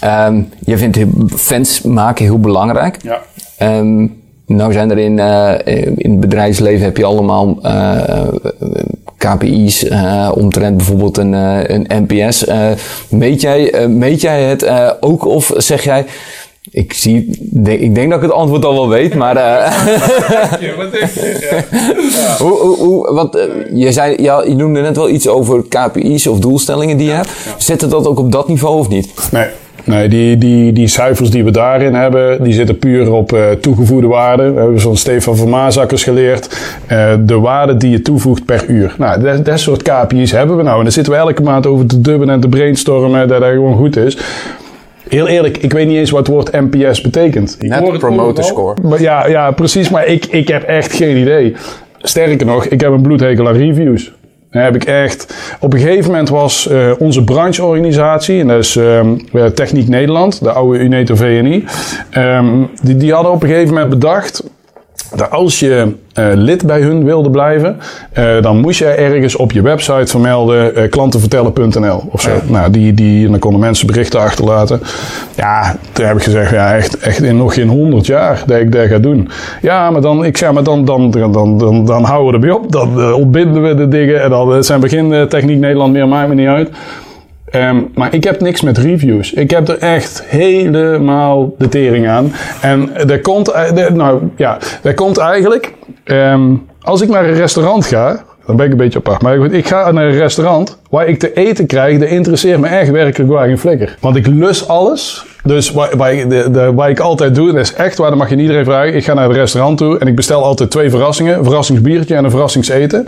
ehm, 0.00 0.42
je 0.64 0.78
vindt 0.78 0.98
fans 1.36 1.82
maken 1.82 2.24
heel 2.24 2.40
belangrijk. 2.40 2.96
Ja. 3.02 3.20
Ehm, 3.58 4.06
nou 4.46 4.72
zijn 4.72 4.90
er 4.90 4.98
in, 4.98 5.18
eh, 5.18 5.54
in 5.96 6.10
het 6.10 6.20
bedrijfsleven 6.20 6.84
heb 6.84 6.96
je 6.96 7.04
allemaal 7.04 7.58
eh, 7.62 8.28
KPI's 9.18 9.84
eh, 9.84 10.30
omtrent 10.34 10.76
bijvoorbeeld 10.76 11.18
een, 11.18 11.34
eh, 11.34 11.58
een 11.76 12.06
NPS. 12.08 12.44
Eh, 12.46 12.68
meet, 13.08 13.40
jij, 13.40 13.72
eh, 13.72 13.86
meet 13.86 14.20
jij 14.20 14.42
het 14.42 14.62
eh, 14.62 14.90
ook 15.00 15.24
of 15.26 15.50
zeg 15.56 15.84
jij... 15.84 16.06
Ik, 16.70 16.92
zie, 16.92 17.38
denk, 17.52 17.80
ik 17.80 17.94
denk 17.94 18.08
dat 18.10 18.18
ik 18.18 18.24
het 18.24 18.34
antwoord 18.34 18.64
al 18.64 18.72
wel 18.72 18.88
weet, 18.88 19.14
maar... 19.14 19.36
eh, 19.36 19.72
hoe, 22.38 22.50
hoe, 22.58 22.76
hoe, 22.76 23.14
want 23.14 23.34
eh, 23.36 23.44
je, 23.74 23.92
zei, 23.92 24.22
ja, 24.22 24.42
je 24.42 24.54
noemde 24.54 24.80
net 24.80 24.96
wel 24.96 25.08
iets 25.08 25.28
over 25.28 25.62
KPI's 25.68 26.26
of 26.26 26.38
doelstellingen 26.38 26.96
die 26.96 27.06
je 27.06 27.12
hebt. 27.12 27.28
Zet 27.56 27.80
het 27.80 27.90
dat 27.90 28.06
ook 28.06 28.18
op 28.18 28.32
dat 28.32 28.48
niveau 28.48 28.78
of 28.78 28.88
niet? 28.88 29.08
Nee. 29.30 29.46
Nee, 29.84 30.08
die, 30.08 30.38
die, 30.38 30.72
die 30.72 30.86
cijfers 30.88 31.30
die 31.30 31.44
we 31.44 31.50
daarin 31.50 31.94
hebben, 31.94 32.42
die 32.42 32.52
zitten 32.52 32.78
puur 32.78 33.12
op 33.12 33.32
eh, 33.32 33.50
toegevoegde 33.50 34.06
waarde. 34.06 34.52
We 34.52 34.60
hebben 34.60 34.80
van 34.80 34.96
Stefan 34.96 35.36
van 35.36 35.48
Maasakkers 35.48 36.02
geleerd. 36.02 36.56
eh, 36.86 37.14
de 37.20 37.38
waarde 37.38 37.76
die 37.76 37.90
je 37.90 38.02
toevoegt 38.02 38.44
per 38.44 38.64
uur. 38.68 38.94
Nou, 38.98 39.22
dat, 39.22 39.44
dat 39.44 39.60
soort 39.60 39.82
KPI's 39.82 40.30
hebben 40.32 40.56
we 40.56 40.62
nou. 40.62 40.76
En 40.76 40.82
daar 40.82 40.92
zitten 40.92 41.12
we 41.12 41.18
elke 41.18 41.42
maand 41.42 41.66
over 41.66 41.86
te 41.86 42.00
dubben 42.00 42.30
en 42.30 42.40
te 42.40 42.48
brainstormen 42.48 43.28
dat 43.28 43.40
dat 43.40 43.50
gewoon 43.50 43.76
goed 43.76 43.96
is. 43.96 44.18
Heel 45.08 45.28
eerlijk, 45.28 45.56
ik 45.58 45.72
weet 45.72 45.86
niet 45.86 45.96
eens 45.96 46.10
wat 46.10 46.26
het 46.26 46.34
woord 46.34 46.52
NPS 46.52 47.00
betekent. 47.00 47.56
Ik 47.60 47.68
Net 47.68 47.98
promoter 47.98 48.44
score. 48.44 48.76
Maar 48.82 49.00
ja, 49.00 49.26
ja, 49.26 49.50
precies. 49.50 49.88
Maar 49.90 50.06
ik, 50.06 50.26
ik 50.26 50.48
heb 50.48 50.62
echt 50.62 50.92
geen 50.92 51.16
idee. 51.16 51.56
Sterker 51.98 52.46
nog, 52.46 52.66
ik 52.66 52.80
heb 52.80 52.90
een 52.90 53.02
bloedhekel 53.02 53.48
aan 53.48 53.56
reviews. 53.56 54.12
Heb 54.62 54.74
ik 54.74 54.84
echt. 54.84 55.34
Op 55.60 55.72
een 55.72 55.80
gegeven 55.80 56.10
moment 56.10 56.28
was 56.28 56.68
eh, 56.68 56.90
onze 56.98 57.24
brancheorganisatie, 57.24 58.40
en 58.40 58.48
dat 58.48 58.58
is 58.58 58.76
eh, 58.76 59.46
Techniek 59.54 59.88
Nederland, 59.88 60.42
de 60.42 60.52
oude 60.52 60.78
Uneto 60.78 61.14
VNI. 61.14 61.64
ehm, 62.10 62.62
die, 62.82 62.96
die 62.96 63.12
hadden 63.12 63.32
op 63.32 63.42
een 63.42 63.48
gegeven 63.48 63.74
moment 63.74 63.90
bedacht 63.90 64.42
dat 65.14 65.30
als 65.30 65.60
je 65.60 65.92
eh, 66.12 66.26
lid 66.34 66.66
bij 66.66 66.80
hun 66.80 67.04
wilde 67.04 67.30
blijven, 67.30 67.76
eh, 68.12 68.42
dan 68.42 68.60
moest 68.60 68.78
je 68.78 68.86
ergens 68.86 69.36
op 69.36 69.52
je 69.52 69.62
website 69.62 70.06
vermelden 70.06 70.76
eh, 70.76 70.90
klantenvertellen.nl 70.90 72.02
of 72.10 72.20
zo. 72.20 72.30
Nou, 72.46 72.70
die, 72.70 72.94
die, 72.94 73.24
en 73.24 73.30
dan 73.30 73.40
konden 73.40 73.60
mensen 73.60 73.86
berichten 73.86 74.20
achterlaten. 74.20 74.80
Ja, 75.36 75.76
toen 75.92 76.06
heb 76.06 76.16
ik 76.16 76.22
gezegd, 76.22 76.50
ja, 76.50 76.74
echt, 76.74 76.98
echt 76.98 77.22
in 77.22 77.36
nog 77.36 77.54
geen 77.54 77.68
honderd 77.68 78.06
jaar 78.06 78.42
dat 78.46 78.58
ik 78.58 78.72
dat 78.72 78.86
ga 78.86 78.98
doen. 78.98 79.28
Ja, 79.62 79.90
maar 79.90 80.00
dan, 80.00 80.24
ik 80.24 80.36
zeg, 80.36 80.52
maar 80.52 80.62
dan, 80.64 80.84
dan, 80.84 81.10
dan, 81.10 81.32
dan, 81.58 81.84
dan, 81.84 82.04
houden 82.04 82.40
we 82.40 82.46
ermee 82.46 82.62
op. 82.62 82.72
Dan 82.72 83.14
ontbinden 83.14 83.62
we 83.62 83.74
de 83.74 83.88
dingen 83.88 84.22
en 84.22 84.30
dan 84.30 84.64
zijn 84.64 84.80
begin 84.80 85.28
Techniek 85.28 85.58
Nederland 85.58 85.92
meer, 85.92 86.08
maakt 86.08 86.28
me 86.28 86.34
niet 86.34 86.46
uit. 86.46 86.70
Ehm, 87.44 87.82
maar 87.94 88.14
ik 88.14 88.24
heb 88.24 88.40
niks 88.40 88.60
met 88.60 88.78
reviews. 88.78 89.32
Ik 89.32 89.50
heb 89.50 89.68
er 89.68 89.78
echt 89.78 90.22
helemaal 90.26 91.54
de 91.58 91.68
tering 91.68 92.08
aan. 92.08 92.32
En 92.60 92.90
dat 93.06 93.20
komt, 93.20 93.48
eh, 93.48 93.88
nou 93.88 94.22
ja, 94.36 94.58
dat 94.82 94.94
komt 94.94 95.18
eigenlijk. 95.18 95.72
ehm, 96.04 96.54
als 96.80 97.00
ik 97.00 97.08
naar 97.08 97.24
een 97.24 97.34
restaurant 97.34 97.86
ga, 97.86 98.24
Dan 98.46 98.56
ben 98.56 98.66
ik 98.66 98.72
een 98.72 98.78
beetje 98.78 98.98
apart. 98.98 99.22
Maar 99.22 99.36
goed, 99.36 99.52
ik 99.52 99.66
ga 99.66 99.90
naar 99.90 100.04
een 100.04 100.18
restaurant 100.18 100.78
waar 100.90 101.06
ik 101.06 101.18
te 101.18 101.32
eten 101.32 101.66
krijg. 101.66 101.98
Dat 101.98 102.08
interesseert 102.08 102.60
me 102.60 102.66
echt 102.66 102.90
werkelijk 102.90 103.30
waar 103.30 103.46
geen 103.46 103.58
flikker. 103.58 103.96
Want 104.00 104.16
ik 104.16 104.26
lus 104.26 104.68
alles. 104.68 105.24
Dus 105.44 105.70
waar, 105.70 106.90
ik, 106.90 107.00
altijd 107.00 107.34
doe, 107.34 107.52
dat 107.52 107.60
is 107.60 107.74
echt 107.74 107.98
waar, 107.98 108.08
dan 108.08 108.18
mag 108.18 108.30
je 108.30 108.36
iedereen 108.36 108.64
vragen. 108.64 108.94
Ik 108.94 109.04
ga 109.04 109.14
naar 109.14 109.28
het 109.28 109.36
restaurant 109.36 109.78
toe 109.78 109.98
en 109.98 110.06
ik 110.06 110.14
bestel 110.14 110.44
altijd 110.44 110.70
twee 110.70 110.90
verrassingen. 110.90 111.38
Een 111.38 111.44
verrassingsbiertje 111.44 112.14
en 112.14 112.24
een 112.24 112.30
verrassingseten. 112.30 113.06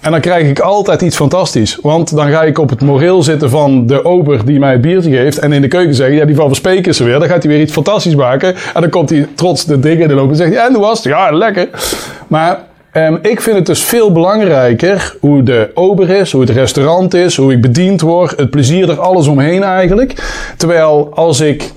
En 0.00 0.10
dan 0.10 0.20
krijg 0.20 0.48
ik 0.48 0.58
altijd 0.58 1.02
iets 1.02 1.16
fantastisch. 1.16 1.78
Want 1.82 2.16
dan 2.16 2.30
ga 2.30 2.42
ik 2.42 2.58
op 2.58 2.70
het 2.70 2.80
moreel 2.80 3.22
zitten 3.22 3.50
van 3.50 3.86
de 3.86 4.04
ober 4.04 4.44
die 4.44 4.58
mij 4.58 4.72
het 4.72 4.80
biertje 4.80 5.10
geeft. 5.10 5.38
En 5.38 5.52
in 5.52 5.62
de 5.62 5.68
keuken 5.68 5.94
zeggen, 5.94 6.16
ja 6.16 6.24
die 6.24 6.36
van 6.36 6.46
Verspeek 6.46 6.86
is 6.86 6.98
er 6.98 7.04
weer. 7.04 7.18
Dan 7.18 7.28
gaat 7.28 7.42
hij 7.42 7.52
weer 7.52 7.60
iets 7.60 7.72
fantastisch 7.72 8.14
maken. 8.14 8.54
En 8.74 8.80
dan 8.80 8.90
komt 8.90 9.10
hij 9.10 9.28
trots 9.34 9.64
de 9.64 9.80
dingen 9.80 10.12
loop 10.12 10.30
en 10.30 10.36
zegt, 10.36 10.52
ja 10.52 10.66
en 10.66 10.74
hoe 10.74 10.82
was 10.82 10.98
het? 10.98 11.06
Ja, 11.06 11.30
lekker. 11.30 11.68
Maar 12.28 12.58
Um, 12.96 13.18
ik 13.22 13.40
vind 13.40 13.56
het 13.56 13.66
dus 13.66 13.82
veel 13.82 14.12
belangrijker 14.12 15.16
hoe 15.20 15.42
de 15.42 15.70
ober 15.74 16.10
is, 16.10 16.32
hoe 16.32 16.40
het 16.40 16.50
restaurant 16.50 17.14
is, 17.14 17.36
hoe 17.36 17.52
ik 17.52 17.60
bediend 17.60 18.00
word, 18.00 18.36
het 18.36 18.50
plezier 18.50 18.90
er 18.90 19.00
alles 19.00 19.26
omheen 19.26 19.62
eigenlijk. 19.62 20.12
Terwijl 20.56 21.10
als 21.14 21.40
ik 21.40 21.72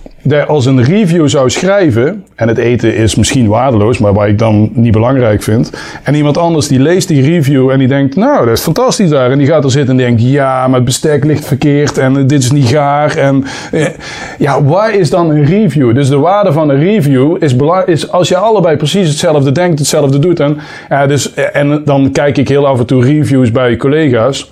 als 0.48 0.66
een 0.66 0.84
review 0.84 1.28
zou 1.28 1.50
schrijven, 1.50 2.24
en 2.36 2.48
het 2.48 2.58
eten 2.58 2.96
is 2.96 3.16
misschien 3.16 3.48
waardeloos, 3.48 3.98
maar 3.98 4.14
waar 4.14 4.30
ik 4.30 4.38
dan 4.38 4.70
niet 4.74 4.92
belangrijk 4.92 5.44
vind, 5.44 5.72
en 6.04 6.16
iemand 6.16 6.38
anders 6.38 6.68
die 6.68 6.80
leest 6.80 7.08
die 7.08 7.22
review 7.22 7.70
en 7.70 7.80
die 7.80 7.88
denkt, 7.88 8.16
nou, 8.16 8.46
dat 8.46 8.58
is 8.58 8.64
fantastisch 8.64 9.10
daar, 9.10 9.32
en 9.32 9.38
die 9.38 9.48
gaat 9.48 9.64
er 9.64 9.72
zitten 9.72 9.92
en 9.92 10.06
denkt, 10.06 10.22
ja, 10.22 10.68
maar 10.68 10.76
het 10.76 10.86
bestek 10.86 11.24
ligt 11.24 11.46
verkeerd 11.46 11.98
en 11.98 12.28
dit 12.28 12.44
is 12.44 12.52
niet 12.52 12.68
gaar, 12.68 13.16
en 13.16 13.44
eh, 13.72 13.86
ja, 14.38 14.64
waar 14.64 14.94
is 14.94 15.10
dan 15.10 15.30
een 15.30 15.46
review? 15.46 15.96
Dus 15.96 16.10
de 16.10 16.18
waarde 16.18 16.52
van 16.52 16.70
een 16.70 16.80
review 16.80 17.44
is, 17.44 17.56
is 17.86 18.12
als 18.12 18.28
je 18.28 18.38
allebei 18.38 18.78
precies 18.78 19.08
hetzelfde 19.08 19.52
denkt, 19.52 19.80
hetzelfde 19.80 20.20
doet, 20.20 20.40
en, 20.40 20.58
ja, 20.90 21.08
dus, 21.08 21.34
en 21.34 21.82
dan 21.86 22.12
kijk 22.12 22.38
ik 22.38 22.48
heel 22.48 22.68
af 22.68 22.80
en 22.80 22.86
toe 22.86 23.04
reviews 23.04 23.52
bij 23.52 23.76
collega's. 23.76 24.50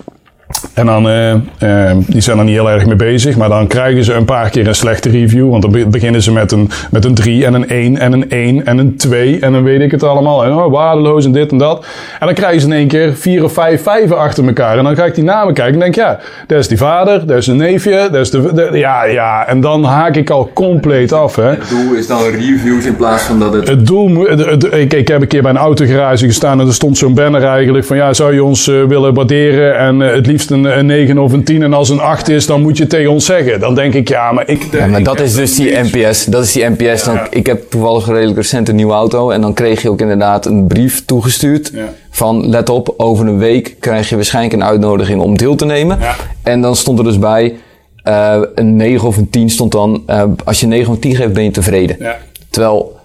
En 0.78 0.86
dan, 0.86 1.08
uh, 1.08 1.34
uh, 1.62 1.90
die 2.06 2.20
zijn 2.20 2.38
er 2.38 2.44
niet 2.44 2.54
heel 2.54 2.70
erg 2.70 2.86
mee 2.86 2.96
bezig, 2.96 3.36
maar 3.36 3.48
dan 3.48 3.66
krijgen 3.66 4.04
ze 4.04 4.12
een 4.12 4.24
paar 4.24 4.50
keer 4.50 4.66
een 4.66 4.74
slechte 4.74 5.08
review. 5.08 5.50
Want 5.50 5.62
dan 5.62 5.90
beginnen 5.90 6.22
ze 6.22 6.32
met 6.32 6.52
een, 6.52 6.70
met 6.90 7.04
een 7.04 7.14
3 7.14 7.46
en 7.46 7.54
een 7.54 7.68
1 7.68 7.98
en 7.98 8.12
een 8.12 8.30
1 8.30 8.66
en 8.66 8.78
een 8.78 8.96
2 8.96 9.38
en 9.40 9.52
dan 9.52 9.62
weet 9.62 9.80
ik 9.80 9.90
het 9.90 10.02
allemaal. 10.02 10.44
En 10.44 10.52
oh, 10.52 10.72
waardeloos 10.72 11.24
en 11.24 11.32
dit 11.32 11.50
en 11.50 11.58
dat. 11.58 11.86
En 12.20 12.26
dan 12.26 12.34
krijgen 12.34 12.60
ze 12.60 12.66
in 12.66 12.72
één 12.72 12.88
keer 12.88 13.14
4 13.14 13.44
of 13.44 13.52
5 13.52 13.82
vijven 13.82 14.18
achter 14.18 14.46
elkaar. 14.46 14.78
En 14.78 14.84
dan 14.84 14.96
ga 14.96 15.04
ik 15.04 15.14
die 15.14 15.24
namen 15.24 15.54
kijken 15.54 15.74
en 15.74 15.80
denk 15.80 15.94
ja, 15.94 16.18
dat 16.46 16.58
is 16.58 16.68
die 16.68 16.78
vader, 16.78 17.26
dat 17.26 17.36
is 17.36 17.46
een 17.46 17.56
neefje, 17.56 18.08
dat 18.12 18.20
is 18.20 18.30
de, 18.30 18.52
de, 18.54 18.68
ja, 18.72 19.04
ja. 19.04 19.46
En 19.46 19.60
dan 19.60 19.84
haak 19.84 20.16
ik 20.16 20.30
al 20.30 20.50
compleet 20.54 21.12
af. 21.12 21.36
Hè. 21.36 21.42
Het 21.42 21.68
doel 21.68 21.94
is 21.94 22.06
dan 22.06 22.22
reviews 22.22 22.84
in 22.84 22.96
plaats 22.96 23.22
van 23.22 23.38
dat 23.38 23.52
het... 23.52 23.68
Het 23.68 23.86
doel, 23.86 24.30
ik, 24.74 24.94
ik 24.94 25.08
heb 25.08 25.20
een 25.20 25.28
keer 25.28 25.42
bij 25.42 25.50
een 25.50 25.56
autogarage 25.56 26.26
gestaan 26.26 26.60
en 26.60 26.66
er 26.66 26.74
stond 26.74 26.98
zo'n 26.98 27.14
banner 27.14 27.44
eigenlijk 27.44 27.84
van 27.84 27.96
ja, 27.96 28.12
zou 28.12 28.34
je 28.34 28.44
ons 28.44 28.68
uh, 28.68 28.84
willen 28.84 29.14
waarderen 29.14 29.78
en 29.78 30.00
het 30.00 30.26
liefst 30.26 30.37
een 30.46 30.64
een 30.64 30.86
9 30.86 31.18
of 31.18 31.32
een 31.32 31.44
10 31.44 31.62
en 31.62 31.72
als 31.72 31.88
een 31.88 32.00
8 32.00 32.28
is, 32.28 32.46
dan 32.46 32.62
moet 32.62 32.76
je 32.76 32.86
tegen 32.86 33.10
ons 33.10 33.24
zeggen. 33.24 33.60
Dan 33.60 33.74
denk 33.74 33.94
ik, 33.94 34.08
ja, 34.08 34.32
maar 34.32 34.48
ik... 34.48 34.66
Ja, 34.72 34.86
maar 34.86 35.02
dat 35.02 35.20
is 35.20 35.34
dus 35.34 35.54
die 35.54 35.76
NPS. 35.76 36.24
Dat 36.24 36.44
is 36.44 36.52
die 36.52 36.64
NPS. 36.64 37.04
Dan, 37.04 37.18
ik 37.30 37.46
heb 37.46 37.70
toevallig 37.70 38.06
redelijk 38.06 38.36
recent 38.36 38.68
een 38.68 38.76
nieuwe 38.76 38.92
auto 38.92 39.30
en 39.30 39.40
dan 39.40 39.54
kreeg 39.54 39.82
je 39.82 39.90
ook 39.90 40.00
inderdaad 40.00 40.46
een 40.46 40.66
brief 40.66 41.04
toegestuurd. 41.04 41.70
Ja. 41.74 41.92
Van, 42.10 42.48
let 42.48 42.68
op, 42.68 42.94
over 42.96 43.26
een 43.26 43.38
week 43.38 43.76
krijg 43.80 44.08
je 44.08 44.14
waarschijnlijk 44.14 44.54
een 44.54 44.64
uitnodiging 44.64 45.20
om 45.20 45.36
deel 45.36 45.54
te 45.54 45.64
nemen. 45.64 45.98
En 46.42 46.60
dan 46.60 46.76
stond 46.76 46.98
er 46.98 47.04
dus 47.04 47.18
bij, 47.18 47.54
uh, 48.04 48.40
een 48.54 48.76
9 48.76 49.08
of 49.08 49.16
een 49.16 49.30
10 49.30 49.50
stond 49.50 49.72
dan, 49.72 50.02
uh, 50.06 50.22
als 50.44 50.60
je 50.60 50.66
9 50.66 50.92
of 50.92 50.98
10 50.98 51.16
geeft, 51.16 51.32
ben 51.32 51.44
je 51.44 51.50
tevreden. 51.50 51.96
Terwijl 52.50 52.97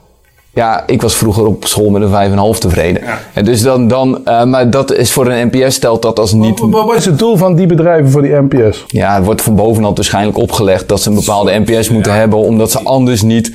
ja, 0.54 0.84
ik 0.88 1.02
was 1.02 1.16
vroeger 1.16 1.46
op 1.46 1.66
school 1.66 1.90
met 1.90 2.02
een 2.02 2.54
5,5 2.54 2.58
tevreden. 2.58 3.04
Ja. 3.04 3.20
En 3.34 3.46
dus 3.46 3.62
dan, 3.62 3.88
dan 3.88 4.22
uh, 4.26 4.44
maar 4.44 4.70
dat 4.70 4.94
is 4.94 5.12
voor 5.12 5.28
een 5.28 5.50
NPS 5.52 5.76
stelt 5.76 6.02
dat 6.02 6.20
als 6.20 6.34
niet. 6.34 6.60
Wat, 6.60 6.70
wat 6.86 6.96
is 6.96 7.06
het 7.06 7.20
doel 7.20 7.38
van 7.38 7.56
die 7.56 7.66
bedrijven 7.66 8.12
voor 8.12 8.22
die 8.22 8.32
NPS? 8.32 8.86
Ja, 8.88 9.16
het 9.16 9.26
wordt 9.26 9.42
van 9.42 9.56
bovenaf 9.56 9.96
waarschijnlijk 9.96 10.38
opgelegd 10.38 10.90
dat 10.90 11.02
ze 11.02 11.10
een 11.10 11.16
bepaalde 11.16 11.60
NPS 11.66 11.90
moeten 11.90 12.14
hebben, 12.14 12.40
omdat 12.40 12.72
ze 12.72 12.80
anders 12.80 13.22
niet. 13.22 13.52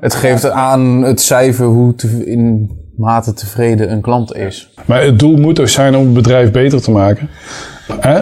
Het 0.00 0.14
geeft 0.14 0.50
aan 0.50 1.02
het 1.02 1.20
cijfer 1.20 1.66
hoe 1.66 1.94
te, 1.94 2.26
in 2.26 2.70
mate 2.96 3.32
tevreden 3.32 3.92
een 3.92 4.00
klant 4.00 4.36
is. 4.36 4.70
Maar 4.86 5.02
het 5.02 5.18
doel 5.18 5.36
moet 5.36 5.54
toch 5.54 5.68
zijn 5.68 5.96
om 5.96 6.04
het 6.04 6.14
bedrijf 6.14 6.50
beter 6.50 6.82
te 6.82 6.90
maken? 6.90 7.28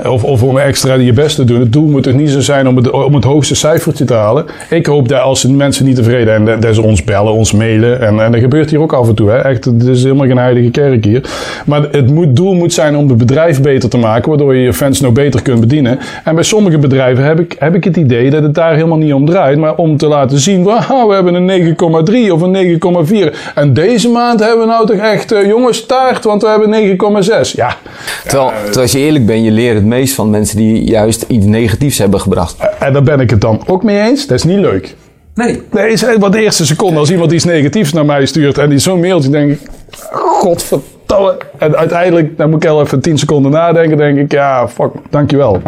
Of, 0.06 0.24
of 0.24 0.42
om 0.42 0.58
extra 0.58 0.94
je 0.94 1.12
best 1.12 1.36
te 1.36 1.44
doen. 1.44 1.60
Het 1.60 1.72
doel 1.72 1.86
moet 1.86 2.02
toch 2.02 2.14
niet 2.14 2.30
zo 2.30 2.40
zijn 2.40 2.68
om 2.68 2.76
het, 2.76 2.86
het 3.12 3.24
hoogste 3.24 3.54
cijfertje 3.54 4.04
te 4.04 4.14
halen. 4.14 4.46
Ik 4.70 4.86
hoop 4.86 5.08
dat 5.08 5.20
als 5.20 5.46
mensen 5.46 5.84
niet 5.84 5.96
tevreden 5.96 6.46
zijn, 6.46 6.60
dat 6.60 6.74
ze 6.74 6.82
ons 6.82 7.04
bellen, 7.04 7.32
ons 7.32 7.52
mailen. 7.52 8.00
En, 8.00 8.20
en 8.20 8.32
dat 8.32 8.40
gebeurt 8.40 8.70
hier 8.70 8.80
ook 8.80 8.92
af 8.92 9.08
en 9.08 9.14
toe. 9.14 9.30
Hè. 9.30 9.36
Echt, 9.36 9.64
het 9.64 9.82
is 9.82 10.02
helemaal 10.02 10.26
geen 10.26 10.38
heilige 10.38 10.70
kerk 10.70 11.04
hier. 11.04 11.30
Maar 11.66 11.82
het 11.90 12.36
doel 12.36 12.54
moet 12.54 12.72
zijn 12.72 12.96
om 12.96 13.08
het 13.08 13.18
bedrijf 13.18 13.60
beter 13.60 13.88
te 13.88 13.98
maken, 13.98 14.28
waardoor 14.28 14.54
je 14.54 14.62
je 14.62 14.72
fans 14.72 15.00
nog 15.00 15.12
beter 15.12 15.42
kunt 15.42 15.60
bedienen. 15.60 15.98
En 16.24 16.34
bij 16.34 16.44
sommige 16.44 16.78
bedrijven 16.78 17.24
heb 17.24 17.40
ik, 17.40 17.56
heb 17.58 17.74
ik 17.74 17.84
het 17.84 17.96
idee 17.96 18.30
dat 18.30 18.42
het 18.42 18.54
daar 18.54 18.74
helemaal 18.74 18.98
niet 18.98 19.12
om 19.12 19.26
draait. 19.26 19.58
Maar 19.58 19.74
om 19.74 19.96
te 19.96 20.06
laten 20.06 20.38
zien, 20.38 20.62
wow, 20.62 21.08
we 21.08 21.14
hebben 21.14 21.34
een 21.34 21.76
9,3 22.26 22.32
of 22.32 22.40
een 22.42 22.80
9,4. 23.32 23.34
En 23.54 23.74
deze 23.74 24.08
maand 24.08 24.40
hebben 24.40 24.60
we 24.60 24.66
nou 24.66 24.86
toch 24.86 24.96
echt, 24.96 25.32
uh, 25.32 25.46
jongens, 25.46 25.86
taart, 25.86 26.24
want 26.24 26.42
we 26.42 26.48
hebben 26.48 26.98
9,6. 27.24 27.50
Ja. 27.52 27.76
Terwijl 28.22 28.52
als 28.80 28.92
je 28.92 28.98
eerlijk 28.98 29.26
bent, 29.26 29.44
je 29.44 29.50
leer 29.58 29.74
het 29.74 29.84
meest 29.84 30.14
van 30.14 30.30
mensen 30.30 30.56
die 30.56 30.84
juist 30.84 31.24
iets 31.28 31.46
negatiefs 31.46 31.98
hebben 31.98 32.20
gebracht. 32.20 32.56
En 32.78 32.92
daar 32.92 33.02
ben 33.02 33.20
ik 33.20 33.30
het 33.30 33.40
dan 33.40 33.62
ook 33.66 33.82
mee 33.82 34.00
eens. 34.00 34.26
Dat 34.26 34.38
is 34.38 34.44
niet 34.44 34.58
leuk. 34.58 34.96
Nee. 35.34 35.62
Nee, 35.70 35.92
is 35.92 36.04
wat 36.18 36.32
de 36.32 36.42
eerste 36.42 36.66
seconde 36.66 36.98
als 36.98 37.10
iemand 37.10 37.32
iets 37.32 37.44
negatiefs 37.44 37.92
naar 37.92 38.04
mij 38.04 38.26
stuurt 38.26 38.58
en 38.58 38.68
die 38.68 38.78
zo'n 38.78 39.00
mailtje, 39.00 39.30
denk 39.30 39.50
ik, 39.50 39.60
godverdomme. 40.10 41.36
En 41.58 41.76
uiteindelijk, 41.76 42.36
dan 42.36 42.50
moet 42.50 42.62
ik 42.62 42.68
wel 42.68 42.82
even 42.82 43.00
10 43.00 43.18
seconden 43.18 43.50
nadenken, 43.50 43.96
denk 43.96 44.18
ik, 44.18 44.32
ja, 44.32 44.68
fuck, 44.68 44.90
dankjewel 45.10 45.60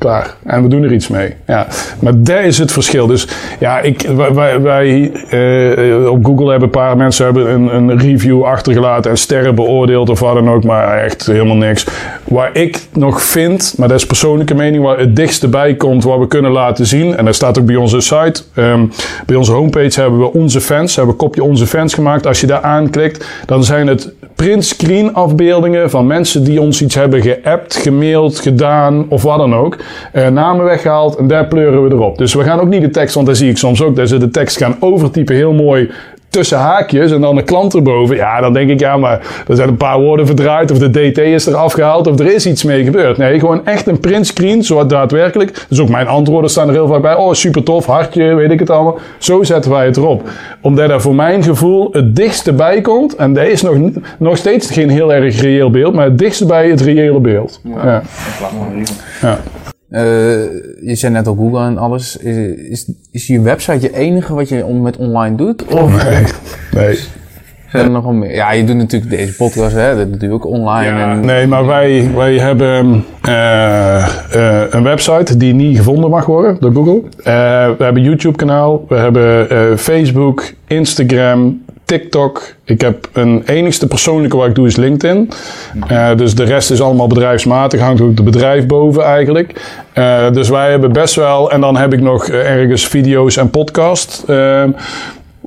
klaar. 0.00 0.34
En 0.44 0.62
we 0.62 0.68
doen 0.68 0.82
er 0.82 0.92
iets 0.92 1.08
mee. 1.08 1.34
Ja. 1.46 1.66
Maar 1.98 2.12
daar 2.16 2.44
is 2.44 2.58
het 2.58 2.72
verschil. 2.72 3.06
Dus 3.06 3.28
ja, 3.58 3.80
ik, 3.80 4.00
wij, 4.32 4.60
wij 4.60 5.12
uh, 5.30 6.10
op 6.10 6.24
Google 6.24 6.50
hebben 6.50 6.68
een 6.68 6.80
paar 6.80 6.96
mensen 6.96 7.24
hebben 7.24 7.50
een, 7.50 7.74
een, 7.74 7.98
review 7.98 8.42
achtergelaten 8.44 9.10
en 9.10 9.18
sterren 9.18 9.54
beoordeeld 9.54 10.08
of 10.08 10.20
wat 10.20 10.34
dan 10.34 10.50
ook. 10.50 10.64
Maar 10.64 10.98
echt 10.98 11.26
helemaal 11.26 11.56
niks. 11.56 11.86
Waar 12.24 12.50
ik 12.52 12.80
nog 12.92 13.22
vind, 13.22 13.74
maar 13.76 13.88
dat 13.88 13.98
is 13.98 14.06
persoonlijke 14.06 14.54
mening, 14.54 14.84
waar 14.84 14.98
het 14.98 15.16
dichtste 15.16 15.48
bij 15.48 15.74
komt 15.74 16.04
wat 16.04 16.18
we 16.18 16.26
kunnen 16.26 16.50
laten 16.50 16.86
zien. 16.86 17.16
En 17.16 17.24
dat 17.24 17.34
staat 17.34 17.58
ook 17.58 17.66
bij 17.66 17.76
onze 17.76 18.00
site. 18.00 18.42
Um, 18.54 18.92
bij 19.26 19.36
onze 19.36 19.52
homepage 19.52 20.00
hebben 20.00 20.20
we 20.20 20.32
onze 20.32 20.60
fans. 20.60 20.96
Hebben 20.96 21.14
we 21.14 21.20
kopje 21.20 21.42
onze 21.42 21.66
fans 21.66 21.94
gemaakt. 21.94 22.26
Als 22.26 22.40
je 22.40 22.46
daar 22.46 22.62
aanklikt, 22.62 23.26
dan 23.46 23.64
zijn 23.64 23.86
het 23.86 24.12
print 24.34 24.64
screen 24.64 25.14
afbeeldingen 25.14 25.90
van 25.90 26.06
mensen 26.06 26.44
die 26.44 26.60
ons 26.60 26.82
iets 26.82 26.94
hebben 26.94 27.22
geappt, 27.22 27.76
gemaild, 27.76 28.38
gedaan 28.38 29.06
of 29.08 29.22
wat 29.22 29.38
dan 29.38 29.54
ook. 29.54 29.76
Uh, 30.12 30.28
namen 30.28 30.64
weggehaald 30.64 31.16
en 31.16 31.26
daar 31.26 31.46
pleuren 31.46 31.84
we 31.84 31.94
erop. 31.94 32.18
Dus 32.18 32.34
we 32.34 32.42
gaan 32.42 32.60
ook 32.60 32.68
niet 32.68 32.82
de 32.82 32.90
tekst, 32.90 33.14
want 33.14 33.26
daar 33.26 33.36
zie 33.36 33.50
ik 33.50 33.56
soms 33.56 33.82
ook, 33.82 33.96
dat 33.96 34.08
ze 34.08 34.18
de 34.18 34.30
tekst 34.30 34.56
gaan 34.56 34.76
overtypen 34.80 35.34
heel 35.34 35.52
mooi 35.52 35.90
tussen 36.30 36.58
haakjes 36.58 37.12
en 37.12 37.20
dan 37.20 37.36
een 37.36 37.44
klant 37.44 37.74
erboven. 37.74 38.16
Ja, 38.16 38.40
dan 38.40 38.52
denk 38.52 38.70
ik, 38.70 38.80
ja, 38.80 38.96
maar 38.96 39.20
er 39.48 39.56
zijn 39.56 39.68
een 39.68 39.76
paar 39.76 40.00
woorden 40.00 40.26
verdraaid 40.26 40.70
of 40.70 40.78
de 40.78 40.90
DT 40.90 41.18
is 41.18 41.46
er 41.46 41.54
afgehaald 41.54 42.06
of 42.06 42.18
er 42.18 42.34
is 42.34 42.46
iets 42.46 42.64
mee 42.64 42.84
gebeurd. 42.84 43.16
Nee, 43.16 43.38
gewoon 43.38 43.66
echt 43.66 43.86
een 43.86 44.00
printscreen, 44.00 44.62
zo 44.62 44.86
daadwerkelijk. 44.86 45.66
Dus 45.68 45.80
ook 45.80 45.88
mijn 45.88 46.06
antwoorden 46.06 46.50
staan 46.50 46.68
er 46.68 46.74
heel 46.74 46.86
vaak 46.86 47.02
bij. 47.02 47.14
Oh, 47.14 47.32
super 47.32 47.62
tof, 47.62 47.86
hartje, 47.86 48.34
weet 48.34 48.50
ik 48.50 48.58
het 48.58 48.70
allemaal. 48.70 48.98
Zo 49.18 49.42
zetten 49.42 49.70
wij 49.70 49.86
het 49.86 49.96
erop. 49.96 50.28
Omdat 50.60 50.90
er 50.90 51.00
voor 51.00 51.14
mijn 51.14 51.42
gevoel 51.42 51.88
het 51.92 52.16
dichtste 52.16 52.52
bij 52.52 52.80
komt. 52.80 53.16
En 53.16 53.32
dat 53.32 53.46
is 53.46 53.62
nog, 53.62 53.76
nog 54.18 54.36
steeds 54.36 54.70
geen 54.70 54.90
heel 54.90 55.12
erg 55.12 55.40
reëel 55.40 55.70
beeld, 55.70 55.94
maar 55.94 56.04
het 56.04 56.18
dichtste 56.18 56.46
bij 56.46 56.70
het 56.70 56.80
reële 56.80 57.20
beeld. 57.20 57.60
Ja. 57.64 57.84
ja. 57.84 58.02
ja. 59.20 59.38
Uh, 59.90 60.00
je 60.82 60.94
zei 60.94 61.12
net 61.12 61.26
al 61.26 61.34
Google 61.34 61.64
en 61.64 61.78
alles. 61.78 62.16
Is, 62.16 62.54
is, 62.54 62.92
is 63.10 63.26
je 63.26 63.40
website 63.40 63.80
je 63.80 63.96
enige 63.96 64.34
wat 64.34 64.48
je 64.48 64.64
met 64.82 64.96
online 64.96 65.36
doet? 65.36 65.64
Of? 65.64 66.04
Nee. 66.04 66.24
nee. 66.86 66.98
Zijn 67.70 67.84
er 67.84 67.90
nog 67.90 68.04
wel 68.04 68.12
meer? 68.12 68.34
Ja, 68.34 68.52
je 68.52 68.64
doet 68.64 68.76
natuurlijk 68.76 69.10
deze 69.10 69.34
podcast, 69.34 69.74
hè? 69.74 69.96
dat 69.96 70.20
doe 70.20 70.28
je 70.28 70.34
ook 70.34 70.46
online. 70.46 70.98
Ja, 70.98 71.10
en... 71.10 71.20
Nee, 71.20 71.46
maar 71.46 71.66
wij, 71.66 72.10
wij 72.14 72.38
hebben 72.38 73.04
uh, 73.28 74.08
uh, 74.36 74.62
een 74.70 74.82
website 74.82 75.36
die 75.36 75.54
niet 75.54 75.76
gevonden 75.76 76.10
mag 76.10 76.26
worden 76.26 76.56
door 76.60 76.72
Google. 76.72 77.02
we 77.22 77.84
hebben 77.84 77.96
een 77.96 78.02
YouTube 78.02 78.36
kanaal, 78.36 78.84
we 78.88 78.94
hebben 78.94 79.78
Facebook, 79.78 80.52
Instagram, 80.66 81.64
TikTok. 81.90 82.54
Ik 82.64 82.80
heb 82.80 83.08
een 83.12 83.42
enigste 83.46 83.86
persoonlijke 83.86 84.36
wat 84.36 84.46
ik 84.46 84.54
doe 84.54 84.66
is 84.66 84.76
LinkedIn. 84.76 85.30
Uh, 85.90 86.16
dus 86.16 86.34
de 86.34 86.44
rest 86.44 86.70
is 86.70 86.80
allemaal 86.80 87.06
bedrijfsmatig. 87.06 87.80
Hangt 87.80 88.00
ook 88.00 88.16
de 88.16 88.22
bedrijf 88.22 88.66
boven 88.66 89.04
eigenlijk. 89.04 89.60
Uh, 89.94 90.30
dus 90.30 90.48
wij 90.48 90.70
hebben 90.70 90.92
best 90.92 91.14
wel. 91.14 91.50
En 91.50 91.60
dan 91.60 91.76
heb 91.76 91.92
ik 91.92 92.00
nog 92.00 92.28
ergens 92.28 92.86
video's 92.86 93.36
en 93.36 93.50
podcast. 93.50 94.24
Uh, 94.28 94.64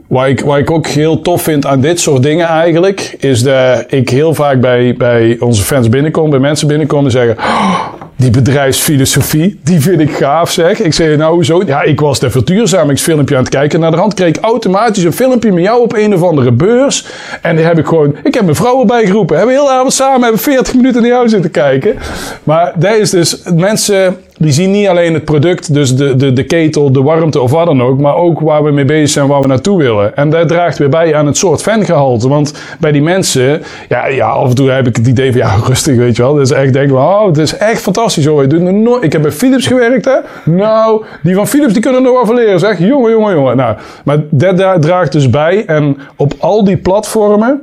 Waar 0.08 0.30
ik, 0.30 0.40
waar 0.40 0.60
ik 0.60 0.72
ook 0.72 0.88
heel 0.88 1.22
tof 1.22 1.42
vind 1.42 1.66
aan 1.66 1.82
dit 1.82 2.00
soort 2.00 2.24
dingen 2.24 2.48
eigenlijk, 2.48 3.16
is 3.20 3.44
dat 3.44 3.84
ik 3.88 4.10
heel 4.10 4.34
vaak 4.34 4.62
bij, 4.62 4.96
bij 4.98 5.38
onze 5.40 5.64
fans 5.64 5.90
binnenkom, 5.90 6.30
bij 6.30 6.40
mensen 6.40 6.68
binnenkom 6.68 7.06
en 7.06 7.12
zeggen: 7.12 7.38
oh, 7.38 7.84
die 8.24 8.32
bedrijfsfilosofie, 8.32 9.60
die 9.64 9.82
vind 9.82 10.00
ik 10.00 10.12
gaaf 10.12 10.52
zeg. 10.52 10.80
Ik 10.80 10.94
zei 10.94 11.18
nou 11.18 11.44
zo, 11.44 11.64
ja 11.66 11.82
ik 11.82 12.00
was 12.00 12.20
de 12.20 12.30
verduurzamingsfilmpje 12.30 13.36
aan 13.36 13.42
het 13.42 13.52
kijken. 13.52 13.80
Naar 13.80 13.92
de 13.92 13.98
hand 13.98 14.14
kreeg 14.14 14.28
ik 14.28 14.38
automatisch 14.44 15.04
een 15.04 15.14
filmpje 15.14 15.52
met 15.52 15.64
jou 15.64 15.82
op 15.82 15.94
een 15.94 16.14
of 16.14 16.24
andere 16.24 16.52
beurs. 16.52 17.06
En 17.42 17.56
die 17.56 17.66
heb 17.66 17.78
ik 17.78 17.86
gewoon, 17.86 18.16
ik 18.24 18.34
heb 18.34 18.44
mijn 18.44 18.56
vrouw 18.56 18.80
erbij 18.80 19.06
geroepen. 19.06 19.38
Hebben 19.38 19.56
heel 19.56 19.66
de 19.66 19.72
avond 19.72 19.94
samen, 19.94 20.22
hebben 20.22 20.42
40 20.42 20.74
minuten 20.74 21.02
naar 21.02 21.12
jou 21.12 21.30
zitten 21.30 21.52
kijken. 21.52 21.96
Maar 22.44 22.74
dat 22.76 22.96
is 22.96 23.10
dus, 23.10 23.42
mensen 23.56 24.18
die 24.44 24.52
zien 24.52 24.72
niet 24.72 24.88
alleen 24.88 25.14
het 25.14 25.26
product, 25.26 25.74
dus 25.74 25.96
de, 25.96 26.16
de, 26.16 26.34
de 26.34 26.44
ketel, 26.44 26.92
de 26.92 27.02
warmte 27.02 27.42
of 27.42 27.52
wat 27.52 27.66
dan 27.66 27.82
ook, 27.82 28.00
maar 28.00 28.16
ook 28.16 28.40
waar 28.40 28.64
we 28.64 28.72
mee 28.72 28.86
bezig 28.86 29.10
zijn, 29.10 29.28
waar 29.28 29.42
we 29.42 29.48
naartoe 29.48 29.78
willen. 29.78 30.16
En 30.16 30.30
dat 30.30 30.48
draagt 30.48 30.78
weer 30.78 30.90
bij 30.90 31.16
aan 31.16 31.26
het 31.26 31.38
soort 31.38 31.62
fangehalte. 31.62 32.28
Want 32.28 32.54
bij 32.80 32.92
die 32.92 33.02
mensen, 33.02 33.62
ja, 33.90 34.08
ja, 34.08 34.28
af 34.28 34.50
en 34.50 34.56
toe 34.56 34.70
heb 34.70 34.88
ik 34.88 34.96
het 34.96 35.08
idee 35.08 35.32
van, 35.32 35.42
ja, 35.42 35.56
rustig, 35.68 35.96
weet 35.96 36.16
je 36.16 36.22
wel. 36.22 36.34
Dus 36.34 36.52
echt 36.52 36.74
denk 36.74 36.92
oh, 36.92 37.26
het 37.26 37.38
is 37.38 37.58
echt 37.58 37.82
fantastisch 37.82 38.26
hoor. 38.26 38.48
Je 38.48 38.60
nooit, 38.60 39.04
ik 39.04 39.12
heb 39.12 39.22
bij 39.22 39.32
Philips 39.32 39.68
gewerkt, 39.68 40.06
hè. 40.06 40.18
Nou, 40.52 41.04
die 41.24 41.36
van 41.36 41.48
Philips, 41.48 41.74
die 41.74 41.82
kunnen 41.82 42.04
nog 42.04 42.14
wel 42.14 42.26
van 42.26 42.36
leren, 42.36 42.60
zeg. 42.60 42.80
Jongen, 42.80 43.12
jongen, 43.12 43.34
jongen. 43.34 43.58
Nou, 43.58 43.76
maar 44.04 44.18
dat 44.30 44.82
draagt 44.82 45.12
dus 45.12 45.30
bij. 45.30 45.66
En 45.66 45.98
op 46.16 46.34
al 46.40 46.64
die 46.64 46.78
platformen, 46.78 47.62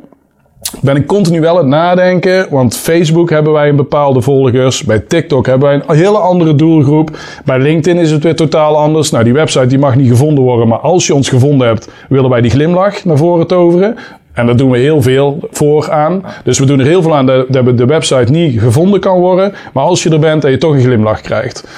ben 0.81 0.97
ik 0.97 1.07
continu 1.07 1.41
wel 1.41 1.51
aan 1.51 1.57
het 1.57 1.67
nadenken. 1.67 2.47
Want 2.51 2.77
Facebook 2.77 3.31
hebben 3.31 3.53
wij 3.53 3.69
een 3.69 3.77
bepaalde 3.77 4.21
volgers. 4.21 4.85
Bij 4.85 4.99
TikTok 4.99 5.47
hebben 5.47 5.69
wij 5.69 5.83
een 5.87 5.97
hele 5.97 6.19
andere 6.19 6.55
doelgroep. 6.55 7.19
Bij 7.45 7.59
LinkedIn 7.59 8.03
is 8.03 8.11
het 8.11 8.23
weer 8.23 8.37
totaal 8.37 8.79
anders. 8.79 9.11
Nou, 9.11 9.25
die 9.25 9.33
website 9.33 9.67
die 9.67 9.79
mag 9.79 9.97
niet 9.97 10.09
gevonden 10.09 10.45
worden. 10.45 10.69
Maar 10.69 10.79
als 10.79 11.07
je 11.07 11.15
ons 11.15 11.29
gevonden 11.29 11.67
hebt, 11.67 11.89
willen 12.09 12.31
wij 12.31 12.41
die 12.41 12.51
glimlach 12.51 13.05
naar 13.05 13.17
voren 13.17 13.47
toveren. 13.47 13.97
En 14.33 14.47
daar 14.47 14.57
doen 14.57 14.71
we 14.71 14.79
heel 14.79 15.03
veel 15.03 15.39
voor 15.51 15.91
aan. 15.91 16.25
Dus 16.45 16.59
we 16.59 16.67
doen 16.67 16.81
er 16.81 16.87
heel 16.87 17.03
veel 17.03 17.17
aan 17.17 17.27
dat 17.27 17.79
de 17.79 17.85
website 17.87 18.33
niet 18.33 18.61
gevonden 18.61 19.01
kan 19.01 19.19
worden. 19.19 19.55
Maar 19.73 19.85
als 19.85 20.03
je 20.03 20.11
er 20.11 20.19
bent, 20.19 20.43
dat 20.43 20.51
je 20.51 20.59
toch 20.59 20.73
een 20.73 20.81
glimlach 20.81 21.21
krijgt. 21.21 21.69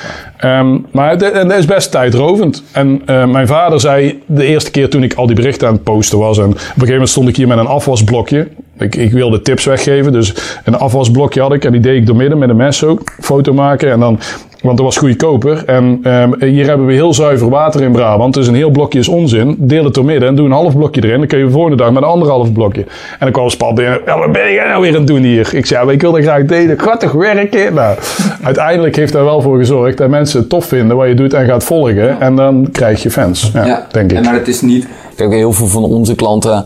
Um, 0.45 0.87
maar 0.91 1.19
dat 1.19 1.53
is 1.53 1.65
best 1.65 1.91
tijdrovend. 1.91 2.63
En 2.73 3.03
uh, 3.07 3.27
mijn 3.27 3.47
vader 3.47 3.81
zei 3.81 4.23
de 4.27 4.45
eerste 4.45 4.71
keer 4.71 4.91
toen 4.91 5.03
ik 5.03 5.15
al 5.15 5.27
die 5.27 5.37
berichten 5.37 5.69
aan 5.69 5.75
het 5.75 5.83
posten 5.83 6.19
was. 6.19 6.39
En 6.39 6.45
op 6.45 6.51
een 6.51 6.59
gegeven 6.61 6.89
moment 6.93 7.09
stond 7.09 7.29
ik 7.29 7.37
hier 7.37 7.49
met 7.49 7.59
een 7.59 7.67
afwasblokje. 7.67 8.49
Ik, 8.79 8.97
ik 8.97 9.13
wilde 9.13 9.43
tips 9.43 9.65
weggeven. 9.65 10.13
Dus 10.13 10.35
een 10.65 10.77
afwasblokje 10.77 11.41
had 11.41 11.53
ik. 11.53 11.65
En 11.65 11.73
die 11.73 11.81
deed 11.81 11.97
ik 11.97 12.07
door 12.07 12.17
midden 12.17 12.39
met 12.39 12.49
een 12.49 12.57
mes 12.57 12.85
ook. 12.85 13.13
Foto 13.21 13.53
maken. 13.53 13.91
En 13.91 14.01
dan 14.01 14.19
want 14.63 14.77
dat 14.77 14.87
was 14.87 14.97
goedkoper. 14.97 15.65
En 15.67 16.01
um, 16.05 16.35
hier 16.39 16.67
hebben 16.67 16.87
we 16.87 16.93
heel 16.93 17.15
zuiver 17.15 17.49
water 17.49 17.83
in 17.83 17.93
Brabant. 17.93 18.35
Dus 18.35 18.47
een 18.47 18.55
heel 18.55 18.71
blokje 18.71 18.99
is 18.99 19.09
onzin. 19.09 19.57
Deel 19.59 19.85
het 19.85 19.95
door 19.95 20.05
midden 20.05 20.29
en 20.29 20.35
doe 20.35 20.47
een 20.47 20.53
half 20.53 20.77
blokje 20.77 21.05
erin. 21.05 21.19
Dan 21.19 21.27
kun 21.27 21.39
je 21.39 21.45
de 21.45 21.51
volgende 21.51 21.77
dag 21.77 21.93
met 21.93 22.03
een 22.03 22.09
anderhalf 22.09 22.53
blokje. 22.53 22.81
En 22.81 23.19
dan 23.19 23.33
kwam 23.33 23.49
Spat 23.49 23.75
binnen. 23.75 24.01
Ja, 24.07 24.19
wat 24.19 24.33
ben 24.33 24.53
jij 24.53 24.69
nou 24.69 24.81
weer 24.81 24.91
aan 24.91 24.97
het 24.97 25.07
doen 25.07 25.23
hier? 25.23 25.55
Ik 25.55 25.67
zei, 25.67 25.87
ja, 25.87 25.93
ik 25.93 26.01
wil 26.01 26.13
dat 26.13 26.23
graag 26.23 26.45
delen. 26.45 26.79
Toch 26.99 27.13
werken? 27.13 27.75
Nou, 27.75 27.97
uiteindelijk 28.43 28.97
heeft 28.97 29.13
daar 29.13 29.25
wel 29.25 29.41
voor 29.41 29.59
gezorgd 29.59 29.99
dat 29.99 30.09
mensen 30.09 30.41
het 30.41 30.49
tof 30.49 30.65
vinden 30.65 30.97
wat 30.97 31.09
je 31.09 31.15
doet 31.15 31.33
en 31.33 31.47
gaat 31.47 31.65
volgen. 31.65 32.21
En 32.21 32.37
dan 32.37 32.69
krijg 32.73 33.03
je 33.03 33.11
fans. 33.11 33.51
Ja, 33.55 33.67
ja. 33.67 33.87
denk 33.93 34.13
ik. 34.13 34.25
Maar 34.25 34.35
het 34.35 34.49
is 34.49 34.61
niet... 34.61 34.87
Kijk, 35.17 35.33
heel 35.33 35.53
veel 35.53 35.67
van 35.67 35.85
onze 35.85 36.15
klanten 36.15 36.65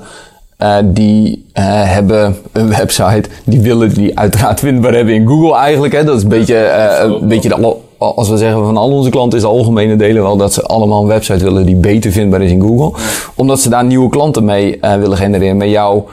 uh, 0.62 0.76
die 0.84 1.44
uh, 1.54 1.64
hebben 1.66 2.36
een 2.52 2.68
website, 2.68 3.28
die 3.44 3.60
willen 3.60 3.94
die 3.94 4.18
uiteraard 4.18 4.60
vindbaar 4.60 4.94
hebben 4.94 5.14
in 5.14 5.26
Google 5.26 5.56
eigenlijk. 5.56 5.92
Hè. 5.92 6.04
Dat 6.04 6.16
is 6.16 6.22
een 6.22 6.28
beetje, 6.28 6.54
uh, 6.54 7.18
een 7.20 7.28
beetje 7.28 7.48
de, 7.48 7.76
als 7.98 8.28
we 8.28 8.36
zeggen 8.36 8.64
van 8.64 8.76
al 8.76 8.90
onze 8.90 9.10
klanten 9.10 9.38
is 9.38 9.44
de 9.44 9.50
algemene 9.50 9.96
delen 9.96 10.22
wel 10.22 10.36
dat 10.36 10.52
ze 10.52 10.62
allemaal 10.62 11.02
een 11.02 11.08
website 11.08 11.44
willen 11.44 11.66
die 11.66 11.76
beter 11.76 12.12
vindbaar 12.12 12.42
is 12.42 12.50
in 12.50 12.60
Google. 12.60 13.00
Omdat 13.34 13.60
ze 13.60 13.68
daar 13.68 13.84
nieuwe 13.84 14.08
klanten 14.08 14.44
mee 14.44 14.78
willen 14.80 15.16
genereren. 15.16 15.56
Maar 15.56 15.68
jouw 15.68 16.06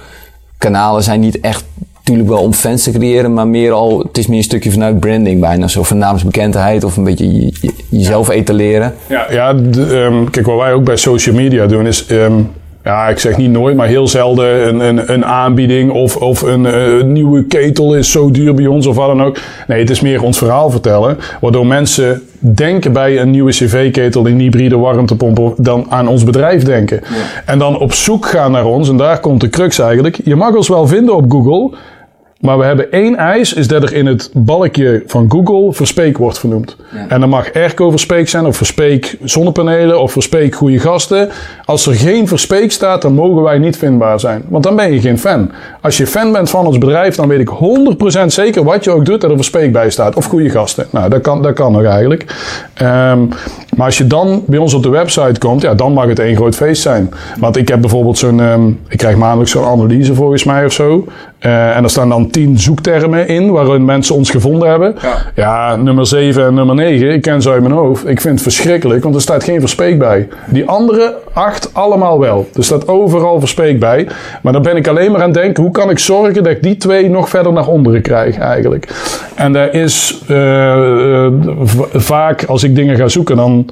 kanalen 0.57 1.03
zijn 1.03 1.19
niet 1.19 1.39
echt 1.39 1.65
natuurlijk 1.97 2.29
wel 2.29 2.41
om 2.41 2.53
fans 2.53 2.83
te 2.83 2.91
creëren, 2.91 3.33
maar 3.33 3.47
meer 3.47 3.71
al, 3.71 3.99
het 3.99 4.17
is 4.17 4.27
meer 4.27 4.37
een 4.37 4.43
stukje 4.43 4.71
vanuit 4.71 4.99
branding 4.99 5.39
bijna. 5.39 5.67
Zo 5.67 5.83
van 5.83 5.97
naamsbekendheid 5.97 6.83
of 6.83 6.97
een 6.97 7.03
beetje 7.03 7.53
jezelf 7.89 8.29
etaleren. 8.29 8.93
Ja, 9.09 9.31
ja 9.31 9.49
um, 9.49 10.29
kijk, 10.29 10.45
wat 10.45 10.57
wij 10.57 10.73
ook 10.73 10.83
bij 10.83 10.97
social 10.97 11.35
media 11.35 11.65
doen 11.65 11.85
is... 11.85 12.09
Um, 12.09 12.51
ja, 12.83 13.07
ik 13.07 13.19
zeg 13.19 13.37
niet 13.37 13.51
nooit, 13.51 13.75
maar 13.75 13.87
heel 13.87 14.07
zelden 14.07 14.67
een, 14.67 14.79
een, 14.79 15.13
een 15.13 15.25
aanbieding 15.25 15.91
of, 15.91 16.15
of 16.15 16.41
een, 16.41 16.65
eh, 16.65 16.97
een, 16.97 17.11
nieuwe 17.11 17.43
ketel 17.43 17.95
is 17.95 18.11
zo 18.11 18.31
duur 18.31 18.53
bij 18.53 18.65
ons 18.65 18.87
of 18.87 18.95
wat 18.95 19.07
dan 19.07 19.23
ook. 19.23 19.37
Nee, 19.67 19.79
het 19.79 19.89
is 19.89 20.01
meer 20.01 20.23
ons 20.23 20.37
verhaal 20.37 20.69
vertellen, 20.69 21.17
waardoor 21.41 21.67
mensen 21.67 22.21
denken 22.39 22.93
bij 22.93 23.19
een 23.19 23.29
nieuwe 23.29 23.51
cv-ketel, 23.51 24.27
een 24.27 24.39
hybride 24.39 24.77
warmtepomp, 24.77 25.53
dan 25.57 25.85
aan 25.89 26.07
ons 26.07 26.23
bedrijf 26.23 26.63
denken. 26.63 27.01
En 27.45 27.59
dan 27.59 27.79
op 27.79 27.93
zoek 27.93 28.25
gaan 28.25 28.51
naar 28.51 28.65
ons, 28.65 28.89
en 28.89 28.97
daar 28.97 29.19
komt 29.19 29.41
de 29.41 29.49
crux 29.49 29.79
eigenlijk. 29.79 30.19
Je 30.23 30.35
mag 30.35 30.55
ons 30.55 30.67
wel 30.67 30.87
vinden 30.87 31.15
op 31.15 31.31
Google, 31.31 31.77
maar 32.43 32.57
we 32.57 32.63
hebben 32.63 32.91
één 32.91 33.15
eis, 33.15 33.53
is 33.53 33.67
dat 33.67 33.83
er 33.83 33.93
in 33.93 34.05
het 34.05 34.29
balkje 34.33 35.03
van 35.05 35.31
Google 35.31 35.73
verspeek 35.73 36.17
wordt 36.17 36.39
vernoemd. 36.39 36.75
En 37.07 37.19
dan 37.19 37.29
mag 37.29 37.53
airco 37.53 37.89
verspeek 37.89 38.29
zijn, 38.29 38.45
of 38.45 38.57
verspeek 38.57 39.17
zonnepanelen, 39.23 40.01
of 40.01 40.11
verspeek 40.11 40.55
goede 40.55 40.79
gasten. 40.79 41.29
Als 41.65 41.85
er 41.85 41.93
geen 41.93 42.27
verspeek 42.27 42.71
staat, 42.71 43.01
dan 43.01 43.13
mogen 43.13 43.43
wij 43.43 43.57
niet 43.57 43.77
vindbaar 43.77 44.19
zijn. 44.19 44.43
Want 44.47 44.63
dan 44.63 44.75
ben 44.75 44.93
je 44.93 45.01
geen 45.01 45.19
fan. 45.19 45.51
Als 45.81 45.97
je 45.97 46.07
fan 46.07 46.31
bent 46.31 46.49
van 46.49 46.65
ons 46.65 46.77
bedrijf, 46.77 47.15
dan 47.15 47.27
weet 47.27 47.39
ik 47.39 47.49
100% 48.23 48.25
zeker 48.25 48.63
wat 48.63 48.83
je 48.83 48.91
ook 48.91 49.05
doet, 49.05 49.21
dat 49.21 49.29
er 49.29 49.35
verspeek 49.35 49.71
bij 49.71 49.89
staat. 49.89 50.15
Of 50.15 50.25
goede 50.25 50.49
gasten. 50.49 50.87
Nou, 50.89 51.09
dat 51.09 51.21
kan, 51.21 51.41
dat 51.41 51.53
kan 51.53 51.71
nog 51.71 51.83
eigenlijk. 51.83 52.25
Um, 52.81 53.29
maar 53.75 53.85
als 53.85 53.97
je 53.97 54.07
dan 54.07 54.43
bij 54.47 54.59
ons 54.59 54.73
op 54.73 54.83
de 54.83 54.89
website 54.89 55.39
komt, 55.39 55.61
ja, 55.61 55.73
dan 55.73 55.93
mag 55.93 56.07
het 56.07 56.19
één 56.19 56.35
groot 56.35 56.55
feest 56.55 56.81
zijn. 56.81 57.13
Want 57.39 57.57
ik 57.57 57.67
heb 57.67 57.81
bijvoorbeeld 57.81 58.17
zo'n, 58.17 58.39
um, 58.39 58.79
ik 58.87 58.97
krijg 58.97 59.15
maandelijks 59.15 59.51
zo'n 59.51 59.65
analyse 59.65 60.15
volgens 60.15 60.43
mij 60.43 60.65
of 60.65 60.73
zo. 60.73 61.05
Uh, 61.45 61.75
en 61.75 61.83
er 61.83 61.89
staan 61.89 62.09
dan 62.09 62.29
tien 62.29 62.59
zoektermen 62.59 63.27
in 63.27 63.51
waarin 63.51 63.85
mensen 63.85 64.15
ons 64.15 64.29
gevonden 64.29 64.69
hebben. 64.69 64.95
Ja, 65.01 65.17
ja 65.35 65.75
nummer 65.75 66.07
7 66.07 66.45
en 66.45 66.53
nummer 66.53 66.75
9, 66.75 67.13
ik 67.13 67.21
ken 67.21 67.41
ze 67.41 67.49
uit 67.49 67.61
mijn 67.61 67.73
hoofd. 67.73 68.07
Ik 68.07 68.21
vind 68.21 68.33
het 68.33 68.43
verschrikkelijk, 68.43 69.03
want 69.03 69.15
er 69.15 69.21
staat 69.21 69.43
geen 69.43 69.59
verspreek 69.59 69.99
bij. 69.99 70.27
Die 70.47 70.65
andere 70.65 71.15
acht 71.33 71.73
allemaal 71.73 72.19
wel. 72.19 72.47
Er 72.55 72.63
staat 72.63 72.87
overal 72.87 73.39
verspreek 73.39 73.79
bij. 73.79 74.07
Maar 74.41 74.53
dan 74.53 74.61
ben 74.61 74.75
ik 74.75 74.87
alleen 74.87 75.11
maar 75.11 75.21
aan 75.21 75.29
het 75.29 75.41
denken, 75.41 75.63
hoe 75.63 75.71
kan 75.71 75.89
ik 75.89 75.99
zorgen 75.99 76.43
dat 76.43 76.53
ik 76.53 76.63
die 76.63 76.77
twee 76.77 77.09
nog 77.09 77.29
verder 77.29 77.53
naar 77.53 77.67
onderen 77.67 78.01
krijg 78.01 78.37
eigenlijk. 78.37 78.87
En 79.35 79.53
daar 79.53 79.73
is 79.73 80.23
uh, 80.29 80.37
uh, 80.37 81.27
vaak, 81.93 82.43
als 82.43 82.63
ik 82.63 82.75
dingen 82.75 82.95
ga 82.95 83.07
zoeken, 83.07 83.35
dan... 83.35 83.62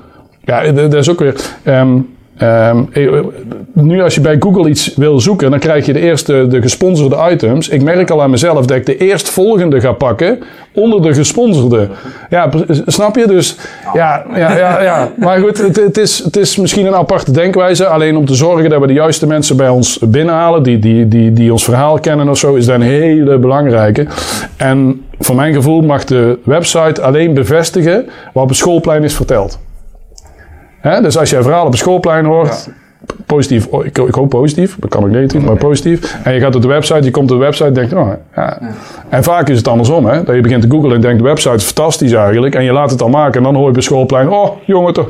Ja, 0.43 0.71
dat 0.71 0.93
is 0.93 1.09
ook 1.09 1.19
weer... 1.19 1.35
Um, 1.65 2.09
Um, 2.43 2.89
nu 3.73 4.01
als 4.01 4.15
je 4.15 4.21
bij 4.21 4.35
Google 4.39 4.69
iets 4.69 4.95
wil 4.95 5.19
zoeken, 5.19 5.51
dan 5.51 5.59
krijg 5.59 5.85
je 5.85 5.93
de 5.93 5.99
eerste 5.99 6.47
de 6.47 6.61
gesponsorde 6.61 7.17
items. 7.31 7.69
Ik 7.69 7.83
merk 7.83 8.09
al 8.09 8.21
aan 8.21 8.29
mezelf 8.29 8.65
dat 8.65 8.77
ik 8.77 8.85
de 8.85 8.97
eerstvolgende 8.97 9.81
ga 9.81 9.91
pakken 9.91 10.39
onder 10.73 11.01
de 11.01 11.13
gesponsorde. 11.13 11.87
Ja, 12.29 12.49
snap 12.85 13.15
je? 13.15 13.27
Dus 13.27 13.57
ja, 13.93 14.25
ja, 14.35 14.81
ja. 14.81 15.11
Maar 15.17 15.39
goed, 15.39 15.57
het, 15.75 15.97
is, 15.97 16.23
het 16.23 16.37
is 16.37 16.57
misschien 16.57 16.85
een 16.85 16.95
aparte 16.95 17.31
denkwijze. 17.31 17.85
Alleen 17.85 18.17
om 18.17 18.25
te 18.25 18.35
zorgen 18.35 18.69
dat 18.69 18.81
we 18.81 18.87
de 18.87 18.93
juiste 18.93 19.27
mensen 19.27 19.57
bij 19.57 19.69
ons 19.69 19.99
binnenhalen, 19.99 20.63
die, 20.63 20.79
die, 20.79 21.07
die, 21.07 21.33
die 21.33 21.51
ons 21.51 21.63
verhaal 21.63 21.99
kennen 21.99 22.29
of 22.29 22.37
zo, 22.37 22.55
is 22.55 22.65
dat 22.65 22.75
een 22.75 22.81
hele 22.81 23.37
belangrijke. 23.37 24.07
En 24.57 25.05
voor 25.19 25.35
mijn 25.35 25.53
gevoel 25.53 25.81
mag 25.81 26.03
de 26.03 26.39
website 26.43 27.01
alleen 27.01 27.33
bevestigen 27.33 28.09
wat 28.33 28.43
op 28.43 28.53
schoolplein 28.53 29.03
is 29.03 29.15
verteld. 29.15 29.59
Hè? 30.81 31.01
Dus 31.01 31.17
als 31.17 31.29
je 31.29 31.37
een 31.37 31.43
verhaal 31.43 31.65
op 31.65 31.71
een 31.71 31.77
schoolplein 31.77 32.25
hoort, 32.25 32.69
positief, 33.25 33.67
oh, 33.67 33.85
ik, 33.85 33.97
ik, 33.97 34.13
hoop 34.13 34.29
positief, 34.29 34.75
dat 34.79 34.89
kan 34.89 35.03
ook 35.03 35.09
negatief, 35.09 35.41
maar 35.41 35.55
positief. 35.55 36.17
En 36.23 36.33
je 36.33 36.39
gaat 36.39 36.55
op 36.55 36.61
de 36.61 36.67
website, 36.67 37.03
je 37.03 37.11
komt 37.11 37.31
op 37.31 37.37
de 37.37 37.43
website 37.43 37.67
en 37.67 37.73
denkt, 37.73 37.93
oh 37.93 38.09
ja. 38.35 38.59
En 39.09 39.23
vaak 39.23 39.49
is 39.49 39.57
het 39.57 39.67
andersom, 39.67 40.05
hè. 40.05 40.23
Dat 40.23 40.35
je 40.35 40.41
begint 40.41 40.61
te 40.61 40.69
googlen 40.69 40.95
en 40.95 41.01
denkt, 41.01 41.17
de 41.17 41.23
website 41.23 41.55
is 41.55 41.63
fantastisch 41.63 42.11
eigenlijk. 42.11 42.55
En 42.55 42.63
je 42.63 42.71
laat 42.71 42.91
het 42.91 43.01
al 43.01 43.09
maken 43.09 43.37
en 43.37 43.43
dan 43.43 43.55
hoor 43.55 43.67
je 43.67 43.71
bij 43.71 43.81
schoolplein, 43.81 44.29
oh 44.29 44.49
jongen 44.65 44.93
toch, 44.93 45.09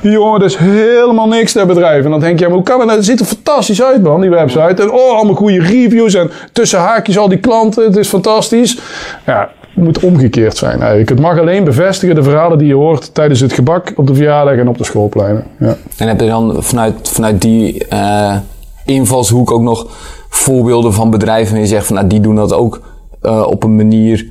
jongen, 0.00 0.40
dat 0.40 0.50
is 0.50 0.56
helemaal 0.56 1.28
niks 1.28 1.52
dat 1.52 1.66
bedrijf. 1.66 2.04
En 2.04 2.10
dan 2.10 2.20
denk 2.20 2.38
je, 2.38 2.44
maar 2.44 2.54
hoe 2.54 2.64
kan 2.64 2.78
het 2.78 2.86
nou? 2.86 2.98
Het 2.98 3.06
ziet 3.06 3.20
er 3.20 3.26
fantastisch 3.26 3.82
uit 3.82 4.02
man, 4.02 4.20
die 4.20 4.30
website. 4.30 4.82
En 4.82 4.90
oh, 4.90 5.16
allemaal 5.16 5.34
goede 5.34 5.60
reviews 5.60 6.14
en 6.14 6.30
tussen 6.52 6.78
haakjes 6.78 7.18
al 7.18 7.28
die 7.28 7.38
klanten, 7.38 7.84
het 7.84 7.96
is 7.96 8.08
fantastisch. 8.08 8.78
Ja, 9.26 9.50
moet 9.74 10.00
omgekeerd 10.00 10.56
zijn 10.56 10.78
eigenlijk. 10.80 11.08
Het 11.08 11.20
mag 11.20 11.38
alleen 11.38 11.64
bevestigen 11.64 12.14
de 12.14 12.22
verhalen 12.22 12.58
die 12.58 12.66
je 12.66 12.74
hoort 12.74 13.14
tijdens 13.14 13.40
het 13.40 13.52
gebak 13.52 13.92
op 13.96 14.06
de 14.06 14.14
verjaardag 14.14 14.56
en 14.56 14.68
op 14.68 14.78
de 14.78 14.84
schoolpleinen. 14.84 15.44
Ja. 15.58 15.76
En 15.96 16.08
heb 16.08 16.20
je 16.20 16.26
dan 16.26 16.62
vanuit, 16.62 17.08
vanuit 17.08 17.40
die 17.40 17.86
uh, 17.92 18.36
invalshoek 18.84 19.50
ook 19.50 19.62
nog 19.62 19.86
voorbeelden 20.28 20.92
van 20.92 21.10
bedrijven 21.10 21.52
waar 21.52 21.62
je 21.62 21.68
zegt 21.68 21.86
van 21.86 21.96
nou, 21.96 22.08
die 22.08 22.20
doen 22.20 22.34
dat 22.34 22.52
ook 22.52 22.80
uh, 23.22 23.46
op 23.46 23.62
een 23.62 23.76
manier 23.76 24.26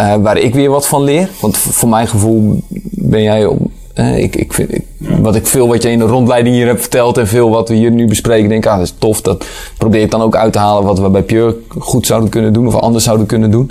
uh, 0.00 0.14
waar 0.14 0.38
ik 0.38 0.54
weer 0.54 0.70
wat 0.70 0.86
van 0.86 1.02
leer? 1.02 1.28
Want 1.40 1.56
voor 1.56 1.88
mijn 1.88 2.08
gevoel 2.08 2.62
ben 2.90 3.22
jij 3.22 3.48
uh, 3.94 4.18
ik, 4.18 4.36
ik 4.36 4.52
vind, 4.52 4.70
wat 4.98 5.36
ik 5.36 5.46
veel 5.46 5.68
wat 5.68 5.82
je 5.82 5.90
in 5.90 5.98
de 5.98 6.04
rondleiding 6.04 6.54
hier 6.54 6.66
hebt 6.66 6.80
verteld 6.80 7.18
en 7.18 7.26
veel 7.26 7.50
wat 7.50 7.68
we 7.68 7.74
hier 7.74 7.90
nu 7.90 8.06
bespreken, 8.06 8.48
denk 8.48 8.64
ik, 8.64 8.70
ah, 8.70 8.76
dat 8.76 8.86
is 8.86 8.94
tof. 8.98 9.20
Dat 9.20 9.46
probeer 9.78 10.00
ik 10.00 10.10
dan 10.10 10.20
ook 10.20 10.36
uit 10.36 10.52
te 10.52 10.58
halen 10.58 10.84
wat 10.84 10.98
we 10.98 11.10
bij 11.10 11.22
Pure 11.22 11.56
goed 11.78 12.06
zouden 12.06 12.30
kunnen 12.30 12.52
doen 12.52 12.66
of 12.66 12.74
anders 12.74 13.04
zouden 13.04 13.26
kunnen 13.26 13.50
doen. 13.50 13.70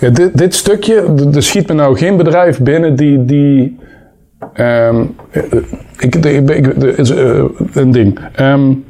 Ja, 0.00 0.08
dit, 0.08 0.38
dit 0.38 0.54
stukje, 0.54 1.14
er 1.34 1.42
schiet 1.42 1.68
me 1.68 1.74
nou 1.74 1.96
geen 1.96 2.16
bedrijf 2.16 2.60
binnen 2.60 2.96
die, 2.96 3.24
die 3.24 3.78
um, 4.56 5.14
ik, 5.98 6.14
ik, 6.14 6.50
ik, 6.50 6.66
is, 6.96 7.10
uh, 7.10 7.44
een 7.72 7.90
ding. 7.90 8.18
Um, 8.40 8.84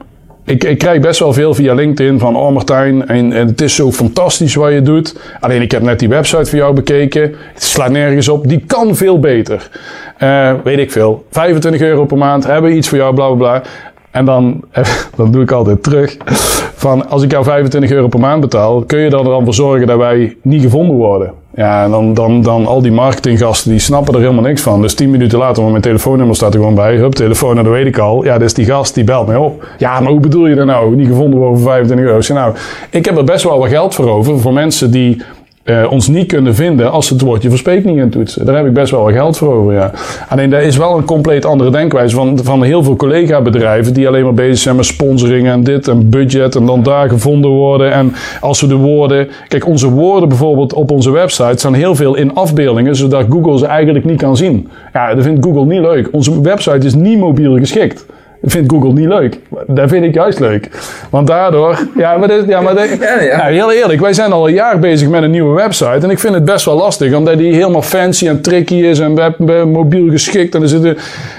ik, 0.51 0.64
ik 0.64 0.78
krijg 0.78 1.01
best 1.01 1.20
wel 1.20 1.32
veel 1.32 1.55
via 1.55 1.74
LinkedIn 1.74 2.18
van, 2.18 2.36
oh 2.36 2.53
Martijn, 2.53 3.09
en, 3.09 3.32
en 3.32 3.46
het 3.46 3.61
is 3.61 3.74
zo 3.74 3.92
fantastisch 3.92 4.55
wat 4.55 4.72
je 4.72 4.82
doet. 4.82 5.20
Alleen 5.40 5.62
ik 5.62 5.70
heb 5.70 5.82
net 5.82 5.98
die 5.98 6.09
website 6.09 6.44
van 6.44 6.59
jou 6.59 6.74
bekeken. 6.74 7.34
Het 7.55 7.62
slaat 7.62 7.90
nergens 7.90 8.28
op. 8.28 8.48
Die 8.48 8.64
kan 8.66 8.96
veel 8.96 9.18
beter. 9.18 9.70
Eh, 10.16 10.53
weet 10.64 10.78
ik 10.78 10.92
veel. 10.92 11.24
25 11.30 11.80
euro 11.80 12.05
per 12.05 12.18
maand, 12.18 12.46
hebben 12.46 12.76
iets 12.76 12.88
voor 12.88 12.98
jou, 12.98 13.14
bla 13.14 13.26
bla 13.26 13.36
bla. 13.36 13.62
En 14.11 14.24
dan, 14.24 14.64
dan 15.16 15.30
doe 15.30 15.42
ik 15.42 15.51
altijd 15.51 15.82
terug. 15.82 16.16
Van 16.74 17.09
als 17.09 17.22
ik 17.22 17.30
jou 17.30 17.44
25 17.44 17.90
euro 17.90 18.09
per 18.09 18.20
maand 18.20 18.40
betaal, 18.40 18.82
kun 18.82 18.98
je 18.98 19.05
er 19.05 19.24
dan 19.24 19.44
voor 19.44 19.55
zorgen 19.55 19.86
dat 19.86 19.98
wij 19.98 20.36
niet 20.42 20.62
gevonden 20.62 20.96
worden? 20.96 21.32
Ja, 21.55 21.84
en 21.84 21.90
dan, 21.90 22.14
dan, 22.14 22.42
dan 22.42 22.66
al 22.66 22.82
die 22.82 22.92
marketinggasten, 22.92 23.70
die 23.70 23.80
snappen 23.80 24.14
er 24.14 24.20
helemaal 24.20 24.42
niks 24.42 24.62
van. 24.62 24.82
Dus 24.82 24.94
10 24.94 25.11
minuten 25.11 25.38
later, 25.38 25.57
want 25.57 25.70
mijn 25.70 25.82
telefoonnummer 25.82 26.36
staat 26.36 26.55
er 26.55 26.61
gewoon 26.61 26.74
bij. 26.74 26.96
Hup, 26.96 27.12
telefoon, 27.12 27.57
dat 27.57 27.66
weet 27.66 27.86
ik 27.86 27.98
al. 27.98 28.24
Ja, 28.24 28.38
dus 28.38 28.55
die 28.55 28.64
gast, 28.64 28.94
die 28.94 29.05
belt 29.05 29.26
mij 29.26 29.36
op. 29.36 29.68
Ja, 29.78 30.01
maar 30.01 30.11
hoe 30.11 30.20
bedoel 30.20 30.46
je 30.46 30.55
dat 30.55 30.66
nou? 30.66 30.96
Niet 30.96 31.07
gevonden 31.07 31.38
worden 31.38 31.59
voor 31.59 31.70
25 31.70 32.07
euro. 32.07 32.34
Nou, 32.34 32.55
ik 32.90 33.05
heb 33.05 33.16
er 33.16 33.24
best 33.24 33.44
wel 33.44 33.59
wat 33.59 33.68
geld 33.68 33.94
voor 33.94 34.09
over. 34.09 34.40
Voor 34.40 34.53
mensen 34.53 34.90
die 34.90 35.22
uh, 35.70 35.92
ons 35.92 36.08
niet 36.08 36.26
kunnen 36.26 36.54
vinden 36.54 36.90
als 36.90 37.06
ze 37.06 37.12
het 37.12 37.22
woordje 37.22 37.48
verspreking 37.48 37.98
in 37.98 38.10
toetsen. 38.10 38.46
Daar 38.46 38.56
heb 38.56 38.66
ik 38.66 38.72
best 38.72 38.90
wel 38.90 39.04
geld 39.04 39.36
voor 39.36 39.54
over, 39.54 39.72
ja. 39.72 39.90
Alleen 40.28 40.50
dat 40.50 40.62
is 40.62 40.76
wel 40.76 40.96
een 40.96 41.04
compleet 41.04 41.44
andere 41.44 41.70
denkwijze 41.70 42.14
van, 42.14 42.38
van 42.42 42.62
heel 42.62 42.82
veel 42.82 42.96
collega-bedrijven 42.96 43.94
die 43.94 44.08
alleen 44.08 44.24
maar 44.24 44.34
bezig 44.34 44.58
zijn 44.58 44.76
met 44.76 44.84
sponsoring 44.84 45.48
en 45.48 45.64
dit 45.64 45.88
en 45.88 46.08
budget 46.08 46.54
en 46.54 46.66
dan 46.66 46.82
daar 46.82 47.08
gevonden 47.08 47.50
worden. 47.50 47.92
En 47.92 48.14
als 48.40 48.60
we 48.60 48.66
de 48.66 48.74
woorden, 48.74 49.28
kijk, 49.48 49.66
onze 49.66 49.90
woorden 49.90 50.28
bijvoorbeeld 50.28 50.72
op 50.72 50.90
onze 50.90 51.10
website 51.10 51.58
staan 51.58 51.74
heel 51.74 51.94
veel 51.94 52.16
in 52.16 52.34
afbeeldingen, 52.34 52.96
zodat 52.96 53.26
Google 53.28 53.58
ze 53.58 53.66
eigenlijk 53.66 54.04
niet 54.04 54.18
kan 54.18 54.36
zien. 54.36 54.68
Ja, 54.92 55.14
dat 55.14 55.24
vindt 55.24 55.44
Google 55.44 55.66
niet 55.66 55.80
leuk. 55.80 56.08
Onze 56.12 56.40
website 56.40 56.86
is 56.86 56.94
niet 56.94 57.18
mobiel 57.18 57.56
geschikt 57.56 58.06
vindt 58.43 58.72
Google 58.72 58.93
niet 58.93 59.09
leuk. 59.09 59.38
Dat 59.66 59.88
vind 59.88 60.05
ik 60.05 60.14
juist 60.14 60.41
leuk. 60.41 60.68
Want 61.11 61.26
daardoor, 61.26 61.78
ja, 61.97 62.16
maar, 62.16 62.28
dit, 62.28 62.45
ja, 62.47 62.61
maar 62.61 62.74
dit, 62.74 62.99
ja, 63.01 63.20
ja. 63.20 63.45
heel 63.45 63.72
eerlijk, 63.72 64.01
wij 64.01 64.12
zijn 64.12 64.32
al 64.32 64.49
een 64.49 64.55
jaar 64.55 64.78
bezig 64.78 65.09
met 65.09 65.22
een 65.22 65.30
nieuwe 65.30 65.55
website. 65.55 65.99
En 66.03 66.11
ik 66.11 66.18
vind 66.18 66.34
het 66.34 66.45
best 66.45 66.64
wel 66.64 66.76
lastig, 66.76 67.14
omdat 67.14 67.38
die 67.38 67.55
helemaal 67.55 67.82
fancy 67.82 68.28
en 68.28 68.41
tricky 68.41 68.74
is 68.74 68.99
en 68.99 69.14
web, 69.14 69.38
mobiel 69.66 70.11
geschikt. 70.11 70.55
En 70.55 70.62
er 70.62 70.68
zitten, 70.68 70.97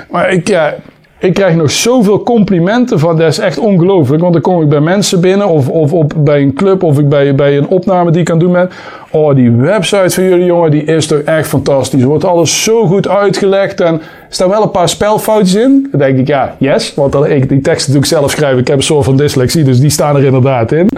maar 0.10 0.32
ik, 0.32 0.47
ja, 0.47 0.76
ik 1.22 1.34
krijg 1.34 1.55
nog 1.55 1.72
zoveel 1.72 2.24
complimenten 2.24 2.99
van, 2.99 3.17
dat 3.17 3.28
is 3.28 3.39
echt 3.39 3.57
ongelooflijk. 3.57 4.22
Want 4.22 4.34
dan 4.34 4.41
kom 4.41 4.61
ik 4.61 4.69
bij 4.69 4.80
mensen 4.80 5.22
binnen 5.22 5.47
of, 5.47 5.69
of 5.69 5.93
op, 5.93 6.13
bij 6.17 6.41
een 6.41 6.53
club 6.53 6.84
of 6.84 6.99
ik 6.99 7.09
bij, 7.09 7.36
bij 7.36 7.57
een 7.57 7.67
opname 7.67 8.11
die 8.11 8.19
ik 8.19 8.26
kan 8.26 8.39
doen 8.39 8.51
met. 8.51 8.74
Oh, 9.13 9.36
die 9.36 9.51
website 9.51 10.09
van 10.09 10.24
jullie 10.24 10.45
jongen, 10.45 10.72
die 10.72 10.84
is 10.84 11.07
toch 11.07 11.19
echt 11.19 11.47
fantastisch. 11.47 12.01
Er 12.01 12.07
wordt 12.07 12.26
alles 12.26 12.63
zo 12.63 12.86
goed 12.86 13.07
uitgelegd 13.07 13.82
en 13.82 13.93
er 13.93 14.01
staan 14.30 14.49
wel 14.49 14.63
een 14.63 14.72
paar 14.72 14.89
spelfoutjes 14.89 15.55
in. 15.55 15.88
Dan 15.91 15.99
denk 15.99 16.17
ik, 16.17 16.28
ja, 16.28 16.55
yes. 16.57 16.93
Want 16.93 17.11
dan, 17.11 17.26
ik 17.26 17.49
die 17.49 17.61
teksten 17.61 17.93
natuurlijk 17.93 18.22
zelf 18.22 18.32
schrijven. 18.32 18.59
Ik 18.59 18.67
heb 18.67 18.78
een 18.78 18.84
soort 18.84 19.05
van 19.05 19.17
dyslexie, 19.17 19.63
dus 19.63 19.80
die 19.80 19.89
staan 19.89 20.15
er 20.15 20.24
inderdaad 20.24 20.72
in. 20.72 20.89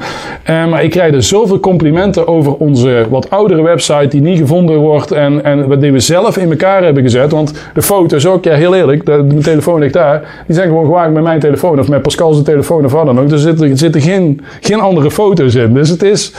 Uh, 0.50 0.68
maar 0.68 0.84
ik 0.84 0.90
krijg 0.90 1.14
er 1.14 1.24
zoveel 1.24 1.60
complimenten 1.60 2.28
over 2.28 2.54
onze 2.54 3.06
wat 3.10 3.30
oudere 3.30 3.62
website 3.62 4.08
die 4.08 4.22
niet 4.22 4.38
gevonden 4.38 4.78
wordt. 4.78 5.12
En, 5.12 5.44
en 5.44 5.80
die 5.80 5.92
we 5.92 6.00
zelf 6.00 6.38
in 6.38 6.50
elkaar 6.50 6.84
hebben 6.84 7.04
gezet. 7.04 7.32
Want 7.32 7.54
de 7.74 7.82
foto's 7.82 8.26
ook, 8.26 8.44
ja, 8.44 8.54
heel 8.54 8.76
eerlijk, 8.76 9.06
de, 9.06 9.24
mijn 9.28 9.42
telefoon 9.42 9.80
ligt 9.80 9.94
daar. 9.94 10.13
Die 10.48 10.56
zijn 10.56 10.68
gewoon 10.68 10.86
gemaakt 10.86 11.14
met 11.14 11.24
mijn 11.24 11.40
telefoon 11.40 11.80
of 11.80 11.88
met 11.88 12.02
Pascal's 12.02 12.44
telefoon 12.44 12.86
of 12.86 12.92
wat 12.92 13.06
dan 13.06 13.20
ook. 13.20 13.32
Er 13.32 13.40
zitten, 13.40 13.78
zitten 13.78 14.02
geen, 14.02 14.42
geen 14.62 14.80
andere 14.80 15.12
foto's 15.12 15.56
in. 15.56 15.74
Dus 15.74 15.90
het 15.90 16.04
is 16.04 16.34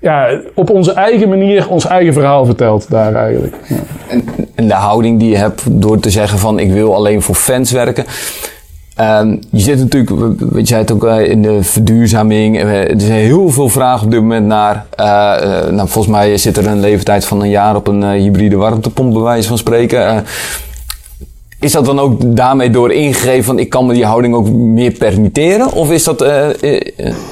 ja, 0.00 0.40
op 0.54 0.70
onze 0.70 0.92
eigen 0.92 1.28
manier 1.28 1.68
ons 1.68 1.86
eigen 1.86 2.12
verhaal 2.12 2.44
verteld 2.44 2.90
daar 2.90 3.14
eigenlijk. 3.14 3.54
Ja. 3.68 3.76
En, 4.08 4.24
en, 4.54 4.68
de 4.68 4.74
houding 4.74 5.18
die 5.18 5.30
je 5.30 5.36
hebt 5.36 5.62
door 5.70 6.00
te 6.00 6.10
zeggen 6.10 6.38
van 6.38 6.58
ik 6.58 6.72
wil 6.72 6.94
alleen 6.94 7.22
voor 7.22 7.34
fans 7.34 7.70
werken. 7.70 8.04
Um, 9.00 9.40
je 9.50 9.60
zit 9.60 9.78
natuurlijk, 9.78 10.40
je 10.54 10.66
zei 10.66 10.80
het 10.80 10.92
ook 10.92 11.04
uh, 11.04 11.30
in 11.30 11.42
de 11.42 11.62
verduurzaming. 11.62 12.56
Uh, 12.56 12.90
er 12.90 13.00
zijn 13.00 13.20
heel 13.20 13.48
veel 13.48 13.68
vragen 13.68 14.04
op 14.04 14.10
dit 14.10 14.20
moment 14.20 14.46
naar. 14.46 14.86
Uh, 15.00 15.06
nou, 15.70 15.88
volgens 15.88 16.14
mij 16.14 16.36
zit 16.36 16.56
er 16.56 16.66
een 16.66 16.80
leeftijd 16.80 17.24
van 17.24 17.42
een 17.42 17.48
jaar 17.50 17.76
op 17.76 17.86
een 17.86 18.10
hybride 18.10 18.56
warmtepomp, 18.56 19.12
bij 19.12 19.22
wijze 19.22 19.48
van 19.48 19.58
spreken. 19.58 20.24
Is 21.60 21.72
dat 21.72 21.84
dan 21.84 21.98
ook 21.98 22.36
daarmee 22.36 22.70
door 22.70 22.92
ingegeven 22.92 23.44
van 23.44 23.58
ik 23.58 23.68
kan 23.68 23.86
me 23.86 23.92
die 23.92 24.04
houding 24.04 24.34
ook 24.34 24.50
meer 24.50 24.90
permitteren? 24.90 25.72
Of 25.72 25.90
is 25.90 26.04
dat... 26.04 26.22
Uh, 26.22 26.28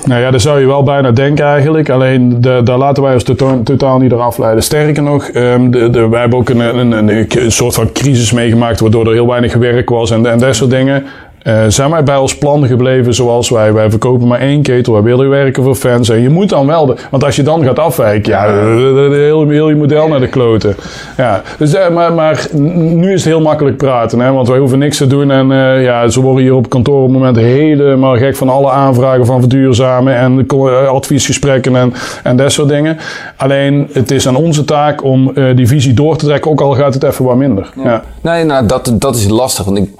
nou 0.05 0.21
ja, 0.21 0.31
dat 0.31 0.41
zou 0.41 0.61
je 0.61 0.67
wel 0.67 0.83
bijna 0.83 1.11
denken 1.11 1.45
eigenlijk. 1.45 1.89
Alleen 1.89 2.41
de, 2.41 2.61
daar 2.65 2.79
laten 2.79 3.03
wij 3.03 3.13
ons 3.13 3.25
totaal, 3.65 3.99
niet 3.99 4.13
eraf 4.13 4.39
leiden. 4.39 4.63
Sterker 4.63 5.03
nog, 5.03 5.31
um, 5.35 5.71
de, 5.71 5.91
de, 5.91 6.09
wij 6.09 6.21
hebben 6.21 6.39
ook 6.39 6.49
een, 6.49 6.59
een, 6.59 6.93
een, 6.93 7.27
een, 7.29 7.53
soort 7.53 7.75
van 7.75 7.93
crisis 7.93 8.33
meegemaakt 8.33 8.81
waardoor 8.81 9.07
er 9.07 9.13
heel 9.13 9.27
weinig 9.27 9.55
werk 9.55 9.89
was 9.89 10.11
en, 10.11 10.27
en 10.27 10.39
dat 10.39 10.57
soort 10.57 10.71
dingen. 10.71 11.05
Uh, 11.47 11.65
zijn 11.69 11.91
wij 11.91 12.03
bij 12.03 12.17
ons 12.17 12.39
plan 12.39 12.67
gebleven 12.67 13.15
zoals 13.15 13.49
wij. 13.49 13.73
Wij 13.73 13.91
verkopen 13.91 14.29
maar 14.29 14.41
één 14.41 14.63
ketel, 14.63 14.93
wij 14.93 15.03
willen 15.03 15.29
werken 15.29 15.63
voor 15.63 15.75
fans. 15.75 16.09
En 16.09 16.23
je 16.23 16.29
moet 16.29 16.49
dan 16.49 16.67
wel, 16.67 16.87
de, 16.87 16.95
want 17.11 17.25
als 17.25 17.37
je 17.37 17.43
dan 17.43 17.65
gaat 17.65 17.79
afwijken, 17.79 18.33
ja, 18.33 18.53
heel, 18.53 19.49
heel 19.49 19.69
je 19.69 19.77
model 19.77 20.09
naar 20.09 20.21
de 20.21 20.29
kloten. 20.29 20.77
Ja, 21.17 21.43
dus, 21.59 21.75
uh, 21.75 21.89
maar, 21.89 22.13
maar 22.13 22.47
nu 22.53 23.13
is 23.13 23.25
het 23.25 23.33
heel 23.33 23.41
makkelijk 23.41 23.77
praten, 23.77 24.21
hè, 24.21 24.33
want 24.33 24.49
wij 24.49 24.59
hoeven 24.59 24.79
niks 24.79 24.97
te 24.97 25.07
doen. 25.07 25.31
En 25.31 25.51
uh, 25.51 25.83
ja, 25.83 26.09
ze 26.09 26.21
worden 26.21 26.43
hier 26.43 26.55
op 26.55 26.69
kantoor 26.69 27.03
op 27.03 27.09
het 27.09 27.13
moment 27.13 27.37
helemaal 27.37 28.17
gek 28.17 28.37
van 28.37 28.49
alle 28.49 28.71
aanvragen 28.71 29.27
van 29.27 29.41
verduurzamen 29.41 30.17
en 30.17 30.47
adviesgesprekken 30.89 31.77
en, 31.77 31.93
en 32.23 32.37
dat 32.37 32.53
soort 32.53 32.69
dingen. 32.69 32.99
Alleen, 33.37 33.89
het 33.93 34.11
is 34.11 34.29
aan 34.29 34.37
onze 34.37 34.65
taak 34.65 35.05
om 35.05 35.33
die 35.55 35.69
visie 35.69 35.95
door 35.95 36.17
te 36.17 36.27
trekken, 36.27 36.51
ook 36.51 36.61
al 36.61 36.75
gaat 36.75 36.95
het 36.95 37.03
even 37.03 37.25
wat 37.25 37.37
minder. 37.37 37.71
Ja. 37.77 37.83
ja. 37.85 38.03
Nee, 38.21 38.45
nou, 38.45 38.67
dat, 38.67 38.93
dat 38.99 39.17
is 39.17 39.29
lastig, 39.29 39.65
want 39.65 39.79
ik 39.79 39.91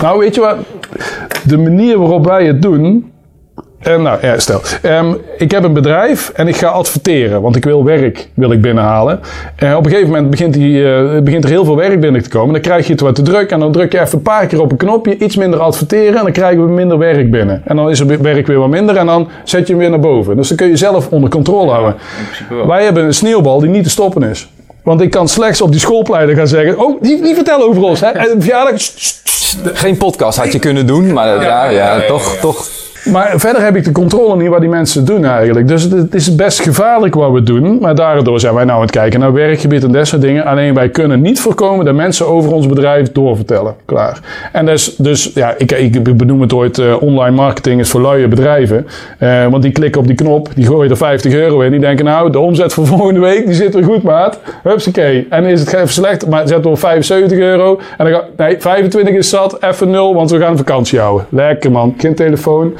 nou, 0.00 0.18
weet 0.18 0.34
je 0.34 0.40
wat? 0.40 0.56
De 1.46 1.58
manier 1.58 1.98
waarop 1.98 2.26
wij 2.26 2.46
het 2.46 2.62
doen. 2.62 3.12
En 3.80 4.02
nou, 4.02 4.18
ja, 4.22 4.38
stel. 4.38 4.60
Um, 4.84 5.16
ik 5.38 5.50
heb 5.50 5.64
een 5.64 5.72
bedrijf 5.72 6.30
en 6.34 6.48
ik 6.48 6.56
ga 6.56 6.68
adverteren, 6.68 7.42
want 7.42 7.56
ik 7.56 7.64
wil 7.64 7.84
werk 7.84 8.28
wil 8.34 8.52
ik 8.52 8.60
binnenhalen. 8.60 9.20
En 9.56 9.76
op 9.76 9.84
een 9.84 9.90
gegeven 9.90 10.10
moment 10.10 10.30
begint, 10.30 10.54
die, 10.54 10.82
uh, 10.82 11.20
begint 11.20 11.44
er 11.44 11.50
heel 11.50 11.64
veel 11.64 11.76
werk 11.76 12.00
binnen 12.00 12.22
te 12.22 12.28
komen. 12.28 12.52
Dan 12.52 12.62
krijg 12.62 12.86
je 12.86 12.92
het 12.92 13.00
wat 13.00 13.14
te 13.14 13.22
druk 13.22 13.50
en 13.50 13.60
dan 13.60 13.72
druk 13.72 13.92
je 13.92 14.00
even 14.00 14.18
een 14.18 14.22
paar 14.22 14.46
keer 14.46 14.60
op 14.60 14.70
een 14.70 14.76
knopje, 14.76 15.18
iets 15.18 15.36
minder 15.36 15.60
adverteren 15.60 16.16
en 16.16 16.22
dan 16.22 16.32
krijgen 16.32 16.66
we 16.66 16.72
minder 16.72 16.98
werk 16.98 17.30
binnen. 17.30 17.62
En 17.64 17.76
dan 17.76 17.90
is 17.90 17.98
het 17.98 18.20
werk 18.20 18.46
weer 18.46 18.58
wat 18.58 18.68
minder 18.68 18.96
en 18.96 19.06
dan 19.06 19.28
zet 19.44 19.66
je 19.66 19.72
hem 19.72 19.82
weer 19.82 19.90
naar 19.90 20.00
boven. 20.00 20.36
Dus 20.36 20.48
dan 20.48 20.56
kun 20.56 20.68
je 20.68 20.76
zelf 20.76 21.08
onder 21.08 21.30
controle 21.30 21.70
houden. 21.70 21.94
Wij 22.66 22.84
hebben 22.84 23.04
een 23.04 23.14
sneeuwbal 23.14 23.60
die 23.60 23.70
niet 23.70 23.84
te 23.84 23.90
stoppen 23.90 24.22
is. 24.22 24.48
Want 24.82 25.00
ik 25.00 25.10
kan 25.10 25.28
slechts 25.28 25.60
op 25.60 25.70
die 25.70 25.80
schoolpleinen 25.80 26.36
gaan 26.36 26.48
zeggen: 26.48 26.78
Oh, 26.78 27.02
die, 27.02 27.22
die 27.22 27.34
vertellen 27.34 27.66
over 27.66 27.82
ons. 27.82 28.00
Hè? 28.00 28.06
En 28.06 28.42
verjaardag. 28.42 28.80
Geen 29.72 29.96
podcast 29.96 30.38
had 30.38 30.52
je 30.52 30.58
kunnen 30.58 30.86
doen, 30.86 31.12
maar 31.12 31.42
ja, 31.42 31.64
ja, 31.64 32.00
toch, 32.06 32.36
toch. 32.36 32.68
Maar 33.04 33.32
verder 33.36 33.62
heb 33.62 33.76
ik 33.76 33.84
de 33.84 33.92
controle 33.92 34.36
niet 34.36 34.48
wat 34.48 34.60
die 34.60 34.68
mensen 34.68 35.04
doen 35.04 35.24
eigenlijk. 35.24 35.68
Dus 35.68 35.82
het, 35.82 36.14
is 36.14 36.34
best 36.34 36.60
gevaarlijk 36.60 37.14
wat 37.14 37.32
we 37.32 37.42
doen. 37.42 37.78
Maar 37.80 37.94
daardoor 37.94 38.40
zijn 38.40 38.54
wij 38.54 38.64
nou 38.64 38.76
aan 38.76 38.82
het 38.82 38.90
kijken 38.90 39.20
naar 39.20 39.32
werkgebied 39.32 39.84
en 39.84 39.92
dat 39.92 40.06
soort 40.06 40.22
dingen. 40.22 40.44
Alleen 40.44 40.74
wij 40.74 40.88
kunnen 40.88 41.20
niet 41.20 41.40
voorkomen 41.40 41.84
dat 41.84 41.94
mensen 41.94 42.26
over 42.26 42.52
ons 42.52 42.66
bedrijf 42.66 43.12
doorvertellen. 43.12 43.74
Klaar. 43.84 44.20
En 44.52 44.66
dus, 44.66 44.96
dus 44.96 45.30
ja, 45.34 45.54
ik, 45.58 45.72
ik 45.72 46.16
benoem 46.16 46.40
het 46.40 46.52
ooit 46.52 46.78
uh, 46.78 47.02
online 47.02 47.36
marketing 47.36 47.80
is 47.80 47.90
voor 47.90 48.00
luie 48.00 48.28
bedrijven. 48.28 48.86
Uh, 49.18 49.46
want 49.46 49.62
die 49.62 49.72
klikken 49.72 50.00
op 50.00 50.06
die 50.06 50.16
knop, 50.16 50.48
die 50.54 50.66
gooien 50.66 50.90
er 50.90 50.96
50 50.96 51.32
euro 51.32 51.60
in. 51.60 51.70
Die 51.70 51.80
denken 51.80 52.04
nou, 52.04 52.30
de 52.30 52.38
omzet 52.38 52.72
voor 52.72 52.86
volgende 52.96 53.20
week, 53.20 53.46
die 53.46 53.54
zit 53.54 53.74
er 53.74 53.84
goed 53.84 54.02
maat. 54.02 54.38
Hupsakee. 54.62 55.26
En 55.30 55.44
is 55.44 55.60
het 55.60 55.72
even 55.72 55.88
slecht, 55.88 56.26
maar 56.26 56.48
zetten 56.48 56.62
we 56.62 56.68
op 56.68 56.78
75 56.78 57.38
euro. 57.38 57.80
En 57.98 58.04
dan 58.04 58.14
ga, 58.14 58.24
nee, 58.36 58.56
25 58.58 59.14
is 59.14 59.28
zat, 59.28 59.62
even 59.62 59.90
nul, 59.90 60.14
want 60.14 60.30
we 60.30 60.38
gaan 60.38 60.56
vakantie 60.56 60.98
houden. 60.98 61.26
Lekker 61.28 61.70
man, 61.70 61.94
geen 61.98 62.14
telefoon. 62.14 62.74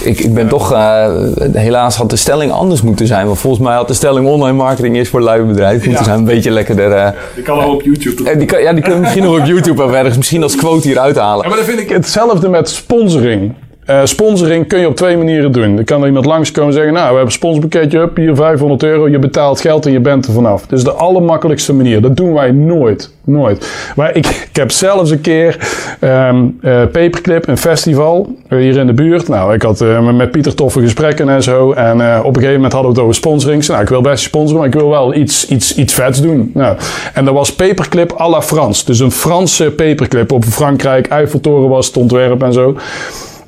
Ik, 0.00 0.18
ik 0.20 0.34
ben 0.34 0.48
toch, 0.48 0.72
uh, 0.72 1.06
helaas 1.52 1.96
had 1.96 2.10
de 2.10 2.16
stelling 2.16 2.52
anders 2.52 2.82
moeten 2.82 3.06
zijn. 3.06 3.26
Want 3.26 3.38
volgens 3.38 3.62
mij 3.62 3.74
had 3.74 3.88
de 3.88 3.94
stelling 3.94 4.26
online 4.26 4.56
marketing 4.56 4.96
is 4.96 5.08
voor 5.08 5.20
lui 5.20 5.42
bedrijf 5.42 5.86
moeten 5.86 6.04
zijn. 6.04 6.18
Een 6.18 6.24
beetje 6.24 6.50
lekkerder. 6.50 6.90
Uh, 6.90 7.08
die 7.34 7.44
kan 7.44 7.60
ook 7.60 7.72
op 7.72 7.82
YouTube. 7.82 8.36
Die 8.36 8.46
kan, 8.46 8.62
ja, 8.62 8.72
die 8.72 8.82
kunnen 8.82 9.00
misschien 9.00 9.22
nog 9.22 9.38
op 9.38 9.44
YouTube 9.44 9.82
of 9.82 9.92
ergens 9.92 10.16
misschien 10.16 10.42
als 10.42 10.56
quote 10.56 10.88
hier 10.88 10.98
uithalen. 10.98 11.42
Ja, 11.42 11.48
maar 11.48 11.56
dan 11.58 11.66
vind 11.66 11.80
ik 11.80 11.88
hetzelfde 11.88 12.48
met 12.48 12.68
sponsoring. 12.68 13.54
Uh, 13.90 14.00
sponsoring 14.04 14.66
kun 14.66 14.80
je 14.80 14.86
op 14.86 14.96
twee 14.96 15.16
manieren 15.16 15.52
doen. 15.52 15.76
Dan 15.76 15.84
kan 15.84 16.00
er 16.00 16.06
iemand 16.06 16.24
langskomen 16.24 16.68
en 16.68 16.74
zeggen: 16.74 16.92
Nou, 16.92 17.04
we 17.06 17.14
hebben 17.14 17.26
een 17.26 17.38
sponsorpakketje, 17.38 17.98
up, 17.98 18.16
hier 18.16 18.36
500 18.36 18.82
euro. 18.82 19.08
Je 19.08 19.18
betaalt 19.18 19.60
geld 19.60 19.86
en 19.86 19.92
je 19.92 20.00
bent 20.00 20.26
er 20.26 20.32
vanaf. 20.32 20.66
Dus 20.66 20.84
de 20.84 20.92
allermakkelijkste 20.92 21.74
manier. 21.74 22.00
Dat 22.00 22.16
doen 22.16 22.32
wij 22.32 22.50
nooit. 22.50 23.14
Nooit. 23.24 23.70
Maar 23.96 24.16
ik, 24.16 24.26
ik 24.50 24.56
heb 24.56 24.70
zelfs 24.70 25.10
een 25.10 25.20
keer 25.20 25.68
um, 26.00 26.58
uh, 26.60 26.80
Paperclip, 26.80 27.48
een 27.48 27.56
festival 27.56 28.34
uh, 28.48 28.58
hier 28.58 28.76
in 28.76 28.86
de 28.86 28.92
buurt. 28.92 29.28
Nou, 29.28 29.54
ik 29.54 29.62
had 29.62 29.84
met 30.14 30.30
Pieter 30.30 30.54
toffe 30.54 30.80
gesprekken 30.80 31.28
en 31.28 31.42
zo. 31.42 31.72
En 31.72 31.94
op 32.18 32.26
een 32.26 32.34
gegeven 32.34 32.54
moment 32.54 32.72
hadden 32.72 32.90
we 32.90 32.96
het 32.96 33.06
over 33.06 33.14
sponsoring. 33.14 33.66
Nou, 33.66 33.82
ik 33.82 33.88
wil 33.88 34.00
best 34.00 34.24
sponsoren, 34.24 34.58
maar 34.58 34.68
ik 34.68 34.74
wil 34.74 34.88
wel 34.88 35.14
iets, 35.14 35.48
iets, 35.48 35.76
iets 35.76 35.94
vets 35.94 36.20
doen. 36.20 36.50
Nou, 36.54 36.76
en 37.14 37.24
dat 37.24 37.34
was 37.34 37.54
Paperclip 37.54 38.20
à 38.20 38.28
la 38.28 38.42
Frans. 38.42 38.84
Dus 38.84 38.98
een 38.98 39.12
Franse 39.12 39.70
paperclip 39.70 40.32
op 40.32 40.44
Frankrijk. 40.44 41.06
Eiffeltoren 41.06 41.68
was 41.68 41.86
het 41.86 41.96
ontwerp 41.96 42.42
en 42.42 42.52
zo. 42.52 42.76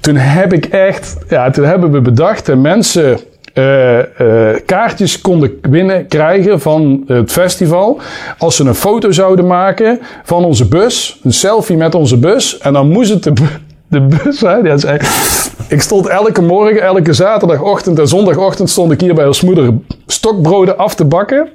Toen 0.08 0.16
heb 0.16 0.52
ik 0.52 0.64
echt, 0.64 1.16
ja, 1.28 1.50
toen 1.50 1.64
hebben 1.64 1.90
we 1.90 2.00
bedacht 2.00 2.46
dat 2.46 2.58
mensen 2.58 3.18
uh, 3.54 3.98
uh, 3.98 4.04
kaartjes 4.66 5.20
konden 5.20 5.58
winnen, 5.62 6.06
krijgen 6.06 6.60
van 6.60 7.04
het 7.06 7.32
festival. 7.32 8.00
Als 8.38 8.56
ze 8.56 8.64
een 8.64 8.74
foto 8.74 9.10
zouden 9.10 9.46
maken 9.46 10.00
van 10.24 10.44
onze 10.44 10.68
bus, 10.68 11.20
een 11.22 11.32
selfie 11.32 11.76
met 11.76 11.94
onze 11.94 12.18
bus. 12.18 12.58
En 12.58 12.72
dan 12.72 12.88
moest 12.88 13.10
het 13.10 13.30
de, 13.88 14.00
bus 14.00 14.38
zijn. 14.38 14.80
Ik 15.68 15.80
stond 15.80 16.06
elke 16.06 16.42
morgen, 16.42 16.82
elke 16.82 17.12
zaterdagochtend 17.12 17.98
en 17.98 18.08
zondagochtend 18.08 18.70
stond 18.70 18.92
ik 18.92 19.00
hier 19.00 19.14
bij 19.14 19.26
ons 19.26 19.40
moeder 19.40 19.74
stokbroden 20.06 20.78
af 20.78 20.94
te 20.94 21.04
bakken. 21.04 21.48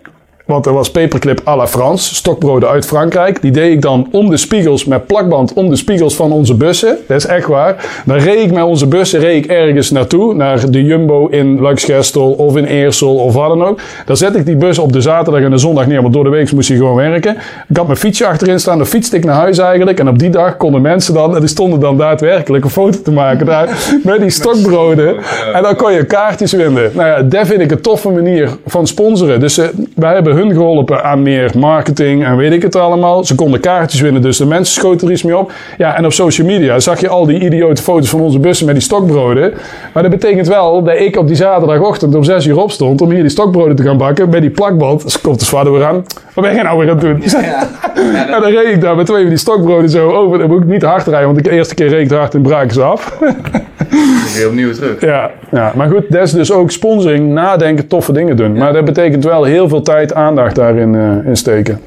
Want 0.46 0.66
er 0.66 0.74
was 0.74 0.92
paperclip 0.92 1.42
à 1.48 1.56
la 1.56 1.68
France, 1.68 2.16
stokbroden 2.16 2.70
uit 2.70 2.86
Frankrijk. 2.86 3.42
Die 3.42 3.52
deed 3.52 3.72
ik 3.72 3.82
dan 3.82 4.08
om 4.12 4.30
de 4.30 4.38
spiegels 4.38 4.86
met 4.86 5.08
plakband 5.08 5.54
om 5.54 5.70
de 5.70 5.76
spiegels 5.76 6.16
van 6.16 6.32
onze 6.32 6.56
bussen. 6.56 6.98
Dat 7.08 7.18
is 7.18 7.26
echt 7.26 7.48
waar. 7.48 8.02
Dan 8.06 8.18
reed 8.18 8.40
ik 8.40 8.52
met 8.52 8.64
onze 8.64 8.88
bussen 8.88 9.20
reed 9.20 9.44
ik 9.44 9.52
ergens 9.52 9.92
naartoe. 9.92 10.34
Naar 10.34 10.70
de 10.72 10.84
Jumbo 10.84 11.28
in 11.28 11.62
Luxgestel 11.62 12.32
of 12.32 12.58
in 12.58 12.66
Eersel 12.66 13.16
of 13.16 13.34
wat 13.34 13.48
dan 13.48 13.64
ook. 13.64 13.80
Dan 14.06 14.18
zet 14.18 14.36
ik 14.36 14.46
die 14.46 14.56
bus 14.56 14.80
op 14.80 14.94
de 14.94 15.02
zaterdag 15.02 15.42
en 15.42 15.52
de 15.52 15.58
zondag 15.58 15.88
neer. 15.88 16.02
Want 16.02 16.14
door 16.14 16.24
de 16.24 16.30
week 16.30 16.52
moest 16.52 16.68
hij 16.68 16.78
gewoon 16.78 16.96
werken. 16.96 17.38
Ik 17.70 17.78
had 17.78 17.86
mijn 17.86 17.98
fietsje 17.98 18.26
achterin 18.26 18.60
staan. 18.60 18.78
Dan 18.78 18.88
fietste 18.88 19.16
ik 19.18 19.26
naar 19.26 19.36
huis 19.36 19.58
eigenlijk. 19.58 20.00
En 20.00 20.10
op 20.10 20.20
die 20.20 20.30
dag 20.30 20.58
konden 20.58 20.82
mensen 20.82 21.14
dan, 21.14 21.34
en 21.34 21.40
die 21.40 21.50
stonden 21.50 21.80
dan 21.80 21.98
daadwerkelijk 21.98 22.64
een 22.64 22.70
foto 22.70 23.02
te 23.02 23.12
maken 23.12 23.46
daar. 23.46 23.70
Met 24.04 24.20
die 24.22 24.30
stokbroden. 24.30 25.16
En 25.54 25.64
dan 25.64 25.76
kon 25.76 25.94
je 25.94 26.06
kaartjes 26.06 26.52
winnen. 26.52 26.92
Nou 26.94 27.08
ja, 27.08 27.22
dat 27.22 27.48
vind 27.48 27.62
ik 27.62 27.72
een 27.72 27.82
toffe 27.82 28.10
manier 28.10 28.50
van 28.66 28.88
sponsoren. 28.88 29.40
Dus 29.40 29.58
uh, 29.58 29.66
wij 29.96 30.14
hebben 30.14 30.33
hun 30.34 30.52
geholpen 30.52 31.04
aan 31.04 31.22
meer 31.22 31.52
marketing 31.58 32.26
en 32.26 32.38
weet 32.38 32.52
ik 32.52 32.62
het 32.62 32.76
allemaal. 32.76 33.24
Ze 33.24 33.36
konden 33.36 33.60
kaartjes 33.60 34.02
winnen, 34.02 34.22
dus 34.22 34.38
de 34.38 34.46
mensen 34.46 34.74
schoten 34.74 35.08
er 35.08 35.14
iets 35.14 35.24
mee 35.24 35.38
op. 35.38 35.52
Ja, 35.78 35.98
en 35.98 36.06
op 36.06 36.14
social 36.14 36.48
media 36.48 36.80
zag 36.80 37.00
je 37.00 37.08
al 37.08 37.26
die 37.26 37.40
idiote 37.40 37.82
foto's 37.82 38.10
van 38.10 38.20
onze 38.20 38.40
bussen 38.40 38.66
met 38.66 38.76
die 38.76 38.84
stokbroden. 38.84 39.54
Maar 39.94 40.04
dat 40.04 40.12
betekent 40.12 40.48
wel 40.48 40.84
dat 40.84 41.00
ik 41.00 41.18
op 41.18 41.28
die 41.28 41.36
zaterdagochtend 41.36 42.16
om 42.16 42.24
6 42.24 42.46
uur 42.46 42.58
opstond 42.58 43.02
om 43.02 43.12
hier 43.12 43.22
die 43.22 43.30
stokbroden 43.30 43.76
te 43.76 43.84
gaan 43.84 43.98
bakken 43.98 44.30
met 44.30 44.42
die 44.42 44.50
plakband. 44.50 45.04
Dus 45.04 45.22
komt 45.22 45.40
de 45.40 45.46
zwaarder 45.46 45.74
weer 45.74 45.86
aan. 45.86 46.06
Wat 46.34 46.44
ben 46.44 46.56
je 46.56 46.64
nou 46.64 46.78
weer 46.78 46.90
aan 46.90 46.98
het 46.98 47.06
doen? 47.06 47.42
Ja, 47.42 47.42
ja. 47.42 47.68
en 48.36 48.42
dan 48.42 48.52
reed 48.52 48.74
ik 48.74 48.82
daar 48.82 48.96
met 48.96 49.06
twee 49.06 49.22
van 49.22 49.30
die 49.30 49.38
stokbroden 49.38 49.90
zo 49.90 50.12
over. 50.12 50.38
Dan 50.38 50.50
moet 50.50 50.62
ik 50.62 50.68
niet 50.68 50.84
hard 50.84 51.08
rijden, 51.08 51.34
want 51.34 51.44
de 51.44 51.52
eerste 51.52 51.76
keer 51.76 51.88
reed 51.88 52.12
ik 52.12 52.18
hard 52.18 52.34
en 52.34 52.42
braken 52.42 52.74
ze 52.74 52.82
af. 52.82 53.18
Weer 54.36 54.48
opnieuw 54.48 54.74
terug. 54.74 55.02
Ja, 55.02 55.32
ja, 55.52 55.72
maar 55.76 55.90
goed, 55.90 56.12
dat 56.12 56.22
is 56.22 56.32
dus 56.32 56.52
ook 56.52 56.72
sponsoring, 56.72 57.30
nadenken, 57.30 57.88
toffe 57.88 58.12
dingen 58.12 58.36
doen. 58.36 58.58
Maar 58.58 58.74
dat 58.74 58.86
betekent 58.86 59.24
wel 59.24 59.44
heel 59.44 59.68
veel 59.68 59.82
tijd, 59.82 60.14
aandacht 60.24 60.56
daarin 60.56 60.94
uh, 60.94 61.26
in 61.26 61.38
steken. 61.38 61.80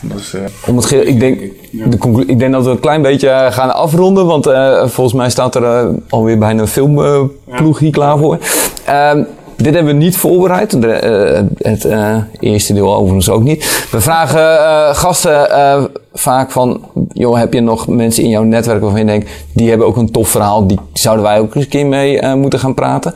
Dus, 0.00 0.34
uh, 0.34 0.40
Om 0.66 0.76
het 0.76 0.90
ik, 0.90 1.20
denk, 1.20 1.40
de 1.70 2.24
ik 2.26 2.38
denk 2.38 2.52
dat 2.52 2.64
we 2.64 2.70
een 2.70 2.80
klein 2.80 3.02
beetje 3.02 3.48
gaan 3.50 3.74
afronden, 3.74 4.26
want 4.26 4.46
uh, 4.46 4.86
volgens 4.86 5.16
mij 5.16 5.30
staat 5.30 5.54
er 5.54 5.94
alweer 6.08 6.38
bijna 6.38 6.60
een 6.60 6.68
filmploeg 6.68 7.78
hier 7.78 7.90
klaar 7.90 8.18
voor. 8.18 8.38
Ehm, 8.84 9.22
dit 9.56 9.74
hebben 9.74 9.92
we 9.92 9.98
niet 9.98 10.16
voorbereid. 10.16 10.82
De, 10.82 11.46
uh, 11.58 11.70
het 11.72 11.84
uh, 11.84 12.16
eerste 12.40 12.72
deel 12.72 12.94
overigens 12.94 13.30
ook 13.30 13.42
niet. 13.42 13.86
We 13.90 14.00
vragen 14.00 14.40
uh, 14.40 14.94
gasten 14.94 15.90
vaak 16.12 16.50
van... 16.50 16.84
joh, 17.12 17.38
heb 17.38 17.52
je 17.52 17.60
nog 17.60 17.88
mensen 17.88 18.22
in 18.22 18.28
jouw 18.28 18.42
netwerk 18.42 18.80
waarvan 18.80 19.00
je 19.00 19.06
denkt... 19.06 19.30
die 19.52 19.68
hebben 19.68 19.86
ook 19.86 19.96
een 19.96 20.10
tof 20.10 20.28
verhaal. 20.28 20.66
Die 20.66 20.78
zouden 20.92 21.24
wij 21.24 21.38
ook 21.38 21.54
eens 21.54 21.64
een 21.64 21.70
keer 21.70 21.86
mee 21.86 22.34
moeten 22.34 22.58
gaan 22.58 22.74
praten. 22.74 23.14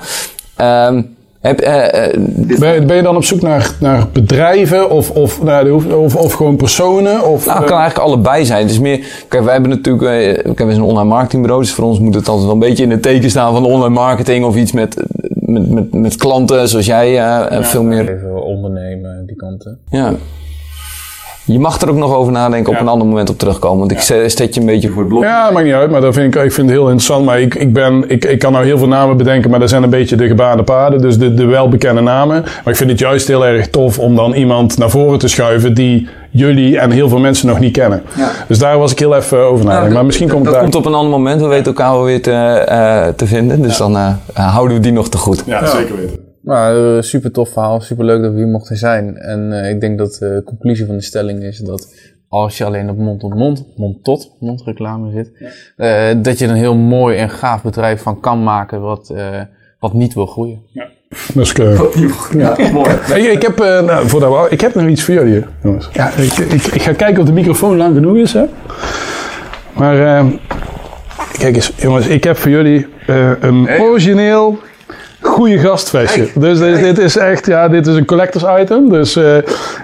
Um, 0.61 1.17
heb, 1.41 1.57
ben, 1.57 2.75
je, 2.75 2.85
ben, 2.87 2.97
je, 2.97 3.03
dan 3.03 3.17
op 3.17 3.25
zoek 3.25 3.41
naar, 3.41 3.71
naar 3.81 4.07
bedrijven 4.13 4.91
of, 4.91 5.11
of, 5.11 5.43
nou, 5.43 5.71
of, 5.95 6.17
of, 6.17 6.33
gewoon 6.33 6.57
personen? 6.57 7.25
Of, 7.27 7.47
nou, 7.47 7.59
het 7.59 7.69
kan 7.69 7.79
eigenlijk 7.79 8.09
allebei 8.09 8.45
zijn. 8.45 8.63
Het 8.63 8.71
is 8.71 8.79
meer, 8.79 9.25
kijk, 9.29 9.45
wij 9.45 9.53
hebben 9.53 9.71
natuurlijk, 9.71 10.05
we 10.45 10.53
hebben 10.55 10.75
een 10.75 10.83
online 10.83 11.09
marketingbureau, 11.09 11.63
dus 11.63 11.73
voor 11.73 11.85
ons 11.85 11.99
moet 11.99 12.15
het 12.15 12.29
altijd 12.29 12.47
wel 12.47 12.55
een 12.55 12.69
beetje 12.69 12.85
in 12.85 12.91
het 12.91 13.03
teken 13.03 13.31
staan 13.31 13.55
van 13.55 13.65
online 13.65 13.95
marketing 13.95 14.45
of 14.45 14.57
iets 14.57 14.73
met 14.73 14.97
met, 15.49 15.71
met, 15.71 15.95
met 15.95 16.17
klanten 16.17 16.69
zoals 16.69 16.87
jij 16.87 17.09
uh, 17.09 17.15
ja, 17.15 17.63
veel 17.63 17.83
meer... 17.83 18.01
Even 18.01 18.43
ondernemen, 18.45 19.27
die 19.27 19.37
kanten. 19.37 19.79
Ja. 19.91 20.15
Je 21.53 21.59
mag 21.59 21.81
er 21.81 21.91
ook 21.91 21.97
nog 21.97 22.15
over 22.15 22.33
nadenken 22.33 22.73
op 22.73 22.81
een 22.81 22.89
ander 22.89 23.07
moment 23.07 23.31
op 23.31 23.39
terugkomen. 23.39 23.79
Want 23.79 23.91
ik 23.91 24.01
zet 24.31 24.55
je 24.55 24.61
een 24.61 24.67
beetje 24.67 24.89
voor 24.89 24.99
het 24.99 25.09
blok. 25.09 25.23
Ja, 25.23 25.51
maakt 25.51 25.65
niet 25.65 25.75
uit. 25.75 25.91
Maar 25.91 26.01
dat 26.01 26.15
vind 26.15 26.35
ik, 26.35 26.43
ik 26.43 26.53
vind 26.53 26.67
het 26.69 26.77
heel 26.77 26.87
interessant. 26.87 27.25
Maar 27.25 27.41
ik, 27.41 27.55
ik, 27.55 27.73
ben, 27.73 28.05
ik, 28.09 28.25
ik 28.25 28.39
kan 28.39 28.53
nou 28.53 28.65
heel 28.65 28.79
veel 28.79 28.89
namen 28.89 29.17
bedenken. 29.17 29.51
Maar 29.51 29.61
dat 29.61 29.69
zijn 29.69 29.83
een 29.83 29.91
beetje 29.91 30.17
de 30.17 30.27
gebaande 30.27 30.63
paden. 30.63 31.01
Dus 31.01 31.19
de, 31.19 31.35
de 31.35 31.45
welbekende 31.45 32.01
namen. 32.01 32.43
Maar 32.43 32.73
ik 32.73 32.77
vind 32.77 32.91
het 32.91 32.99
juist 32.99 33.29
heel 33.29 33.47
erg 33.47 33.69
tof 33.69 33.99
om 33.99 34.17
dan 34.17 34.33
iemand 34.33 34.79
naar 34.79 34.91
voren 34.91 35.19
te 35.19 35.29
schuiven. 35.29 35.75
Die 35.75 36.09
jullie 36.31 36.79
en 36.79 36.91
heel 36.91 37.09
veel 37.09 37.19
mensen 37.19 37.49
nog 37.49 37.59
niet 37.59 37.73
kennen. 37.73 38.03
Ja. 38.17 38.31
Dus 38.49 38.59
daar 38.59 38.79
was 38.79 38.93
ik 38.93 38.99
heel 38.99 39.17
even 39.17 39.39
over 39.39 39.65
nadenken. 39.65 39.83
Nou, 39.83 39.95
maar 39.95 40.05
misschien 40.05 40.29
komt 40.29 40.45
het 40.45 40.53
daar... 40.53 40.63
komt 40.63 40.75
op 40.75 40.87
een 40.87 40.95
ander 40.95 41.11
moment. 41.11 41.41
We 41.41 41.47
weten 41.47 41.67
elkaar 41.67 41.93
wel 41.93 42.05
weer 42.05 42.23
te, 42.23 42.67
uh, 42.71 43.07
te 43.17 43.27
vinden. 43.27 43.63
Dus 43.63 43.77
dan 43.77 43.97
uh, 43.97 44.09
houden 44.33 44.77
we 44.77 44.83
die 44.83 44.93
nog 44.93 45.09
te 45.09 45.19
goed. 45.19 45.43
Ja, 45.47 45.67
zeker 45.67 45.97
weten. 45.97 46.28
Nou, 46.49 46.97
uh, 46.97 47.03
super 47.03 47.33
tof 47.33 47.49
verhaal. 47.49 47.81
Super 47.81 48.05
leuk 48.05 48.23
dat 48.23 48.33
we 48.33 48.39
hier 48.39 48.47
mochten 48.47 48.77
zijn. 48.77 49.17
En 49.17 49.53
ik 49.53 49.81
denk 49.81 49.99
dat 49.99 50.15
de 50.15 50.43
conclusie 50.45 50.87
van 50.87 50.97
de 50.97 51.03
stelling 51.03 51.43
is 51.43 51.59
dat 51.59 51.95
als 52.29 52.59
je 52.59 52.65
alleen 52.65 52.91
op 52.91 52.99
mond-tot-mond, 52.99 53.65
mond-tot, 53.77 54.37
mondreclame 54.41 55.11
zit, 55.11 55.31
ja. 55.77 56.11
uh, 56.11 56.23
dat 56.23 56.39
je 56.39 56.47
een 56.47 56.55
heel 56.55 56.77
mooi 56.77 57.17
en 57.17 57.31
gaaf 57.31 57.63
bedrijf 57.63 58.03
van 58.03 58.21
kan 58.21 58.43
maken 58.43 58.81
wat, 58.81 59.11
uh, 59.13 59.41
wat 59.79 59.93
niet 59.93 60.15
wil 60.15 60.27
groeien. 60.27 60.63
Ja. 60.73 60.89
Dat 61.35 61.45
is 61.45 61.55
uh, 61.55 61.81
ja. 62.33 62.57
mooi. 62.73 62.91
Ik, 62.91 63.33
ik 63.33 63.43
heb, 63.43 63.61
uh, 63.61 63.83
nou, 63.83 64.09
voordat 64.09 64.31
we, 64.31 64.51
ik 64.51 64.61
heb 64.61 64.75
nog 64.75 64.87
iets 64.87 65.03
voor 65.03 65.15
jullie, 65.15 65.45
jongens. 65.63 65.89
Ja, 65.93 66.11
ik, 66.11 66.33
ik, 66.33 66.63
ik, 66.63 66.83
ga 66.83 66.93
kijken 66.93 67.21
of 67.21 67.27
de 67.27 67.33
microfoon 67.33 67.77
lang 67.77 67.95
genoeg 67.95 68.17
is. 68.17 68.33
Hè. 68.33 68.45
Maar 69.73 70.25
kijk 71.39 71.55
eens, 71.55 71.73
jongens, 71.77 72.07
ik 72.07 72.25
heb 72.25 72.37
voor 72.37 72.51
jullie 72.51 72.87
een 73.41 73.69
origineel 73.81 74.59
goede 75.39 75.59
gastfestje. 75.59 76.29
Dus 76.35 76.59
dit, 76.59 76.81
dit, 76.81 76.99
is 76.99 77.17
echt, 77.17 77.47
ja, 77.47 77.69
dit 77.69 77.87
is 77.87 77.95
een 77.95 78.05
collectors 78.05 78.45
item. 78.61 78.89
Dus, 78.89 79.17
uh, 79.17 79.35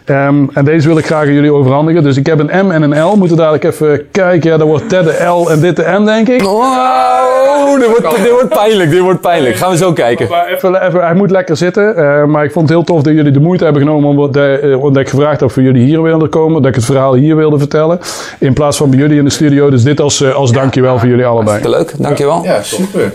um, 0.06 0.50
en 0.52 0.64
deze 0.64 0.88
wil 0.88 0.98
ik 0.98 1.06
graag 1.06 1.22
aan 1.22 1.32
jullie 1.32 1.52
overhandigen. 1.52 2.02
Dus 2.02 2.16
ik 2.16 2.26
heb 2.26 2.38
een 2.38 2.66
M 2.66 2.70
en 2.70 2.82
een 2.82 3.02
L. 3.02 3.16
Moeten 3.16 3.36
dadelijk 3.36 3.64
even 3.64 4.10
kijken. 4.10 4.50
Ja, 4.50 4.56
dat 4.56 4.66
wordt 4.66 4.88
Ted 4.88 5.04
de 5.04 5.24
L 5.24 5.50
en 5.50 5.60
dit 5.60 5.76
de 5.76 5.96
M, 5.98 6.04
denk 6.04 6.28
ik. 6.28 6.42
Wow, 6.42 7.80
dit 7.80 7.88
wordt, 7.88 8.22
dit 8.22 8.30
wordt 8.30 8.48
pijnlijk, 8.48 8.90
dit 8.90 9.00
wordt 9.00 9.20
pijnlijk. 9.20 9.56
Gaan 9.56 9.70
we 9.70 9.76
zo 9.76 9.92
kijken. 9.92 10.28
Maar 10.28 10.46
even, 10.46 10.86
even, 10.86 11.00
hij 11.00 11.14
moet 11.14 11.30
lekker 11.30 11.56
zitten. 11.56 11.94
Uh, 11.98 12.24
maar 12.24 12.44
ik 12.44 12.52
vond 12.52 12.68
het 12.68 12.76
heel 12.78 12.86
tof 12.86 13.02
dat 13.02 13.14
jullie 13.14 13.32
de 13.32 13.40
moeite 13.40 13.64
hebben 13.64 13.82
genomen 13.82 14.08
omdat, 14.08 14.36
uh, 14.36 14.82
omdat 14.82 15.02
ik 15.02 15.08
gevraagd 15.08 15.40
heb 15.40 15.50
voor 15.50 15.62
jullie 15.62 15.84
hier 15.84 16.02
wilden 16.02 16.28
komen. 16.28 16.62
Dat 16.62 16.70
ik 16.70 16.76
het 16.76 16.84
verhaal 16.84 17.14
hier 17.14 17.36
wilde 17.36 17.58
vertellen. 17.58 17.98
In 18.38 18.52
plaats 18.52 18.76
van 18.76 18.90
bij 18.90 18.98
jullie 18.98 19.18
in 19.18 19.24
de 19.24 19.30
studio. 19.30 19.70
Dus 19.70 19.82
dit 19.82 20.00
als, 20.00 20.32
als 20.32 20.52
dankjewel 20.52 20.98
voor 20.98 21.08
jullie 21.08 21.26
allebei. 21.26 21.68
Leuk, 21.68 21.92
dankjewel. 21.98 22.44
Ja, 22.44 22.62
super. 22.62 23.12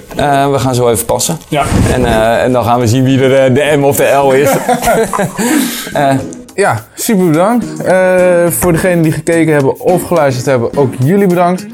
we 0.52 0.60
gaan 0.60 0.76
zo 0.76 0.90
even 0.90 1.06
passen. 1.06 1.38
Ja. 1.48 1.64
En, 1.94 2.02
uh, 2.02 2.29
en 2.38 2.52
dan 2.52 2.64
gaan 2.64 2.80
we 2.80 2.88
zien 2.88 3.04
wie 3.04 3.24
er 3.24 3.50
uh, 3.50 3.56
de 3.56 3.78
M 3.78 3.84
of 3.84 3.96
de 3.96 4.04
L 4.04 4.32
is. 4.32 4.50
uh, 5.94 6.12
ja, 6.66 6.84
super 6.94 7.26
bedankt. 7.26 7.66
Uh, 7.86 8.48
voor 8.48 8.72
degenen 8.72 9.02
die 9.02 9.12
gekeken 9.12 9.54
hebben 9.54 9.80
of 9.80 10.04
geluisterd 10.04 10.46
hebben, 10.46 10.78
ook 10.78 10.94
jullie 11.00 11.28
bedankt. 11.28 11.66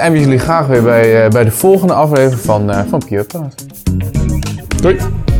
en 0.00 0.12
we 0.12 0.20
jullie 0.20 0.38
graag 0.38 0.66
weer 0.66 0.82
bij, 0.82 1.28
bij 1.28 1.44
de 1.44 1.50
volgende 1.50 1.92
aflevering 1.92 2.40
van, 2.40 2.72
van 2.88 3.02
Pure 3.08 3.24
Praat. 3.24 3.54
Doei! 4.80 5.35